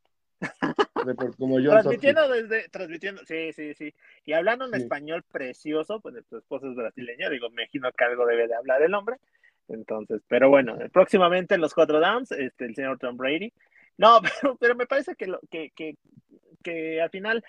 [1.37, 1.71] como yo.
[1.71, 2.69] Transmitiendo desde.
[2.69, 3.93] Transmitiendo, sí, sí, sí.
[4.25, 8.25] Y hablando en español precioso, pues tu esposo es brasileño, digo, me imagino que algo
[8.25, 9.17] debe de hablar el hombre.
[9.67, 13.53] Entonces, pero bueno, próximamente en los cuatro downs, este, el señor Tom Brady.
[13.97, 15.97] No, pero, pero me parece que, lo, que, que
[16.63, 17.43] que al final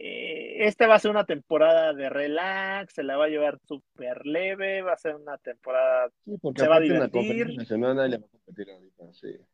[0.00, 4.24] eh, esta va a ser una temporada de relax, se la va a llevar súper
[4.26, 6.08] leve, va a ser una temporada,
[6.54, 7.56] se va a divertir.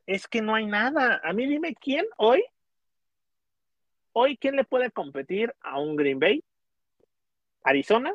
[0.07, 1.21] Es que no hay nada.
[1.25, 2.45] A mí dime quién hoy,
[4.13, 6.45] hoy quién le puede competir a un Green Bay,
[7.63, 8.15] Arizona.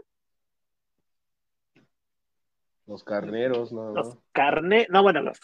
[2.85, 3.91] Los carneros, no.
[3.91, 5.39] Los carne, no, bueno, los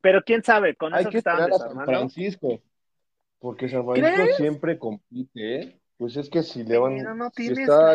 [0.00, 1.84] pero quién sabe, con eso que estaban desarmando.
[1.84, 2.62] Francisco.
[3.42, 5.80] Porque San Francisco siempre compite, ¿eh?
[5.96, 6.96] Pues es que si le van.
[6.96, 7.94] Pero no tienes está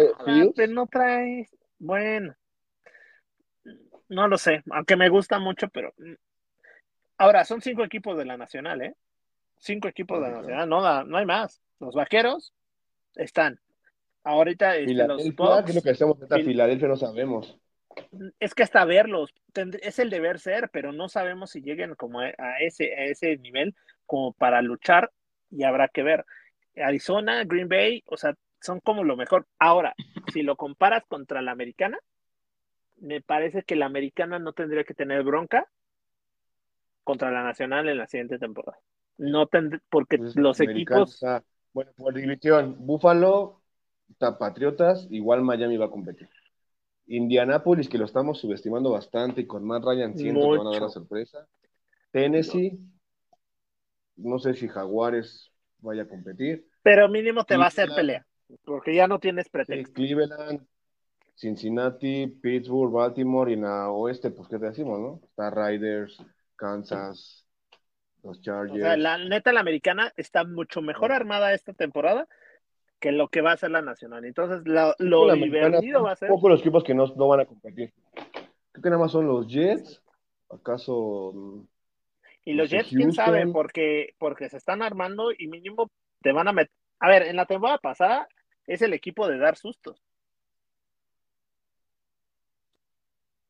[0.53, 1.55] pero no traes.
[1.79, 2.35] Bueno,
[4.09, 5.93] no lo sé, aunque me gusta mucho, pero.
[5.97, 6.15] Mm,
[7.17, 8.95] ahora, son cinco equipos de la Nacional, ¿eh?
[9.57, 11.61] Cinco equipos de la nacional, no, no hay más.
[11.79, 12.53] Los vaqueros
[13.15, 13.57] están.
[14.23, 16.89] Ahorita este, los Bucks, ¿qué es lo que hacemos en Filadelfia?
[16.89, 17.57] No sabemos.
[18.39, 19.33] Es que hasta verlos,
[19.81, 23.73] es el deber ser, pero no sabemos si lleguen como a ese, a ese nivel
[24.05, 25.11] como para luchar
[25.49, 26.25] y habrá que ver.
[26.75, 29.47] Arizona, Green Bay, o sea, son como lo mejor.
[29.59, 29.93] Ahora,
[30.33, 31.97] si lo comparas contra la americana,
[32.97, 35.67] me parece que la americana no tendría que tener bronca
[37.03, 38.79] contra la nacional en la siguiente temporada.
[39.17, 39.47] No
[39.89, 41.23] porque pues, los equipos.
[41.73, 43.61] bueno, por división, Buffalo,
[44.17, 46.29] Patriotas, igual Miami va a competir.
[47.07, 50.81] Indianapolis, que lo estamos subestimando bastante, y con Matt Ryan siento que van a dar
[50.81, 51.47] la sorpresa.
[52.11, 52.96] Tennessee, no
[54.39, 56.67] sé si Jaguares vaya a competir.
[56.83, 58.25] Pero mínimo te va a hacer pelea,
[58.65, 59.93] porque ya no tienes pretexto.
[59.93, 60.65] Cleveland,
[61.35, 65.21] Cincinnati, Pittsburgh, Baltimore y en la oeste, pues qué te decimos, ¿no?
[65.23, 66.17] Está Riders,
[66.55, 67.45] Kansas,
[68.23, 68.77] los Chargers.
[68.77, 72.27] O sea, la neta, la americana está mucho mejor armada esta temporada
[72.99, 74.25] que lo que va a ser la nacional.
[74.25, 76.29] Entonces, lo, lo divertido va a ser.
[76.29, 77.93] Poco los equipos que no, no van a competir.
[78.71, 80.01] Creo que nada más son los Jets,
[80.49, 81.67] acaso
[82.47, 85.91] y los Jets, quién sabe, porque, porque se están armando y mínimo
[86.21, 86.71] te van a meter.
[86.97, 88.25] A ver, en la temporada pasada
[88.65, 90.01] es el equipo de dar sustos.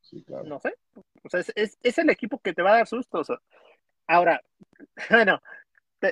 [0.02, 0.46] Sí, claro.
[0.46, 0.74] No sé.
[0.96, 3.28] O sea, es, es, el equipo que te va a dar sustos.
[4.08, 4.42] Ahora,
[5.12, 5.44] bueno,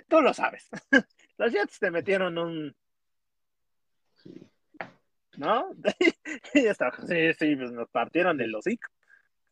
[0.07, 0.69] tú lo sabes.
[1.39, 2.75] los Jets te metieron un.
[4.13, 4.47] Sí.
[5.37, 5.71] ¿No?
[6.53, 8.94] sí, sí, pues nos partieron el hocico.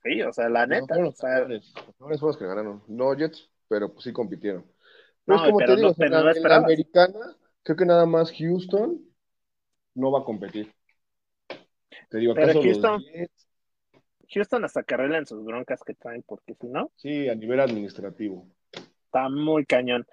[0.04, 0.96] Sí, o sea, la neta.
[0.96, 2.84] No, los que ganaron.
[2.88, 4.66] No Jets, pero pues sí compitieron.
[5.26, 9.02] Pero es como te digo, en, la, americana, creo que nada más Houston
[9.96, 10.74] no va a competir.
[12.10, 13.02] Te digo, pero Houston,
[14.30, 16.92] Houston hasta que arreglen sus broncas que traen, porque si no.
[16.98, 18.46] Sí, a nivel administrativo.
[19.06, 20.06] Está muy cañón.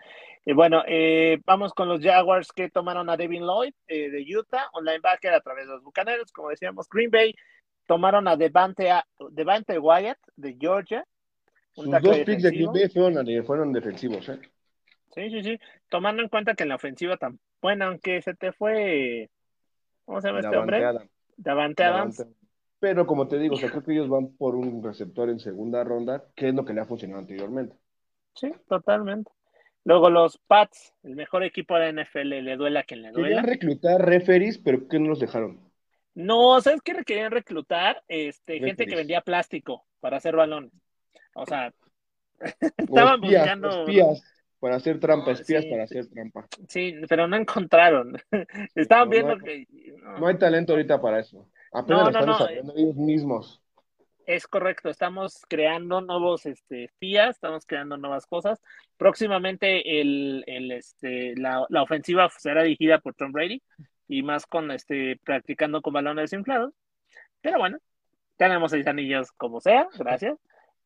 [0.44, 4.70] Y bueno, eh, vamos con los Jaguars que tomaron a Devin Lloyd eh, de Utah,
[4.74, 7.34] un linebacker a través de los Bucaneros, como decíamos, Green Bay
[7.90, 11.04] tomaron a Devante, a Devante Wyatt de Georgia.
[11.72, 12.88] Sus dos picks de Green Bay
[13.42, 14.38] fueron, defensivos, ¿eh?
[15.12, 15.58] Sí, sí, sí.
[15.88, 19.28] Tomando en cuenta que en la ofensiva tan buena, aunque se te fue.
[20.04, 20.84] ¿Cómo se llama este hombre?
[21.36, 22.24] Davante Adams.
[22.78, 26.50] Pero como te digo, creo que ellos van por un receptor en segunda ronda, que
[26.50, 27.74] es lo que le ha funcionado anteriormente.
[28.34, 29.32] Sí, totalmente.
[29.82, 33.26] Luego los Pats, el mejor equipo de la NFL, le duela a quien le duela.
[33.26, 35.68] Querían reclutar referees, pero ¿qué no los dejaron?
[36.20, 36.92] No, ¿sabes qué?
[37.04, 40.72] Querían reclutar este, gente que vendía plástico para hacer balones.
[41.34, 41.72] O sea,
[42.76, 43.80] estaban buscando.
[43.80, 44.22] Espías
[44.60, 46.46] para hacer trampa, espías para hacer trampa.
[46.68, 48.16] Sí, pero no encontraron.
[48.74, 49.66] estaban viendo que.
[50.18, 50.26] No.
[50.26, 51.48] hay talento ahorita para eso.
[51.72, 53.62] Apenas están desarrollando ellos mismos.
[54.26, 58.60] Es correcto, estamos creando nuevos este, espías, estamos creando nuevas cosas.
[58.96, 63.60] Próximamente el, el, este, la, la ofensiva será dirigida por Tom Brady
[64.10, 66.74] y más con este practicando con balones inflados.
[67.40, 67.78] Pero bueno,
[68.36, 70.36] tenemos seis anillos como sea, gracias.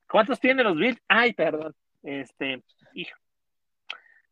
[0.07, 1.01] ¿Cuántos tienen los Bills?
[1.09, 1.75] Ay, perdón.
[2.03, 3.17] Este, hijo.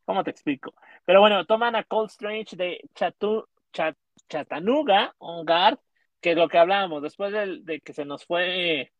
[0.04, 0.74] ¿Cómo te explico?
[1.06, 3.96] Pero bueno, toman a Cold Strange de Chatu, Chat,
[4.28, 5.78] Chattanooga, un guard,
[6.20, 8.92] que es lo que hablábamos, después de, que se nos fue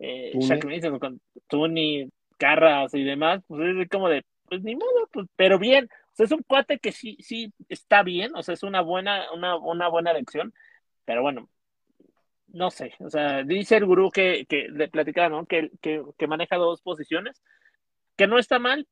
[0.00, 0.32] eh,
[1.00, 5.88] con Tuni, Carras y demás, pues es como de, pues ni modo, pues, pero bien,
[6.18, 9.88] es un cuate que sí, sí está bien, o sea, es una buena, una, una
[9.88, 10.54] buena elección,
[11.04, 11.48] pero bueno,
[12.48, 15.46] no sé, o sea, dice el gurú que, que le platicaba, ¿no?
[15.46, 17.42] Que, que, maneja dos posiciones,
[18.16, 18.86] que no está mal,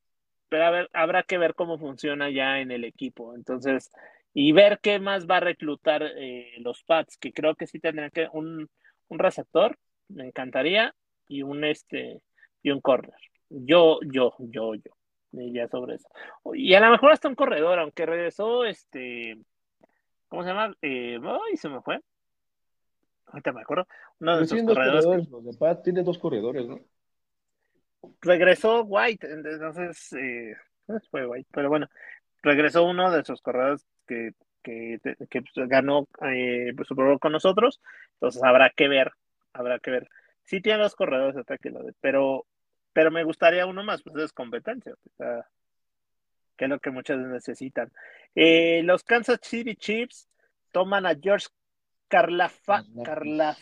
[0.49, 3.35] pero a ver, habrá que ver cómo funciona ya en el equipo.
[3.35, 3.90] Entonces,
[4.35, 8.11] y ver qué más va a reclutar eh, los Pats, que creo que sí tendrían
[8.11, 8.69] que un,
[9.09, 9.78] un receptor,
[10.09, 10.94] me encantaría,
[11.28, 12.20] y un este,
[12.62, 13.15] y un corner.
[13.49, 15.02] Yo, yo, yo, yo
[15.33, 16.09] ya sobre eso.
[16.55, 19.39] Y a lo mejor hasta un corredor, aunque regresó este,
[20.29, 20.75] ¿cómo se llama?
[20.83, 22.01] Eh, ay, se me fue.
[23.27, 23.87] Ahorita me acuerdo.
[24.21, 25.83] Uno de esos corredores.
[25.83, 26.81] tiene dos corredores, ¿no?
[28.21, 30.57] Regresó White, entonces eh,
[31.11, 31.89] fue White, pero bueno,
[32.43, 34.33] regresó uno de esos corredores que,
[34.63, 34.99] que,
[35.31, 37.81] que pues, ganó eh, su Super con nosotros,
[38.15, 39.13] entonces habrá que ver,
[39.53, 40.09] habrá que ver.
[40.45, 42.45] Sí tiene dos corredores de ataque, pero
[42.93, 44.94] pero me gustaría uno más, pues es competencia,
[46.56, 47.90] que es lo que muchas necesitan.
[48.35, 50.28] Eh, los Kansas City Chiefs
[50.70, 51.47] toman a George
[52.09, 53.59] Carlafa, Carlaf,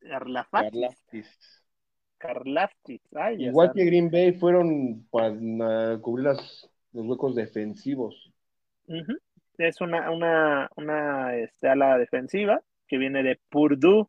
[0.00, 1.62] Carlaftis.
[2.18, 3.00] Carlaftis.
[3.38, 8.32] Igual que Green Bay fueron para cubrir las, los huecos defensivos.
[9.58, 14.06] Es una, una, una este, ala defensiva que viene de Purdue.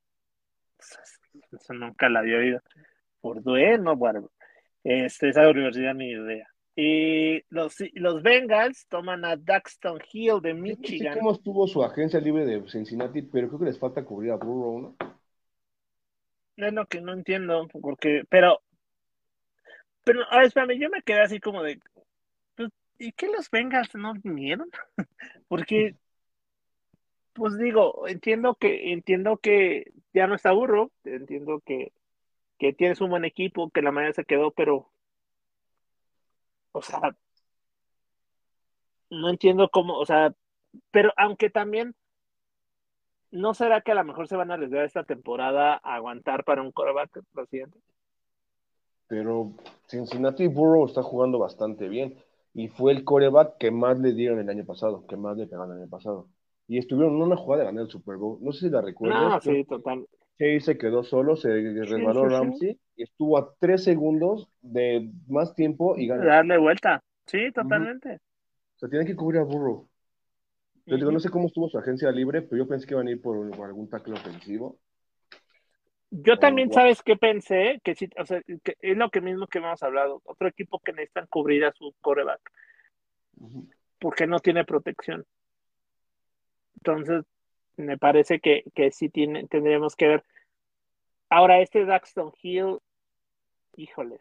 [1.52, 2.62] Eso nunca la había oído.
[3.20, 4.30] Purdue, no, bueno,
[4.84, 6.48] este, esa universidad ni idea.
[6.76, 11.10] Y los, los Bengals toman a Daxton Hill de Michigan.
[11.10, 14.32] No sé cómo estuvo su agencia libre de Cincinnati, pero creo que les falta cubrir
[14.32, 14.96] a Burrow, ¿no?
[16.58, 18.62] Es lo que no entiendo, porque, pero,
[20.04, 21.80] pero, a ver, espérame, yo me quedé así como de,
[22.56, 22.70] pues,
[23.00, 24.70] ¿y qué los Bengals no vinieron?
[25.48, 25.96] porque,
[27.34, 31.92] pues digo, entiendo que, entiendo que ya no está burro, entiendo que,
[32.64, 34.88] que tienes un buen equipo, que la mayoría se quedó, pero
[36.72, 37.14] o sea,
[39.10, 40.34] no entiendo cómo, o sea,
[40.90, 41.94] pero aunque también,
[43.32, 46.62] ¿no será que a lo mejor se van a arriesgar esta temporada a aguantar para
[46.62, 47.78] un coreback lo siguiente?
[49.08, 49.52] Pero
[49.88, 52.16] Cincinnati Burrow está jugando bastante bien
[52.54, 55.74] y fue el coreback que más le dieron el año pasado, que más le pegaron
[55.74, 56.30] el año pasado.
[56.70, 58.38] Y estuvieron en una jugada de ganar el Super Bowl.
[58.42, 59.22] No sé si la recuerdas.
[59.22, 60.08] No, sí, total.
[60.38, 65.96] Chase se quedó solo, se resbaló Ramsey y estuvo a tres segundos de más tiempo
[65.98, 66.26] y ganó.
[66.26, 67.04] Darle vuelta.
[67.26, 68.16] Sí, totalmente.
[68.76, 69.88] O sea, tienen que cubrir a Burrow.
[70.86, 73.12] Yo digo, no sé cómo estuvo su agencia libre, pero yo pensé que iban a
[73.12, 74.80] ir por, algún tackle ofensivo.
[76.10, 77.80] Yo también, ¿sabes qué pensé?
[77.84, 80.22] Que sí, o sea, que es lo que mismo que hemos hablado.
[80.26, 82.42] Otro equipo que necesitan cubrir a su coreback.
[84.00, 85.26] Porque no tiene protección.
[86.76, 87.24] Entonces,
[87.78, 90.24] me parece que, que sí tiene, tendríamos que ver.
[91.30, 92.80] Ahora, este Daxton Hill,
[93.76, 94.20] híjole,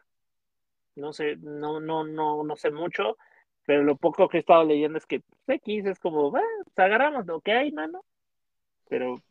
[0.94, 3.16] no sé, no, no, no, no sé mucho,
[3.64, 7.26] pero lo poco que he estado leyendo es que X es como, bueno, pues agarramos
[7.26, 8.04] lo que hay, mano.
[8.88, 9.22] Pero,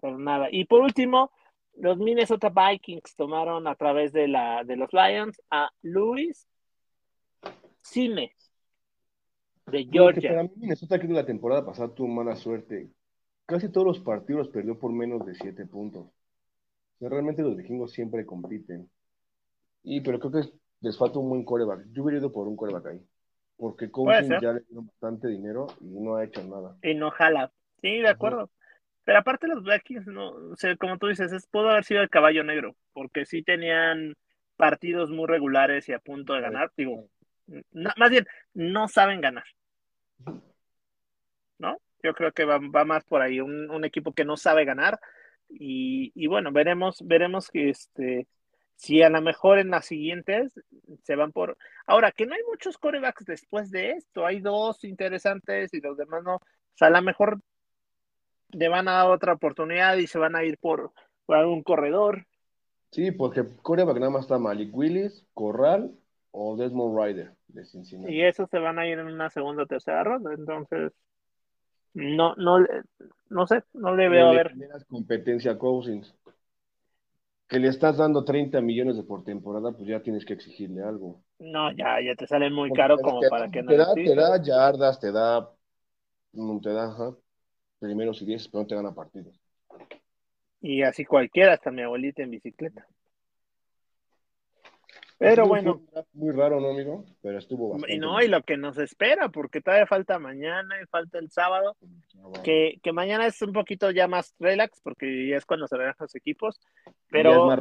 [0.00, 0.48] pero nada.
[0.50, 1.30] Y por último,
[1.76, 6.46] los Minnesota Vikings tomaron a través de la de los Lions a Luis
[7.82, 8.34] Cine
[9.66, 10.30] de Georgia.
[10.30, 12.88] Para mí Minnesota que la temporada pasada tuvo mala suerte
[13.46, 16.06] casi todos los partidos perdió por menos de siete puntos.
[17.00, 18.88] realmente los vikingos siempre compiten.
[19.82, 20.50] Y pero creo que
[20.80, 21.86] les falta un buen coreback.
[21.92, 23.00] Yo hubiera ido por un coreback ahí.
[23.56, 26.76] Porque Cousins ya le dio bastante dinero y no ha hecho nada.
[26.82, 27.52] Y no jala.
[27.80, 28.50] Sí, de acuerdo.
[29.04, 32.08] Pero aparte los Vikings, no, o sea, como tú dices, es, pudo haber sido el
[32.08, 34.14] caballo negro, porque sí tenían
[34.56, 36.72] partidos muy regulares y a punto de ganar.
[36.76, 37.06] Digo,
[37.72, 39.44] más bien, no saben ganar.
[42.04, 45.00] Yo creo que va, más por ahí, un, equipo que no sabe ganar.
[45.48, 48.28] Y, bueno, veremos, veremos que este,
[48.76, 50.52] si a lo mejor en las siguientes
[51.02, 51.56] se van por.
[51.86, 56.22] Ahora, que no hay muchos corebacks después de esto, hay dos interesantes y los demás
[56.24, 56.34] no.
[56.36, 57.40] O sea, a lo mejor
[58.50, 60.92] le van a dar otra oportunidad y se van a ir por,
[61.24, 62.26] por algún corredor.
[62.90, 65.90] Sí, porque coreback nada más está Malik Willis, Corral
[66.32, 68.12] o Desmond Ryder de Cincinnati.
[68.12, 70.92] Y esos se van a ir en una segunda o tercera ronda, entonces
[71.94, 72.58] no, no,
[73.30, 74.52] no sé, no le veo a ver.
[74.88, 76.14] competencia a Cousins.
[77.48, 81.22] Que le estás dando 30 millones de por temporada, pues ya tienes que exigirle algo.
[81.38, 83.70] No, ya, ya te sale muy caro como para que no.
[83.70, 85.50] Te da, te da yardas, te da,
[86.32, 87.14] mm, te da, ajá,
[87.78, 89.38] primeros y diez, pero no te gana partidos.
[90.60, 92.86] Y así cualquiera, hasta mi abuelita en bicicleta.
[95.24, 95.80] Pero bueno.
[96.12, 97.04] Muy raro, ¿no, amigo?
[97.22, 97.94] Pero estuvo bastante.
[97.94, 101.76] Y no, y lo que nos espera, porque todavía falta mañana y falta el sábado.
[102.42, 105.92] Que, que mañana es un poquito ya más relax, porque ya es cuando se ven
[105.98, 106.60] los equipos.
[107.10, 107.56] Pero.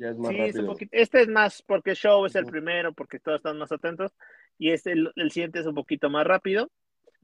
[0.00, 3.38] Ya es más, eh, sí, este es más porque show es el primero, porque todos
[3.38, 4.12] están más atentos.
[4.56, 6.70] Y este, el, siguiente es un poquito más rápido.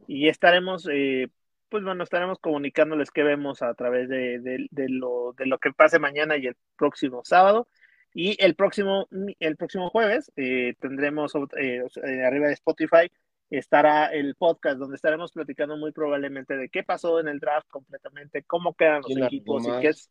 [0.09, 0.89] Y estaremos.
[0.91, 1.29] Eh,
[1.69, 5.99] pues bueno, estaremos comunicándoles qué vemos a través de, de, lo, de lo que pase
[5.99, 7.67] mañana y el próximo sábado.
[8.15, 9.09] Y el próximo,
[9.41, 13.11] el próximo jueves eh, tendremos eh, eh, arriba de Spotify
[13.51, 18.45] estará el podcast donde estaremos platicando muy probablemente de qué pasó en el draft completamente,
[18.45, 20.11] cómo quedan los equipos y qué es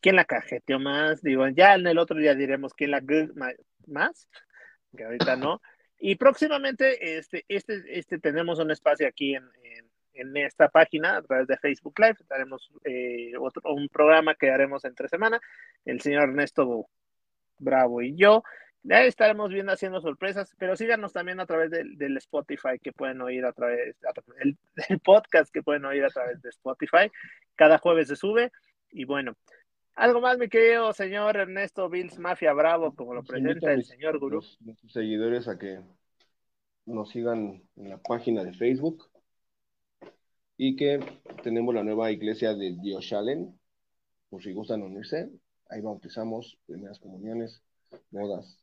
[0.00, 1.22] quién la cajeteó más.
[1.22, 3.02] Digo, ya en el otro día diremos quién la
[3.86, 4.28] más,
[4.96, 5.60] que ahorita no.
[5.98, 9.86] Y próximamente este, este, este tenemos un espacio aquí en en
[10.36, 12.16] esta página a través de Facebook Live.
[12.30, 15.40] Haremos eh, otro, un programa que haremos entre semana.
[15.84, 16.86] El señor Ernesto
[17.58, 18.42] Bravo y yo.
[18.88, 23.44] Ya estaremos viendo haciendo sorpresas, pero síganos también a través del, Spotify que pueden oír
[23.44, 27.10] a través del, podcast que pueden oír a través de Spotify.
[27.56, 28.52] Cada jueves se sube.
[28.92, 29.34] Y bueno,
[29.96, 34.44] algo más, mi querido señor Ernesto Bills Mafia Bravo, como lo presenta el señor Gurú.
[34.60, 35.80] Nuestros seguidores a que
[36.84, 39.10] nos sigan en la página de Facebook,
[40.56, 41.00] y que
[41.42, 43.58] tenemos la nueva iglesia de Dios Allen,
[44.30, 45.30] por si gustan unirse,
[45.68, 47.62] ahí bautizamos, primeras comuniones,
[48.10, 48.58] bodas,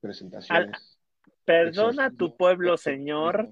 [0.00, 0.98] presentaciones.
[1.44, 3.50] perdona a tu pueblo, Señor.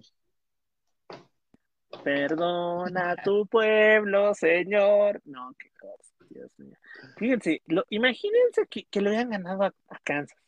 [2.03, 5.23] Perdona a tu pueblo, Señor.
[5.24, 6.77] No, qué cosa, Dios mío.
[7.16, 9.73] Fíjense, lo, imagínense que, que, le hubieran ganado a,
[10.03, 10.39] Kansas.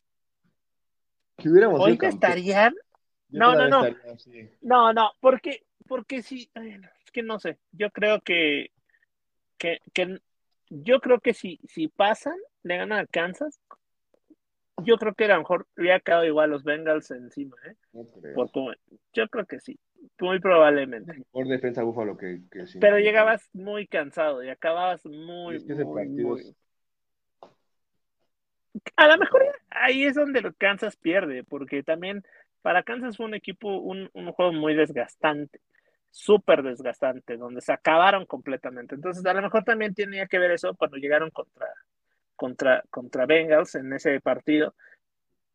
[1.38, 2.74] Si hubiéramos Hoy estarían.
[3.30, 3.84] No, no, no.
[4.62, 7.58] No, no, porque, porque sí, es que no sé.
[7.72, 8.70] Yo creo que,
[9.56, 10.20] que, que
[10.70, 13.60] yo creo que si, si pasan, le ganan a Kansas,
[14.84, 17.74] yo creo que a lo mejor hubiera quedado igual los Bengals encima, ¿eh?
[19.12, 19.78] yo creo que sí,
[20.20, 21.24] muy probablemente.
[21.30, 22.78] Por defensa Búfalo que, que sí.
[22.78, 26.54] Pero llegabas muy cansado y acababas muy, muy,
[28.96, 32.22] A lo mejor ahí es donde Kansas pierde, porque también
[32.62, 35.60] para Kansas fue un equipo, un, un juego muy desgastante,
[36.10, 38.94] súper desgastante, donde se acabaron completamente.
[38.94, 41.66] Entonces, a lo mejor también tenía que ver eso cuando llegaron contra,
[42.36, 44.74] contra, contra Bengals en ese partido.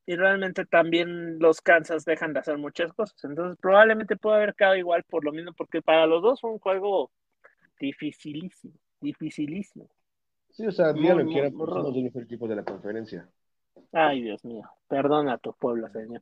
[0.06, 3.24] Y realmente también los Kansas dejan de hacer muchas cosas.
[3.24, 6.60] Entonces, probablemente puede haber quedado igual por lo mismo, porque para los dos fue un
[6.60, 7.12] juego
[7.80, 9.90] dificilísimo, dificilísimo.
[10.50, 13.28] Sí, o sea, díganlo que era el mejor equipo de la conferencia.
[13.92, 16.22] Ay, Dios mío, perdona a tu pueblo, señor.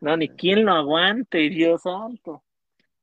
[0.00, 2.42] No, ni quién lo aguante, Dios santo.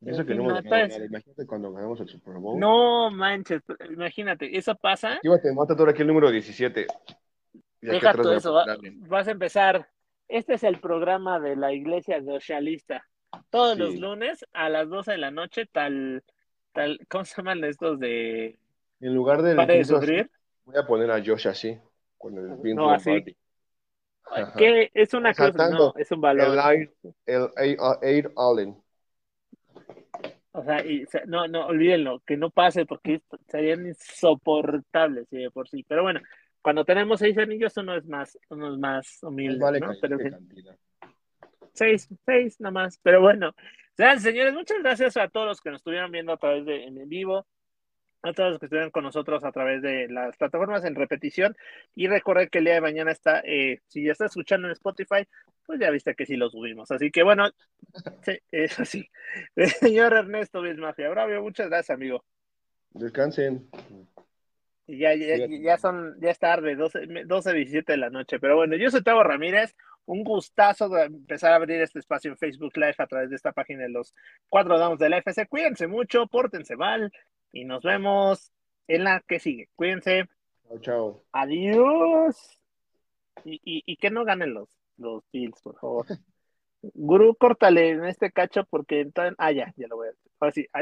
[0.06, 2.60] Eso que no hemos ganado Imagínate cuando ganamos el Super Bowl.
[2.60, 5.20] No manches, imagínate, eso pasa.
[5.22, 6.88] Llévate, mata todo aquí el número 17.
[7.82, 8.54] Deja todo eso,
[9.08, 9.90] vas a empezar.
[10.28, 13.06] Este es el programa de la iglesia socialista.
[13.50, 16.24] Todos los lunes a las 12 de la noche, tal,
[16.72, 18.58] tal, ¿cómo se llaman estos de.
[19.02, 19.56] En lugar de.
[19.56, 20.32] Para de sufrir.
[20.66, 21.78] Voy a poner a Josh así,
[22.18, 23.24] con el no, así.
[24.56, 24.92] ¿Qué?
[24.94, 26.58] Es una cruz, no, es un valor.
[27.26, 27.50] El
[28.02, 28.78] Air Allen.
[30.52, 35.70] O sea, y, no, no, olvídenlo, que no pase porque serían insoportables sí, de por
[35.70, 35.86] sí.
[35.88, 36.22] Pero bueno,
[36.62, 39.92] cuando tenemos seis anillos, uno es más, uno es más humilde, ¿no?
[40.02, 40.18] Pero,
[41.74, 43.00] seis, seis nada más.
[43.04, 43.54] Pero bueno,
[44.18, 47.46] señores, muchas gracias a todos los que nos estuvieron viendo a través de en vivo
[48.22, 51.56] a todos los que estuvieron con nosotros a través de las plataformas en repetición.
[51.96, 55.28] Y recordar que el día de mañana está, eh, si ya está escuchando en Spotify,
[55.66, 56.90] pues ya viste que sí lo subimos.
[56.92, 57.50] Así que bueno,
[58.24, 59.10] sí, eso sí.
[59.80, 62.24] señor Ernesto Bismafia, bravo, muchas gracias, amigo.
[62.92, 63.70] Descansen.
[64.88, 68.40] Ya, ya, ya, son, ya es tarde, 12, 12, 17 de la noche.
[68.40, 69.76] Pero bueno, yo soy Tavo Ramírez.
[70.06, 73.52] Un gustazo de empezar a abrir este espacio en Facebook Live a través de esta
[73.52, 74.16] página de los
[74.48, 75.46] cuatro damos del FC.
[75.46, 77.12] Cuídense mucho, pórtense mal,
[77.52, 78.52] y nos vemos
[78.88, 79.70] en la que sigue.
[79.76, 80.26] Cuídense.
[80.68, 81.24] Chao, chao.
[81.32, 82.60] Adiós.
[83.46, 86.06] Y, y, que no ganen los, los Bills, por favor.
[86.82, 89.36] Guru, córtale en este cacho porque entonces.
[89.38, 90.32] Ah, ya, ya lo voy a hacer.
[90.40, 90.68] Ahora sí.
[90.72, 90.78] Adiós.